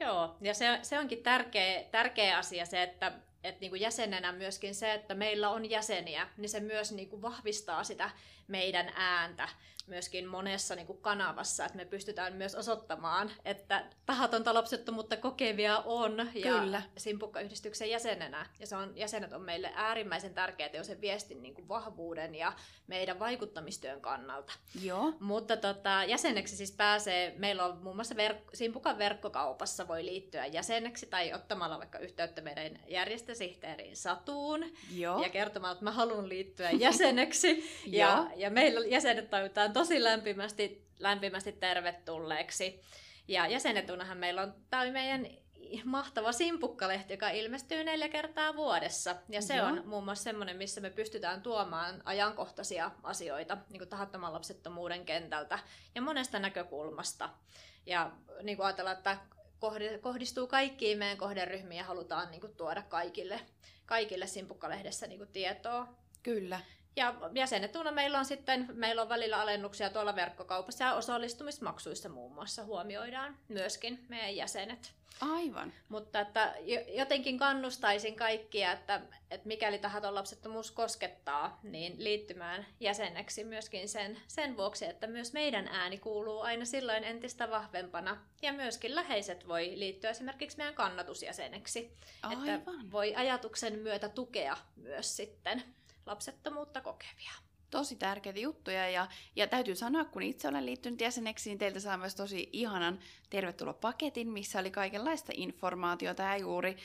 Joo, 0.00 0.36
ja 0.40 0.54
se, 0.54 0.78
se 0.82 0.98
onkin 0.98 1.22
tärkeä, 1.22 1.84
tärkeä 1.90 2.38
asia 2.38 2.66
se, 2.66 2.82
että 2.82 3.12
että 3.44 3.60
niin 3.60 3.70
kuin 3.70 3.80
jäsenenä 3.80 4.32
myöskin 4.32 4.74
se, 4.74 4.94
että 4.94 5.14
meillä 5.14 5.50
on 5.50 5.70
jäseniä, 5.70 6.28
niin 6.36 6.48
se 6.48 6.60
myös 6.60 6.92
niin 6.92 7.08
kuin 7.08 7.22
vahvistaa 7.22 7.84
sitä 7.84 8.10
meidän 8.52 8.92
ääntä 8.94 9.48
myöskin 9.86 10.28
monessa 10.28 10.74
niin 10.74 10.86
kuin 10.86 11.00
kanavassa, 11.00 11.64
että 11.64 11.76
me 11.76 11.84
pystytään 11.84 12.32
myös 12.32 12.54
osoittamaan, 12.54 13.30
että 13.44 13.84
tahatonta 14.06 14.54
lapsettomuutta 14.54 15.16
kokevia 15.16 15.78
on 15.78 16.30
ja 16.34 16.58
Kyllä. 16.58 16.82
Simpukka-yhdistyksen 16.96 17.90
jäsenenä. 17.90 18.46
Ja 18.60 18.66
se 18.66 18.76
on, 18.76 18.92
jäsenet 18.96 19.32
on 19.32 19.42
meille 19.42 19.72
äärimmäisen 19.74 20.34
tärkeää 20.34 20.70
jo 20.74 20.84
sen 20.84 21.00
viestin 21.00 21.42
niin 21.42 21.54
kuin 21.54 21.68
vahvuuden 21.68 22.34
ja 22.34 22.52
meidän 22.86 23.18
vaikuttamistyön 23.18 24.00
kannalta. 24.00 24.52
Joo. 24.82 25.12
Mutta 25.20 25.56
tota, 25.56 26.04
jäseneksi 26.04 26.56
siis 26.56 26.72
pääsee, 26.72 27.34
meillä 27.38 27.64
on 27.64 27.78
muun 27.82 27.96
muassa 27.96 28.14
verk- 28.14 28.50
Simpukan 28.54 28.98
verkkokaupassa 28.98 29.88
voi 29.88 30.04
liittyä 30.04 30.46
jäseneksi 30.46 31.06
tai 31.06 31.34
ottamalla 31.34 31.78
vaikka 31.78 31.98
yhteyttä 31.98 32.40
meidän 32.40 32.78
järjestösihteeriin 32.88 33.96
Satuun 33.96 34.64
Joo. 34.94 35.22
ja 35.22 35.28
kertomalla, 35.28 35.72
että 35.72 35.84
mä 35.84 35.90
haluan 35.90 36.28
liittyä 36.28 36.70
jäseneksi. 36.70 37.64
ja. 37.86 38.30
Ja 38.42 38.50
meillä 38.50 38.86
jäsenet 38.86 39.30
toivotaan 39.30 39.72
tosi 39.72 40.04
lämpimästi, 40.04 40.86
lämpimästi 40.98 41.52
tervetulleeksi. 41.52 42.80
Ja 43.28 43.46
jäsenetunahan 43.46 44.18
meillä 44.18 44.42
on, 44.42 44.54
tämä 44.70 44.90
meidän 44.90 45.26
mahtava 45.84 46.32
simpukkalehti, 46.32 47.12
joka 47.12 47.30
ilmestyy 47.30 47.84
neljä 47.84 48.08
kertaa 48.08 48.56
vuodessa. 48.56 49.16
Ja 49.28 49.42
se 49.42 49.56
Joo. 49.56 49.66
on 49.66 49.82
muun 49.86 50.04
muassa 50.04 50.24
semmoinen, 50.24 50.56
missä 50.56 50.80
me 50.80 50.90
pystytään 50.90 51.42
tuomaan 51.42 52.02
ajankohtaisia 52.04 52.90
asioita 53.02 53.58
niin 53.70 53.78
kuin 53.78 53.88
tahattoman 53.88 54.32
lapsettomuuden 54.32 55.04
kentältä 55.04 55.58
ja 55.94 56.02
monesta 56.02 56.38
näkökulmasta. 56.38 57.30
Ja 57.86 58.10
niin 58.42 58.56
kuin 58.56 58.66
ajatellaan, 58.66 58.96
että 58.96 59.16
kohdi- 59.60 59.98
kohdistuu 60.00 60.46
kaikkiin 60.46 60.98
meidän 60.98 61.18
kohderyhmiin 61.18 61.78
ja 61.78 61.84
halutaan 61.84 62.30
niin 62.30 62.40
kuin 62.40 62.56
tuoda 62.56 62.82
kaikille, 62.82 63.40
kaikille 63.86 64.26
simpukkalehdessä 64.26 65.06
niin 65.06 65.18
kuin 65.18 65.32
tietoa. 65.32 65.88
Kyllä. 66.22 66.60
Ja 66.96 67.14
jäsenetuna 67.34 67.92
meillä 67.92 68.18
on 68.18 68.24
sitten, 68.24 68.68
meillä 68.72 69.02
on 69.02 69.08
välillä 69.08 69.40
alennuksia 69.40 69.90
tuolla 69.90 70.16
verkkokaupassa 70.16 70.84
ja 70.84 70.94
osallistumismaksuissa 70.94 72.08
muun 72.08 72.32
muassa 72.32 72.64
huomioidaan 72.64 73.36
myöskin 73.48 74.04
meidän 74.08 74.36
jäsenet. 74.36 74.94
Aivan. 75.20 75.72
Mutta 75.88 76.20
että 76.20 76.54
jo- 76.60 76.84
jotenkin 76.88 77.38
kannustaisin 77.38 78.16
kaikkia, 78.16 78.72
että, 78.72 79.00
että 79.30 79.48
mikäli 79.48 79.78
tahaton 79.78 80.14
lapsettomuus 80.14 80.70
koskettaa, 80.70 81.60
niin 81.62 82.04
liittymään 82.04 82.66
jäseneksi 82.80 83.44
myöskin 83.44 83.88
sen, 83.88 84.18
sen 84.28 84.56
vuoksi, 84.56 84.86
että 84.86 85.06
myös 85.06 85.32
meidän 85.32 85.68
ääni 85.68 85.98
kuuluu 85.98 86.40
aina 86.40 86.64
silloin 86.64 87.04
entistä 87.04 87.50
vahvempana. 87.50 88.16
Ja 88.42 88.52
myöskin 88.52 88.94
läheiset 88.94 89.48
voi 89.48 89.72
liittyä 89.76 90.10
esimerkiksi 90.10 90.56
meidän 90.56 90.74
kannatusjäseneksi. 90.74 91.78
Että 92.32 92.52
Aivan. 92.52 92.92
voi 92.92 93.14
ajatuksen 93.14 93.78
myötä 93.78 94.08
tukea 94.08 94.56
myös 94.76 95.16
sitten 95.16 95.62
lapsettomuutta 96.06 96.80
kokevia. 96.80 97.32
Tosi 97.70 97.96
tärkeitä 97.96 98.40
juttuja 98.40 98.90
ja, 98.90 99.08
ja 99.36 99.46
täytyy 99.46 99.76
sanoa, 99.76 100.04
kun 100.04 100.22
itse 100.22 100.48
olen 100.48 100.66
liittynyt 100.66 101.00
jäseneksi, 101.00 101.50
niin 101.50 101.58
teiltä 101.58 101.80
saa 101.80 101.96
myös 101.96 102.14
tosi 102.14 102.48
ihanan 102.52 102.98
tervetulopaketin, 103.30 104.28
missä 104.28 104.58
oli 104.58 104.70
kaikenlaista 104.70 105.32
informaatiota 105.36 106.22
ja 106.22 106.36
juuri 106.36 106.76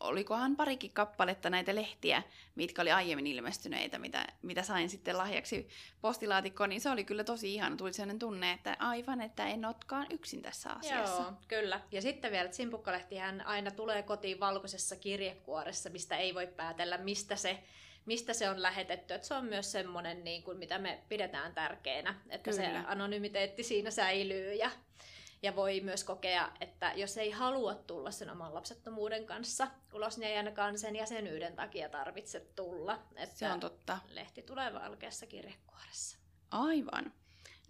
olikohan 0.00 0.56
parikin 0.56 0.90
kappaletta 0.90 1.50
näitä 1.50 1.74
lehtiä, 1.74 2.22
mitkä 2.54 2.82
oli 2.82 2.92
aiemmin 2.92 3.26
ilmestyneitä, 3.26 3.98
mitä, 3.98 4.26
mitä 4.42 4.62
sain 4.62 4.90
sitten 4.90 5.18
lahjaksi 5.18 5.68
postilaatikkoon, 6.00 6.70
niin 6.70 6.80
se 6.80 6.90
oli 6.90 7.04
kyllä 7.04 7.24
tosi 7.24 7.54
ihana. 7.54 7.76
Tuli 7.76 7.92
sellainen 7.92 8.18
tunne, 8.18 8.52
että 8.52 8.76
aivan, 8.78 9.20
että 9.20 9.46
en 9.46 9.64
otkaan 9.64 10.06
yksin 10.10 10.42
tässä 10.42 10.70
asiassa. 10.70 11.22
Joo, 11.22 11.32
kyllä. 11.48 11.80
Ja 11.92 12.02
sitten 12.02 12.32
vielä, 12.32 12.44
että 12.44 12.56
Simpukkalehtihän 12.56 13.46
aina 13.46 13.70
tulee 13.70 14.02
kotiin 14.02 14.40
valkoisessa 14.40 14.96
kirjekuoressa, 14.96 15.90
mistä 15.90 16.16
ei 16.16 16.34
voi 16.34 16.46
päätellä, 16.46 16.98
mistä 16.98 17.36
se, 17.36 17.62
mistä 18.08 18.32
se 18.34 18.50
on 18.50 18.62
lähetetty. 18.62 19.14
Että 19.14 19.26
se 19.26 19.34
on 19.34 19.44
myös 19.44 19.72
semmoinen, 19.72 20.24
niin 20.24 20.42
kuin, 20.42 20.58
mitä 20.58 20.78
me 20.78 21.02
pidetään 21.08 21.54
tärkeänä, 21.54 22.14
että 22.30 22.50
Kyllä. 22.50 22.62
se 22.62 22.86
anonymiteetti 22.86 23.62
siinä 23.62 23.90
säilyy 23.90 24.54
ja, 24.54 24.70
ja 25.42 25.56
voi 25.56 25.80
myös 25.80 26.04
kokea, 26.04 26.52
että 26.60 26.92
jos 26.96 27.18
ei 27.18 27.30
halua 27.30 27.74
tulla 27.74 28.10
sen 28.10 28.30
oman 28.30 28.54
lapsettomuuden 28.54 29.26
kanssa 29.26 29.68
ulos, 29.92 30.18
niin 30.18 30.30
ei 30.30 30.36
ainakaan 30.36 30.78
sen 30.78 30.96
jäsenyyden 30.96 31.56
takia 31.56 31.88
tarvitse 31.88 32.40
tulla. 32.40 33.02
Että 33.16 33.38
Se 33.38 33.52
on 33.52 33.60
totta. 33.60 33.98
lehti 34.08 34.42
tulee 34.42 34.74
valkeassa 34.74 35.26
kirjekuoressa. 35.26 36.18
Aivan. 36.50 37.12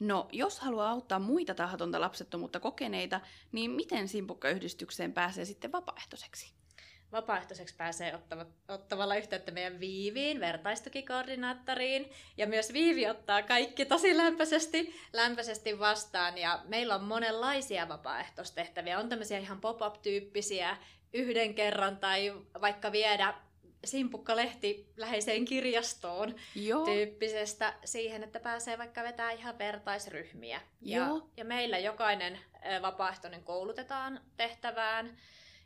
No, 0.00 0.28
jos 0.32 0.60
haluaa 0.60 0.90
auttaa 0.90 1.18
muita 1.18 1.54
tahatonta 1.54 2.00
lapsettomuutta 2.00 2.60
kokeneita, 2.60 3.20
niin 3.52 3.70
miten 3.70 4.08
Simpukka-yhdistykseen 4.08 5.12
pääsee 5.12 5.44
sitten 5.44 5.72
vapaaehtoiseksi? 5.72 6.57
Vapaaehtoiseksi 7.12 7.74
pääsee 7.76 8.14
ottava, 8.14 8.46
ottavalla 8.68 9.16
yhteyttä 9.16 9.52
meidän 9.52 9.80
Viiviin, 9.80 10.40
vertaistukikoordinaattoriin. 10.40 12.10
Ja 12.36 12.46
myös 12.46 12.72
Viivi 12.72 13.06
ottaa 13.06 13.42
kaikki 13.42 13.84
tosi 13.84 14.16
lämpöisesti, 14.16 14.94
lämpöisesti 15.12 15.78
vastaan. 15.78 16.38
Ja 16.38 16.62
meillä 16.64 16.94
on 16.94 17.04
monenlaisia 17.04 17.88
vapaaehtoistehtäviä. 17.88 18.98
On 18.98 19.08
tämmöisiä 19.08 19.38
ihan 19.38 19.60
pop-up-tyyppisiä 19.60 20.76
yhden 21.12 21.54
kerran 21.54 21.96
tai 21.96 22.34
vaikka 22.60 22.92
viedä 22.92 23.34
simpukkalehti 23.84 24.92
läheiseen 24.96 25.44
kirjastoon 25.44 26.34
Joo. 26.54 26.84
tyyppisestä 26.84 27.74
siihen, 27.84 28.22
että 28.22 28.40
pääsee 28.40 28.78
vaikka 28.78 29.02
vetää 29.02 29.30
ihan 29.30 29.58
vertaisryhmiä. 29.58 30.60
Ja, 30.80 31.06
Joo. 31.06 31.28
ja 31.36 31.44
meillä 31.44 31.78
jokainen 31.78 32.38
vapaaehtoinen 32.82 33.44
koulutetaan 33.44 34.20
tehtävään 34.36 35.16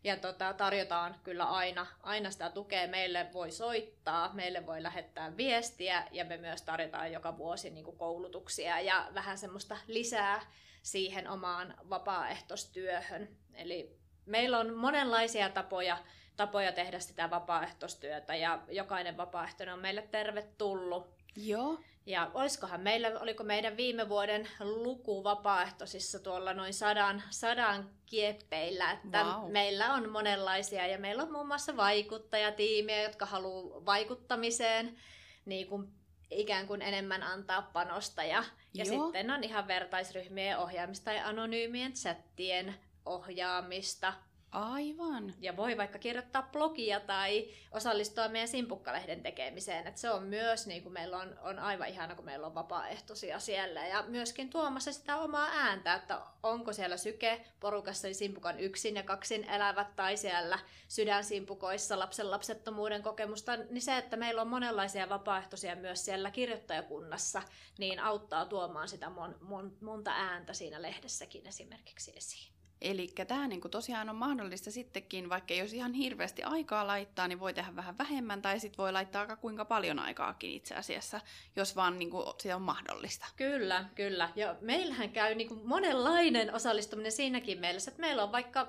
ja 0.05 0.17
tota, 0.17 0.53
tarjotaan 0.53 1.17
kyllä 1.25 1.45
aina, 1.45 1.87
aina 2.03 2.31
sitä 2.31 2.51
tukea. 2.51 2.89
Meille 2.89 3.27
voi 3.33 3.51
soittaa, 3.51 4.31
meille 4.33 4.67
voi 4.67 4.83
lähettää 4.83 5.37
viestiä 5.37 6.09
ja 6.11 6.25
me 6.25 6.37
myös 6.37 6.63
tarjotaan 6.63 7.13
joka 7.13 7.39
vuosi 7.39 7.71
niin 7.71 7.85
kuin 7.85 7.97
koulutuksia 7.97 8.81
ja 8.81 9.09
vähän 9.15 9.39
semmoista 9.39 9.77
lisää 9.87 10.41
siihen 10.83 11.29
omaan 11.29 11.75
vapaaehtoistyöhön. 11.91 13.29
Eli 13.55 13.99
meillä 14.27 14.59
on 14.59 14.75
monenlaisia 14.75 15.49
tapoja, 15.49 15.99
tapoja 16.37 16.73
tehdä 16.73 16.99
sitä 16.99 17.31
vapaaehtoistyötä 17.31 18.37
ja 18.37 18.63
jokainen 18.69 19.17
vapaaehtoinen 19.17 19.75
on 19.75 19.81
meille 19.81 20.03
tervetullut. 20.03 21.15
Joo. 21.37 21.79
Ja 22.07 22.31
olisikohan 22.35 22.81
meillä, 22.81 23.21
oliko 23.21 23.45
meidän 23.45 23.77
viime 23.77 24.09
vuoden 24.09 24.49
luku 24.61 25.25
vapaaehtoisissa 25.25 26.19
tuolla 26.19 26.55
noin 26.55 26.75
sadan, 26.75 27.23
sadan 27.31 27.91
kieppeillä, 28.07 28.93
että 28.93 29.25
Vau. 29.25 29.49
meillä 29.49 29.95
on 29.95 30.11
monenlaisia 30.11 30.87
ja 30.87 30.99
meillä 30.99 31.23
on 31.23 31.33
muun 31.33 31.47
muassa 31.47 31.77
vaikuttajatiimiä, 31.77 33.03
jotka 33.03 33.27
haluaa 33.27 33.87
vaikuttamiseen 33.87 34.97
niin 35.45 35.67
kuin 35.67 35.93
ikään 36.31 36.67
kuin 36.67 36.83
enemmän 36.83 37.23
antaa 37.23 37.63
panosta 37.63 38.25
ja, 38.25 38.45
ja 38.75 38.85
Joo. 38.85 39.05
sitten 39.05 39.31
on 39.31 39.45
ihan 39.45 39.69
vertaisryhmien 39.69 40.59
ohjaamista 40.59 41.13
ja 41.13 41.29
anonyymien 41.29 41.93
chattien 41.93 42.75
ohjaamista. 43.07 44.15
Aivan. 44.53 45.35
Ja 45.41 45.57
voi 45.57 45.77
vaikka 45.77 45.99
kirjoittaa 45.99 46.49
blogia 46.53 47.01
tai 47.01 47.49
osallistua 47.71 48.29
meidän 48.29 48.49
simpukkalehden 48.49 49.23
tekemiseen. 49.23 49.87
Et 49.87 49.97
se 49.97 50.11
on 50.11 50.23
myös, 50.23 50.67
niin 50.67 50.83
kuin 50.83 50.93
meillä 50.93 51.19
on, 51.19 51.39
on 51.43 51.59
aivan 51.59 51.89
ihana, 51.89 52.15
kun 52.15 52.25
meillä 52.25 52.47
on 52.47 52.55
vapaaehtoisia 52.55 53.39
siellä. 53.39 53.87
Ja 53.87 54.03
myöskin 54.03 54.51
tuomassa 54.51 54.93
sitä 54.93 55.17
omaa 55.17 55.49
ääntä, 55.53 55.95
että 55.95 56.21
onko 56.43 56.73
siellä 56.73 56.97
syke 56.97 57.45
porukassa 57.61 58.07
eli 58.07 58.15
simpukan 58.15 58.61
yksin 58.61 58.97
ja 58.97 59.03
kaksin 59.03 59.45
elävät 59.45 59.97
tai 59.97 60.17
siellä 60.17 60.59
sydänsimpukoissa 60.89 61.99
lapsen 61.99 62.31
lapsettomuuden 62.31 63.03
kokemusta. 63.03 63.57
Niin 63.57 63.83
se, 63.83 63.97
että 63.97 64.17
meillä 64.17 64.43
on 64.43 64.49
monenlaisia 64.49 65.09
vapaaehtoisia 65.09 65.77
myös 65.77 66.05
siellä 66.05 66.31
kirjoittajakunnassa, 66.31 67.43
niin 67.79 68.01
auttaa 68.01 68.47
tuomaan 68.47 68.89
sitä 68.89 69.11
mon, 69.11 69.37
mon, 69.41 69.77
monta 69.81 70.11
ääntä 70.11 70.53
siinä 70.53 70.83
lehdessäkin 70.83 71.47
esimerkiksi 71.47 72.13
esiin. 72.17 72.62
Eli 72.83 73.09
tämä 73.29 73.49
niinku 73.49 73.69
tosiaan 73.69 74.09
on 74.09 74.17
mahdollista 74.17 74.71
sittenkin, 74.71 75.29
vaikka 75.29 75.55
jos 75.55 75.73
ihan 75.73 75.93
hirveästi 75.93 76.43
aikaa 76.43 76.87
laittaa, 76.87 77.29
niin 77.29 77.41
voi 77.41 77.55
tehdä 77.55 77.77
vähän 77.77 77.99
vähemmän, 77.99 78.43
tai 78.43 78.61
sitten 78.61 78.79
voi 78.79 78.93
laittaa 78.93 79.21
aika 79.21 79.37
kuinka 79.37 79.65
paljon 79.65 79.99
aikaakin 79.99 80.51
itse 80.51 80.75
asiassa, 80.75 81.21
jos 81.57 81.77
vaan 81.77 81.99
niinku 81.99 82.35
se 82.39 82.55
on 82.55 82.63
mahdollista. 82.63 83.27
Kyllä, 83.37 83.85
kyllä. 83.95 84.31
Ja 84.37 84.57
meillähän 84.61 85.11
käy 85.11 85.35
niin 85.35 85.49
kuin 85.49 85.61
monenlainen 85.65 86.55
osallistuminen 86.55 87.13
siinäkin 87.13 87.61
mielessä, 87.61 87.91
että 87.91 88.01
meillä 88.01 88.23
on 88.23 88.33
vaikka 88.33 88.69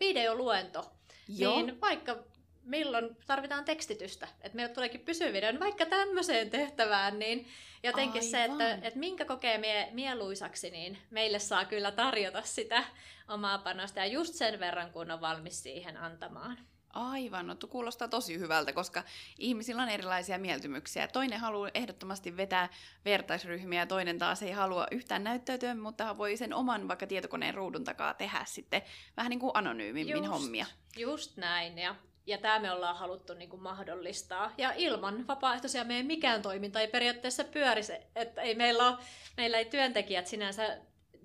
videoluento 0.00 0.92
Joo. 1.28 1.56
niin 1.56 1.80
vaikka 1.80 2.16
milloin 2.64 3.16
tarvitaan 3.26 3.64
tekstitystä, 3.64 4.28
että 4.40 4.56
meille 4.56 4.74
tuleekin 4.74 5.00
pysyvideon, 5.00 5.54
niin 5.54 5.60
vaikka 5.60 5.86
tämmöiseen 5.86 6.50
tehtävään, 6.50 7.18
niin 7.18 7.48
jotenkin 7.82 8.22
Aivan. 8.22 8.30
se, 8.30 8.44
että, 8.44 8.86
että 8.86 8.98
minkä 8.98 9.24
kokee 9.24 9.58
mie, 9.58 9.88
mieluisaksi, 9.92 10.70
niin 10.70 10.98
meille 11.10 11.38
saa 11.38 11.64
kyllä 11.64 11.90
tarjota 11.90 12.42
sitä 12.42 12.84
omaa 13.28 13.58
panosta 13.58 13.98
ja 13.98 14.06
just 14.06 14.34
sen 14.34 14.60
verran, 14.60 14.92
kun 14.92 15.10
on 15.10 15.20
valmis 15.20 15.62
siihen 15.62 15.96
antamaan. 15.96 16.58
Aivan, 16.94 17.46
no 17.46 17.56
kuulostaa 17.68 18.08
tosi 18.08 18.38
hyvältä, 18.38 18.72
koska 18.72 19.02
ihmisillä 19.38 19.82
on 19.82 19.88
erilaisia 19.88 20.38
mieltymyksiä. 20.38 21.08
Toinen 21.08 21.40
haluaa 21.40 21.70
ehdottomasti 21.74 22.36
vetää 22.36 22.68
vertaisryhmiä 23.04 23.80
ja 23.80 23.86
toinen 23.86 24.18
taas 24.18 24.42
ei 24.42 24.52
halua 24.52 24.86
yhtään 24.90 25.24
näyttäytyä, 25.24 25.74
mutta 25.74 26.18
voi 26.18 26.36
sen 26.36 26.54
oman 26.54 26.88
vaikka 26.88 27.06
tietokoneen 27.06 27.54
ruudun 27.54 27.84
takaa 27.84 28.14
tehdä 28.14 28.44
sitten 28.44 28.82
vähän 29.16 29.30
niin 29.30 29.40
kuin 29.40 29.50
anonyymimmin 29.54 30.16
just, 30.16 30.28
hommia. 30.28 30.66
Just 30.96 31.36
näin, 31.36 31.78
ja 31.78 31.94
ja 32.26 32.38
tämä 32.38 32.58
me 32.58 32.72
ollaan 32.72 32.96
haluttu 32.96 33.34
niin 33.34 33.50
kuin 33.50 33.62
mahdollistaa. 33.62 34.52
Ja 34.58 34.72
ilman 34.76 35.26
vapaaehtoisia 35.26 35.84
meidän 35.84 36.06
mikään 36.06 36.42
toiminta 36.42 36.80
ei 36.80 36.88
periaatteessa 36.88 37.44
pyörisi. 37.44 37.92
Että 38.16 38.42
ei 38.42 38.54
meillä, 38.54 38.88
ole, 38.88 38.98
meillä 39.36 39.58
ei 39.58 39.64
työntekijät 39.64 40.26
sinänsä 40.26 40.78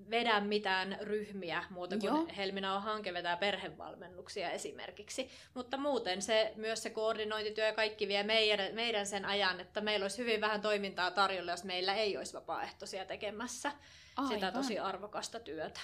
vedä 0.10 0.40
mitään 0.40 0.98
ryhmiä 1.02 1.64
muuta 1.70 1.98
kuin 1.98 2.16
Joo. 2.16 2.28
Helmina 2.38 2.76
on 2.76 2.82
hanke 2.82 3.14
vetää 3.14 3.38
perhevalmennuksia 3.38 4.52
esimerkiksi. 4.52 5.30
Mutta 5.54 5.78
muuten 5.78 6.22
se, 6.22 6.54
myös 6.56 6.84
se 6.84 6.90
koordinointityö 6.90 7.66
ja 7.66 7.74
kaikki 7.74 8.08
vie 8.08 8.24
meidän, 8.24 8.76
meidän 8.76 9.06
sen 9.06 9.26
ajan, 9.26 9.60
että 9.60 9.82
meillä 9.82 10.04
olisi 10.04 10.18
hyvin 10.18 10.42
vähän 10.42 10.62
toimintaa 10.62 11.12
tarjolla, 11.12 11.52
jos 11.52 11.64
meillä 11.64 11.94
ei 11.94 12.18
olisi 12.18 12.34
vapaaehtoisia 12.34 13.06
tekemässä 13.06 13.72
Aivan. 14.16 14.34
sitä 14.34 14.52
tosi 14.52 14.80
arvokasta 14.80 15.40
työtä. 15.40 15.80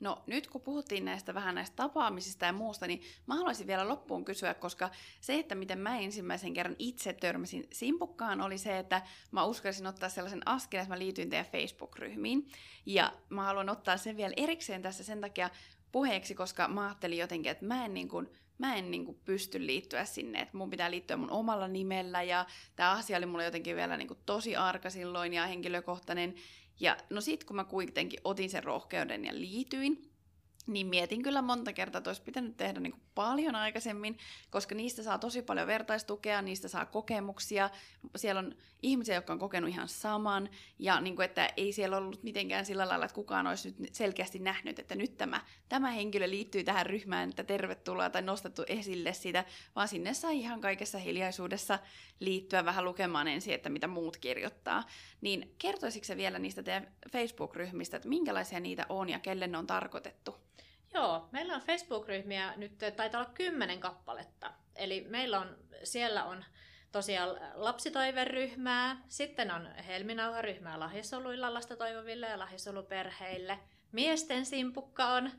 No 0.00 0.22
nyt 0.26 0.46
kun 0.46 0.60
puhuttiin 0.60 1.04
näistä 1.04 1.34
vähän 1.34 1.54
näistä 1.54 1.76
tapaamisista 1.76 2.46
ja 2.46 2.52
muusta, 2.52 2.86
niin 2.86 3.02
mä 3.26 3.34
haluaisin 3.34 3.66
vielä 3.66 3.88
loppuun 3.88 4.24
kysyä, 4.24 4.54
koska 4.54 4.90
se, 5.20 5.38
että 5.38 5.54
miten 5.54 5.78
mä 5.78 5.98
ensimmäisen 5.98 6.54
kerran 6.54 6.76
itse 6.78 7.12
törmäsin 7.12 7.66
simpukkaan, 7.72 8.40
oli 8.40 8.58
se, 8.58 8.78
että 8.78 9.02
mä 9.30 9.44
uskalsin 9.44 9.86
ottaa 9.86 10.08
sellaisen 10.08 10.48
askeleen, 10.48 10.82
että 10.82 10.94
mä 10.94 10.98
liityin 10.98 11.30
teidän 11.30 11.52
Facebook-ryhmiin. 11.52 12.48
Ja 12.86 13.12
mä 13.28 13.42
haluan 13.42 13.68
ottaa 13.68 13.96
sen 13.96 14.16
vielä 14.16 14.34
erikseen 14.36 14.82
tässä 14.82 15.04
sen 15.04 15.20
takia 15.20 15.50
puheeksi, 15.92 16.34
koska 16.34 16.68
mä 16.68 16.84
ajattelin 16.84 17.18
jotenkin, 17.18 17.52
että 17.52 17.66
mä 17.66 17.84
en 17.84 17.94
niin 17.94 18.08
kuin, 18.08 18.28
mä 18.58 18.74
en 18.74 18.90
niin 18.90 19.04
kuin 19.04 19.20
pysty 19.24 19.66
liittyä 19.66 20.04
sinne, 20.04 20.40
että 20.40 20.56
mun 20.56 20.70
pitää 20.70 20.90
liittyä 20.90 21.16
mun 21.16 21.30
omalla 21.30 21.68
nimellä 21.68 22.22
ja 22.22 22.46
tämä 22.76 22.90
asia 22.90 23.18
oli 23.18 23.26
mulle 23.26 23.44
jotenkin 23.44 23.76
vielä 23.76 23.96
niin 23.96 24.08
kuin 24.08 24.20
tosi 24.26 24.56
arka 24.56 24.90
silloin 24.90 25.34
ja 25.34 25.46
henkilökohtainen 25.46 26.34
ja 26.80 26.96
no 27.10 27.20
sit 27.20 27.44
kun 27.44 27.56
mä 27.56 27.64
kuitenkin 27.64 28.20
otin 28.24 28.50
sen 28.50 28.64
rohkeuden 28.64 29.24
ja 29.24 29.34
liityin, 29.34 30.10
niin 30.68 30.86
mietin 30.86 31.22
kyllä 31.22 31.42
monta 31.42 31.72
kertaa, 31.72 31.98
että 31.98 32.10
olisi 32.10 32.22
pitänyt 32.22 32.56
tehdä 32.56 32.80
niin 32.80 33.00
paljon 33.14 33.54
aikaisemmin, 33.54 34.18
koska 34.50 34.74
niistä 34.74 35.02
saa 35.02 35.18
tosi 35.18 35.42
paljon 35.42 35.66
vertaistukea, 35.66 36.42
niistä 36.42 36.68
saa 36.68 36.86
kokemuksia. 36.86 37.70
Siellä 38.16 38.38
on 38.38 38.54
ihmisiä, 38.82 39.14
jotka 39.14 39.32
on 39.32 39.38
kokenut 39.38 39.70
ihan 39.70 39.88
saman, 39.88 40.48
ja 40.78 41.00
niin 41.00 41.16
kuin, 41.16 41.24
että 41.24 41.52
ei 41.56 41.72
siellä 41.72 41.96
ollut 41.96 42.22
mitenkään 42.22 42.66
sillä 42.66 42.88
lailla, 42.88 43.04
että 43.04 43.14
kukaan 43.14 43.46
olisi 43.46 43.74
nyt 43.78 43.94
selkeästi 43.94 44.38
nähnyt, 44.38 44.78
että 44.78 44.94
nyt 44.94 45.16
tämä, 45.16 45.40
tämä 45.68 45.90
henkilö 45.90 46.30
liittyy 46.30 46.64
tähän 46.64 46.86
ryhmään, 46.86 47.30
että 47.30 47.44
tervetuloa 47.44 48.10
tai 48.10 48.22
nostettu 48.22 48.64
esille 48.66 49.12
sitä, 49.12 49.44
vaan 49.76 49.88
sinne 49.88 50.14
sai 50.14 50.38
ihan 50.38 50.60
kaikessa 50.60 50.98
hiljaisuudessa 50.98 51.78
liittyä 52.20 52.64
vähän 52.64 52.84
lukemaan 52.84 53.28
ensin, 53.28 53.54
että 53.54 53.68
mitä 53.68 53.86
muut 53.86 54.16
kirjoittaa. 54.16 54.84
Niin 55.20 55.54
kertoisitko 55.58 56.16
vielä 56.16 56.38
niistä 56.38 56.62
teidän 56.62 56.94
Facebook-ryhmistä, 57.12 57.96
että 57.96 58.08
minkälaisia 58.08 58.60
niitä 58.60 58.86
on 58.88 59.08
ja 59.08 59.18
kelle 59.18 59.46
ne 59.46 59.58
on 59.58 59.66
tarkoitettu? 59.66 60.36
Joo, 60.94 61.28
meillä 61.32 61.54
on 61.54 61.60
Facebook-ryhmiä 61.60 62.52
nyt, 62.56 62.78
taitaa 62.96 63.20
olla 63.20 63.30
kymmenen 63.34 63.80
kappaletta. 63.80 64.52
Eli 64.76 65.06
meillä 65.08 65.40
on, 65.40 65.56
siellä 65.84 66.24
on 66.24 66.44
tosiaan 66.92 67.40
lapsitoiveryhmää, 67.54 69.02
sitten 69.08 69.50
on 69.50 69.74
helminauharyhmää 69.86 70.80
lahjasoluilla 70.80 71.54
lasta 71.54 71.76
toivoville 71.76 72.26
ja 72.26 72.38
lahjasoluperheille. 72.38 73.58
Miesten 73.92 74.46
simpukka 74.46 75.06
on 75.06 75.30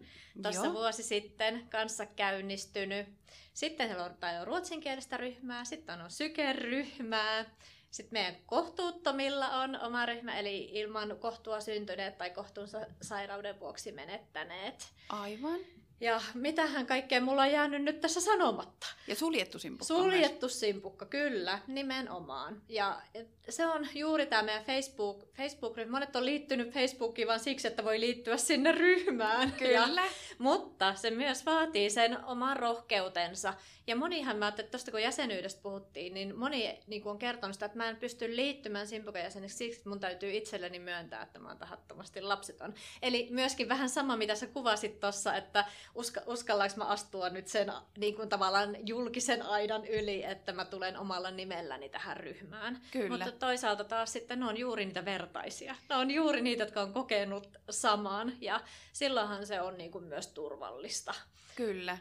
tuossa 0.43 0.73
vuosi 0.73 1.03
sitten 1.03 1.67
kanssa 1.69 2.05
käynnistynyt. 2.05 3.07
Sitten 3.53 3.99
on, 3.99 4.11
on 4.39 4.47
ruotsinkielistä 4.47 5.17
ryhmää, 5.17 5.65
sitten 5.65 6.01
on 6.01 6.11
sykeryhmää, 6.11 7.45
sitten 7.91 8.19
meidän 8.19 8.35
kohtuuttomilla 8.45 9.49
on 9.49 9.79
oma 9.81 10.05
ryhmä, 10.05 10.39
eli 10.39 10.69
ilman 10.71 11.17
kohtua 11.19 11.59
syntyneet 11.59 12.17
tai 12.17 12.29
kohtuun 12.29 12.67
sairauden 13.01 13.59
vuoksi 13.59 13.91
menettäneet. 13.91 14.87
Aivan. 15.09 15.59
Ja 16.01 16.21
mitähän 16.33 16.85
kaikkea 16.85 17.21
mulla 17.21 17.41
on 17.41 17.51
jäänyt 17.51 17.83
nyt 17.83 18.01
tässä 18.01 18.21
sanomatta. 18.21 18.87
Ja 19.07 19.15
suljettu 19.15 19.59
simpukka 19.59 19.85
Suljettu 19.85 20.45
myös. 20.45 20.59
simpukka, 20.59 21.05
kyllä, 21.05 21.59
nimenomaan. 21.67 22.61
Ja 22.69 23.01
se 23.49 23.65
on 23.65 23.87
juuri 23.95 24.25
tämä 24.25 24.43
meidän 24.43 24.63
Facebook, 24.63 25.25
Facebook-ryhmä. 25.33 25.91
Monet 25.91 26.15
on 26.15 26.25
liittynyt 26.25 26.73
Facebookiin 26.73 27.27
vain 27.27 27.39
siksi, 27.39 27.67
että 27.67 27.83
voi 27.83 27.99
liittyä 27.99 28.37
sinne 28.37 28.71
ryhmään. 28.71 29.51
Kyllä. 29.51 29.71
Ja, 29.71 30.11
mutta 30.37 30.95
se 30.95 31.11
myös 31.11 31.45
vaatii 31.45 31.89
sen 31.89 32.25
oman 32.25 32.57
rohkeutensa. 32.57 33.53
Ja 33.87 33.95
monihan, 33.95 34.37
mä 34.37 34.47
että 34.47 34.63
tuosta 34.63 34.91
kun 34.91 35.01
jäsenyydestä 35.01 35.61
puhuttiin, 35.61 36.13
niin 36.13 36.35
moni 36.35 36.79
niin 36.87 37.07
on 37.07 37.19
kertonut 37.19 37.53
sitä, 37.53 37.65
että 37.65 37.77
mä 37.77 37.89
en 37.89 37.95
pysty 37.95 38.35
liittymään 38.35 38.87
simpukan 38.87 39.21
jäseneksi 39.21 39.57
siksi, 39.57 39.77
että 39.77 39.89
mun 39.89 39.99
täytyy 39.99 40.31
itselleni 40.33 40.79
myöntää, 40.79 41.21
että 41.21 41.39
mä 41.39 41.47
oon 41.47 41.57
tahattomasti 41.57 42.21
lapseton. 42.21 42.73
Eli 43.01 43.27
myöskin 43.31 43.69
vähän 43.69 43.89
sama, 43.89 44.17
mitä 44.17 44.35
sä 44.35 44.47
kuvasit 44.47 44.99
tuossa, 44.99 45.35
että 45.35 45.65
uska, 45.95 46.21
uskallanko 46.25 46.75
mä 46.77 46.85
astua 46.85 47.29
nyt 47.29 47.47
sen 47.47 47.71
niin 47.97 48.15
kuin 48.15 48.29
tavallaan 48.29 48.87
julkisen 48.87 49.41
aidan 49.41 49.85
yli, 49.85 50.23
että 50.23 50.53
mä 50.53 50.65
tulen 50.65 50.97
omalla 50.97 51.31
nimelläni 51.31 51.89
tähän 51.89 52.17
ryhmään. 52.17 52.81
Kyllä. 52.91 53.09
Mutta 53.09 53.31
toisaalta 53.31 53.83
taas 53.83 54.13
sitten 54.13 54.39
ne 54.39 54.45
on 54.45 54.57
juuri 54.57 54.85
niitä 54.85 55.05
vertaisia. 55.05 55.75
Ne 55.89 55.95
on 55.95 56.11
juuri 56.11 56.41
niitä, 56.41 56.63
jotka 56.63 56.81
on 56.81 56.93
kokenut 56.93 57.47
saman 57.69 58.33
ja 58.41 58.61
silloinhan 58.93 59.45
se 59.45 59.61
on 59.61 59.77
niin 59.77 59.91
kuin 59.91 60.03
myös 60.03 60.27
turvallista. 60.27 61.13
Kyllä. 61.55 61.97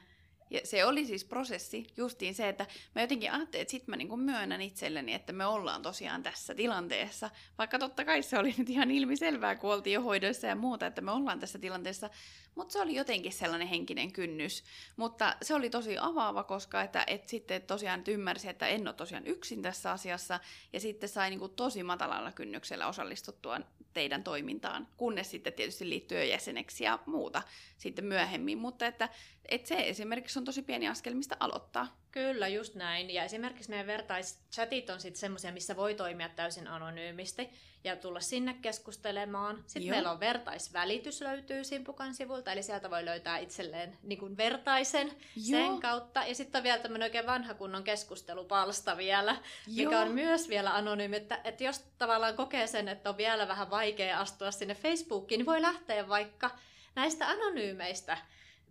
Ja 0.51 0.61
se 0.65 0.85
oli 0.85 1.07
siis 1.07 1.25
prosessi, 1.25 1.87
justiin 1.97 2.35
se, 2.35 2.49
että 2.49 2.67
mä 2.95 3.01
jotenkin 3.01 3.33
ajattelin, 3.33 3.63
että 3.63 3.71
sit 3.71 3.87
mä 3.87 3.97
niin 3.97 4.21
myönnän 4.21 4.61
itselleni, 4.61 5.15
että 5.15 5.33
me 5.33 5.47
ollaan 5.47 5.83
tosiaan 5.83 6.23
tässä 6.23 6.55
tilanteessa. 6.55 7.31
Vaikka 7.59 7.79
totta 7.79 8.05
kai 8.05 8.23
se 8.23 8.39
oli 8.39 8.55
nyt 8.59 8.71
ihan 8.71 8.91
ilmiselvää, 8.91 9.57
kun 9.57 9.73
oltiin 9.73 9.95
jo 9.95 10.01
hoidoissa 10.01 10.47
ja 10.47 10.57
muuta, 10.57 10.87
että 10.87 11.01
me 11.01 11.11
ollaan 11.11 11.41
tässä 11.41 11.59
tilanteessa. 11.59 12.11
Mutta 12.59 12.73
se 12.73 12.81
oli 12.81 12.95
jotenkin 12.95 13.33
sellainen 13.33 13.69
henkinen 13.69 14.13
kynnys. 14.13 14.65
Mutta 14.97 15.37
se 15.43 15.55
oli 15.55 15.71
tosi 15.71 15.97
avaava, 16.01 16.45
koska 16.45 16.83
että, 16.83 17.05
et 17.07 17.29
sitten 17.29 17.63
tosiaan 17.63 18.03
ymmärsi, 18.09 18.49
että 18.49 18.67
en 18.67 18.89
ole 18.89 18.95
tosiaan 18.95 19.27
yksin 19.27 19.63
tässä 19.63 19.93
asiassa. 19.93 20.41
Ja 20.73 20.81
sitten 20.81 21.09
sai 21.09 21.31
niin 21.31 21.41
kuin 21.41 21.55
tosi 21.55 21.83
matalalla 21.83 22.33
kynnyksellä 22.33 22.89
osallistuttua 22.89 23.61
teidän 23.95 24.25
toimintaan, 24.25 24.89
kunnes 24.97 25.31
sitten 25.31 25.53
tietysti 25.53 25.89
liittyy 25.89 26.25
jäseneksi 26.25 26.85
ja 26.85 26.99
muuta 27.07 27.43
sitten 27.77 28.05
myöhemmin. 28.05 28.59
Mutta 28.59 28.87
että, 28.87 29.09
että 29.49 29.69
se 29.69 29.89
esimerkiksi 29.89 30.39
on 30.39 30.45
tosi 30.45 30.63
pieni 30.63 30.89
askel, 30.89 31.15
mistä 31.15 31.37
aloittaa. 31.41 31.97
Kyllä, 32.19 32.49
just 32.49 32.75
näin. 32.75 33.11
Ja 33.11 33.25
esimerkiksi 33.25 33.71
meidän 33.71 33.87
vertaischatit 33.87 34.91
on 34.91 35.01
sitten 35.01 35.21
semmoisia, 35.21 35.53
missä 35.53 35.77
voi 35.77 35.95
toimia 35.95 36.29
täysin 36.29 36.69
anonyymisti 36.69 37.51
ja 37.85 37.97
tulla 37.97 38.21
sinne 38.21 38.55
keskustelemaan. 38.63 39.57
Sitten 39.57 39.87
Joo. 39.87 39.95
meillä 39.95 40.11
on 40.11 40.21
vertaisvälitys 40.21 41.21
löytyy 41.21 41.65
Simpukan 41.65 42.15
sivulta, 42.15 42.53
eli 42.53 42.63
sieltä 42.63 42.91
voi 42.91 43.05
löytää 43.05 43.39
itselleen 43.39 43.99
niin 44.03 44.19
kuin 44.19 44.37
vertaisen 44.37 45.13
Joo. 45.37 45.61
sen 45.61 45.81
kautta. 45.81 46.25
Ja 46.25 46.35
sitten 46.35 46.59
on 46.59 46.63
vielä 46.63 46.79
tämmöinen 46.79 47.07
oikein 47.07 47.27
vanha 47.27 47.55
kunnon 47.55 47.85
keskustelupalsta 47.85 48.97
vielä, 48.97 49.33
Joo. 49.67 49.91
mikä 49.91 50.01
on 50.01 50.11
myös 50.11 50.49
vielä 50.49 50.75
anonyymi. 50.75 51.17
Että, 51.17 51.41
että 51.45 51.65
jos 51.65 51.85
tavallaan 51.99 52.37
kokee 52.37 52.67
sen, 52.67 52.89
että 52.89 53.11
on 53.11 53.17
vielä 53.17 53.49
vähän 53.49 53.71
vaikea 53.71 54.21
astua 54.21 54.51
sinne 54.51 54.75
Facebookiin, 54.75 55.39
niin 55.39 55.47
voi 55.47 55.63
lähteä 55.63 56.09
vaikka 56.09 56.51
näistä 56.95 57.29
anonyymeistä 57.29 58.19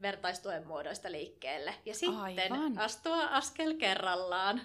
vertaistuen 0.02 0.68
muodoista 0.68 1.12
liikkeelle. 1.12 1.74
Ja 1.86 1.96
sitten 1.96 2.54
Aivan. 2.54 2.78
astua 2.78 3.24
askel 3.26 3.74
kerrallaan. 3.74 4.62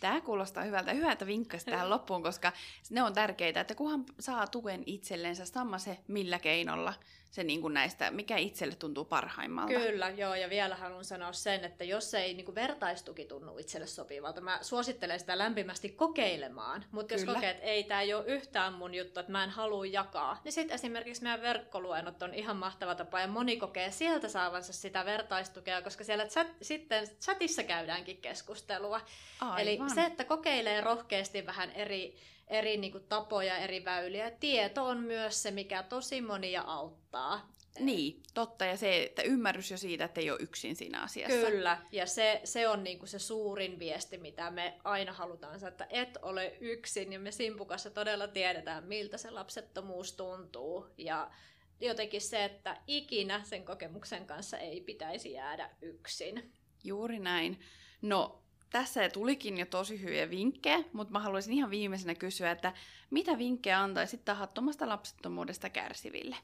Tämä 0.00 0.20
kuulostaa 0.20 0.64
hyvältä. 0.64 0.92
Hyvä, 0.92 1.12
että 1.12 1.26
vinkkasit 1.26 1.68
tähän 1.70 1.90
loppuun, 1.94 2.22
koska 2.22 2.52
ne 2.90 3.02
on 3.02 3.12
tärkeitä, 3.12 3.60
että 3.60 3.74
kunhan 3.74 4.04
saa 4.20 4.46
tuen 4.46 4.82
itsellensä 4.86 5.44
sama 5.44 5.78
se 5.78 5.98
millä 6.08 6.38
keinolla 6.38 6.94
se 7.36 7.44
niin 7.44 7.60
kuin 7.60 7.74
näistä, 7.74 8.10
mikä 8.10 8.36
itselle 8.36 8.74
tuntuu 8.74 9.04
parhaimmalta. 9.04 9.72
Kyllä, 9.72 10.08
joo, 10.08 10.34
ja 10.34 10.50
vielä 10.50 10.76
haluan 10.76 11.04
sanoa 11.04 11.32
sen, 11.32 11.64
että 11.64 11.84
jos 11.84 12.14
ei 12.14 12.34
niin 12.34 12.44
kuin 12.44 12.54
vertaistuki 12.54 13.24
tunnu 13.24 13.58
itselle 13.58 13.86
sopivalta, 13.86 14.40
mä 14.40 14.58
suosittelen 14.62 15.20
sitä 15.20 15.38
lämpimästi 15.38 15.88
kokeilemaan, 15.88 16.84
mutta 16.92 17.14
jos 17.14 17.24
kokee, 17.24 17.50
että 17.50 17.62
ei 17.62 17.84
tämä 17.84 18.00
ei 18.00 18.14
ole 18.14 18.26
yhtään 18.26 18.72
mun 18.72 18.94
juttu, 18.94 19.20
että 19.20 19.32
mä 19.32 19.44
en 19.44 19.50
halua 19.50 19.86
jakaa, 19.86 20.40
niin 20.44 20.52
sitten 20.52 20.74
esimerkiksi 20.74 21.22
meidän 21.22 21.42
verkkoluennot 21.42 22.22
on 22.22 22.34
ihan 22.34 22.56
mahtava 22.56 22.94
tapa, 22.94 23.20
ja 23.20 23.26
moni 23.26 23.56
kokee 23.56 23.90
sieltä 23.90 24.28
saavansa 24.28 24.72
sitä 24.72 25.04
vertaistukea, 25.04 25.82
koska 25.82 26.04
siellä 26.04 26.26
chat, 26.26 26.46
sitten 26.62 27.08
chatissa 27.20 27.62
käydäänkin 27.62 28.16
keskustelua. 28.16 29.00
Aivan. 29.40 29.60
Eli 29.60 29.78
se, 29.94 30.04
että 30.04 30.24
kokeilee 30.24 30.80
rohkeasti 30.80 31.46
vähän 31.46 31.70
eri 31.70 32.16
eri 32.48 32.76
niin 32.76 32.92
kuin, 32.92 33.04
tapoja, 33.04 33.58
eri 33.58 33.84
väyliä. 33.84 34.30
Tieto 34.30 34.84
on 34.84 34.98
myös 34.98 35.42
se, 35.42 35.50
mikä 35.50 35.82
tosi 35.82 36.20
monia 36.20 36.62
auttaa. 36.62 37.56
Niin, 37.78 38.22
totta. 38.34 38.64
Ja 38.64 38.76
se, 38.76 39.02
että 39.02 39.22
ymmärrys 39.22 39.70
jo 39.70 39.76
siitä, 39.76 40.04
että 40.04 40.20
ei 40.20 40.30
ole 40.30 40.38
yksin 40.42 40.76
siinä 40.76 41.02
asiassa. 41.02 41.50
Kyllä, 41.50 41.82
ja 41.92 42.06
se, 42.06 42.40
se 42.44 42.68
on 42.68 42.84
niinku 42.84 43.06
se 43.06 43.18
suurin 43.18 43.78
viesti, 43.78 44.18
mitä 44.18 44.50
me 44.50 44.78
aina 44.84 45.12
halutaan 45.12 45.64
että 45.68 45.86
et 45.90 46.18
ole 46.22 46.56
yksin. 46.60 47.12
Ja 47.12 47.20
me 47.20 47.30
Simpukassa 47.30 47.90
todella 47.90 48.28
tiedetään, 48.28 48.84
miltä 48.84 49.18
se 49.18 49.30
lapsettomuus 49.30 50.12
tuntuu. 50.12 50.86
Ja 50.98 51.30
jotenkin 51.80 52.20
se, 52.20 52.44
että 52.44 52.76
ikinä 52.86 53.44
sen 53.44 53.64
kokemuksen 53.64 54.26
kanssa 54.26 54.58
ei 54.58 54.80
pitäisi 54.80 55.32
jäädä 55.32 55.70
yksin. 55.82 56.52
Juuri 56.84 57.18
näin. 57.18 57.60
No, 58.02 58.42
tässä 58.76 59.08
tulikin 59.08 59.58
jo 59.58 59.66
tosi 59.66 60.02
hyviä 60.02 60.30
vinkkejä, 60.30 60.78
mutta 60.92 61.12
mä 61.12 61.20
haluaisin 61.20 61.52
ihan 61.52 61.70
viimeisenä 61.70 62.14
kysyä, 62.14 62.50
että 62.50 62.72
mitä 63.10 63.38
vinkkejä 63.38 63.80
antaisit 63.80 64.24
tahattomasta 64.24 64.88
lapsettomuudesta 64.88 65.70
kärsiville? 65.70 66.36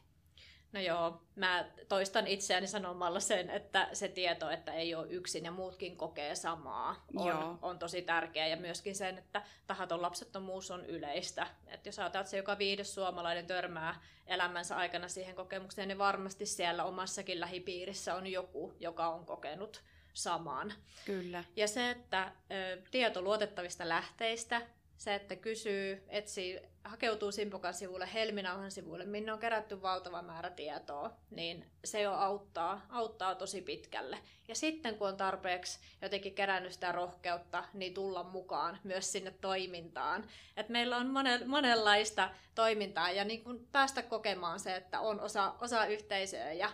No 0.72 0.80
joo, 0.80 1.22
mä 1.37 1.64
toistan 1.89 2.26
itseäni 2.26 2.66
sanomalla 2.66 3.20
sen, 3.20 3.51
että 3.51 3.89
se 3.93 4.09
tieto, 4.09 4.51
että 4.51 4.72
ei 4.72 4.95
ole 4.95 5.09
yksin 5.09 5.45
ja 5.45 5.51
muutkin 5.51 5.97
kokee 5.97 6.35
samaa, 6.35 7.05
on, 7.16 7.59
on 7.62 7.78
tosi 7.78 8.03
tärkeä. 8.03 8.47
Ja 8.47 8.57
myöskin 8.57 8.95
sen, 8.95 9.18
että 9.18 9.43
tahaton 9.66 10.03
lapsettomuus 10.03 10.70
on 10.70 10.87
yleistä. 10.87 11.47
Että 11.66 11.89
jos 11.89 11.99
ajatellaan, 11.99 12.22
että 12.22 12.30
se 12.30 12.37
joka 12.37 12.59
viides 12.59 12.95
suomalainen 12.95 13.47
törmää 13.47 14.01
elämänsä 14.26 14.76
aikana 14.76 15.09
siihen 15.09 15.35
kokemukseen, 15.35 15.89
niin 15.89 15.99
varmasti 15.99 16.47
siellä 16.47 16.85
omassakin 16.85 17.41
lähipiirissä 17.41 18.14
on 18.14 18.26
joku, 18.26 18.74
joka 18.80 19.09
on 19.09 19.26
kokenut 19.26 19.83
samaan. 20.13 20.73
Kyllä. 21.07 21.45
Ja 21.57 21.69
se, 21.69 21.91
että 21.91 22.33
ö, 22.51 22.83
tieto 22.91 23.23
luotettavista 23.23 23.89
lähteistä, 23.89 24.63
se, 25.03 25.15
että 25.15 25.37
kysyy, 25.37 26.03
etsii, 26.09 26.61
hakeutuu 26.85 27.33
Simpukan 27.33 27.75
sivulle, 27.75 28.09
Helminauhan 28.15 28.71
sivulle, 28.71 29.05
minne 29.05 29.33
on 29.33 29.39
kerätty 29.39 29.83
valtava 29.83 30.23
määrä 30.23 30.51
tietoa, 30.51 31.11
niin 31.31 31.67
se 31.85 32.01
jo 32.01 32.13
auttaa, 32.13 32.87
auttaa 32.89 33.35
tosi 33.35 33.63
pitkälle. 33.63 34.19
Ja 34.49 34.55
sitten 34.55 34.99
kun 34.99 35.09
on 35.09 35.17
tarpeeksi 35.17 35.79
jotenkin 36.03 36.35
kerännyt 36.35 36.73
sitä 36.73 36.93
rohkeutta, 36.93 37.65
niin 37.75 37.95
tulla 37.95 38.23
mukaan 38.23 38.79
myös 38.85 39.13
sinne 39.13 39.35
toimintaan. 39.41 40.25
Et 40.57 40.69
meillä 40.69 40.97
on 40.97 41.07
monen, 41.11 41.51
monenlaista 41.51 42.31
toimintaa 42.55 43.11
ja 43.11 43.25
niin 43.25 43.45
kun 43.45 43.69
päästä 43.73 44.03
kokemaan 44.03 44.61
se, 44.61 44.77
että 44.77 45.01
on 45.01 45.21
osa, 45.21 45.55
osa 45.61 45.87
yhteisöä 45.87 46.53
ja 46.53 46.71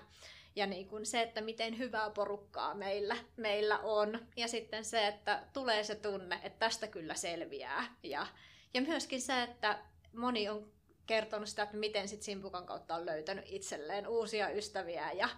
ja 0.59 0.66
niin 0.66 0.88
kuin 0.88 1.06
se, 1.06 1.22
että 1.22 1.40
miten 1.40 1.78
hyvää 1.78 2.11
porukkaa 2.11 2.74
meillä, 2.74 3.16
meillä 3.36 3.78
on. 3.78 4.26
Ja 4.36 4.48
sitten 4.48 4.84
se, 4.84 5.06
että 5.06 5.42
tulee 5.52 5.84
se 5.84 5.94
tunne, 5.94 6.40
että 6.42 6.59
tästä 6.59 6.86
kyllä 6.86 7.14
selviää. 7.14 7.96
Ja, 8.02 8.26
ja 8.74 8.80
myöskin 8.80 9.22
se, 9.22 9.42
että 9.42 9.78
moni 10.12 10.48
on 10.48 10.72
kertonut 11.06 11.48
sitä, 11.48 11.62
että 11.62 11.76
miten 11.76 12.09
sit 12.09 12.22
Simpukan 12.22 12.66
kautta 12.66 12.94
on 12.94 13.06
löytänyt 13.06 13.44
itselleen 13.48 14.09
uusia 14.09 14.50
ystäviä 14.50 15.12
ja 15.12 15.28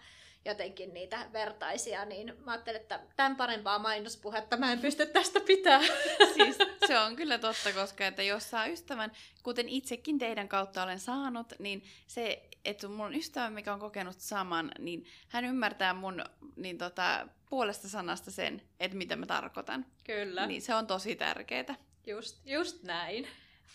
jotenkin 0.44 0.94
niitä 0.94 1.26
vertaisia, 1.32 2.04
niin 2.04 2.34
mä 2.44 2.52
ajattelin, 2.52 2.80
että 2.80 3.00
tämän 3.16 3.36
parempaa 3.36 3.78
mainospuhetta 3.78 4.56
mä 4.56 4.72
en 4.72 4.78
pysty 4.78 5.06
tästä 5.06 5.40
pitää. 5.40 5.80
Siis 6.34 6.58
se 6.86 6.98
on 6.98 7.16
kyllä 7.16 7.38
totta, 7.38 7.72
koska 7.72 8.06
että 8.06 8.22
jos 8.22 8.50
saa 8.50 8.66
ystävän, 8.66 9.12
kuten 9.42 9.68
itsekin 9.68 10.18
teidän 10.18 10.48
kautta 10.48 10.82
olen 10.82 11.00
saanut, 11.00 11.52
niin 11.58 11.84
se, 12.06 12.42
että 12.64 12.88
mun 12.88 13.14
ystävä, 13.14 13.50
mikä 13.50 13.72
on 13.72 13.80
kokenut 13.80 14.20
saman, 14.20 14.72
niin 14.78 15.06
hän 15.28 15.44
ymmärtää 15.44 15.94
mun 15.94 16.24
niin 16.56 16.78
tota, 16.78 17.28
puolesta 17.50 17.88
sanasta 17.88 18.30
sen, 18.30 18.62
että 18.80 18.96
mitä 18.96 19.16
mä 19.16 19.26
tarkoitan. 19.26 19.86
Kyllä. 20.04 20.46
Niin 20.46 20.62
se 20.62 20.74
on 20.74 20.86
tosi 20.86 21.16
tärkeää. 21.16 21.74
Just, 22.06 22.46
just 22.46 22.82
näin. 22.82 23.28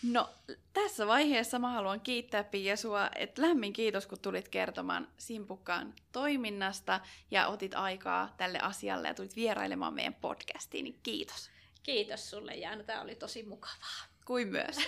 No, 0.03 0.29
tässä 0.73 1.07
vaiheessa 1.07 1.59
mä 1.59 1.69
haluan 1.69 2.01
kiittää 2.01 2.43
Pia 2.43 2.77
sua, 2.77 3.09
että 3.15 3.41
lämmin 3.41 3.73
kiitos, 3.73 4.07
kun 4.07 4.19
tulit 4.19 4.49
kertomaan 4.49 5.07
Simpukkaan 5.17 5.93
toiminnasta 6.11 6.99
ja 7.31 7.47
otit 7.47 7.73
aikaa 7.73 8.33
tälle 8.37 8.59
asialle 8.59 9.07
ja 9.07 9.13
tulit 9.13 9.35
vierailemaan 9.35 9.93
meidän 9.93 10.13
podcastiin, 10.13 10.83
niin 10.83 10.99
kiitos. 11.03 11.49
Kiitos 11.83 12.29
sulle, 12.29 12.55
Jaana. 12.55 12.83
Tämä 12.83 13.01
oli 13.01 13.15
tosi 13.15 13.43
mukavaa. 13.43 14.05
Kuin 14.25 14.47
myös. 14.47 14.75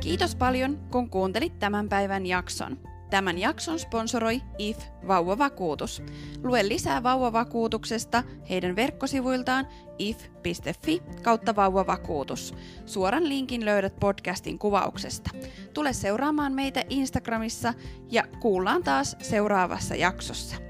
Kiitos 0.00 0.34
paljon, 0.34 0.78
kun 0.90 1.10
kuuntelit 1.10 1.58
tämän 1.58 1.88
päivän 1.88 2.26
jakson. 2.26 2.78
Tämän 3.10 3.38
jakson 3.38 3.78
sponsoroi 3.78 4.40
IF 4.58 4.78
Vauvavakuutus. 5.08 6.02
Lue 6.42 6.68
lisää 6.68 7.02
vauvavakuutuksesta 7.02 8.22
heidän 8.50 8.76
verkkosivuiltaan 8.76 9.66
if.fi 9.98 11.02
kautta 11.22 11.56
vauvavakuutus. 11.56 12.54
Suoran 12.86 13.28
linkin 13.28 13.64
löydät 13.64 13.96
podcastin 14.00 14.58
kuvauksesta. 14.58 15.30
Tule 15.74 15.92
seuraamaan 15.92 16.52
meitä 16.52 16.84
Instagramissa 16.88 17.74
ja 18.10 18.24
kuullaan 18.40 18.82
taas 18.82 19.16
seuraavassa 19.22 19.94
jaksossa. 19.94 20.69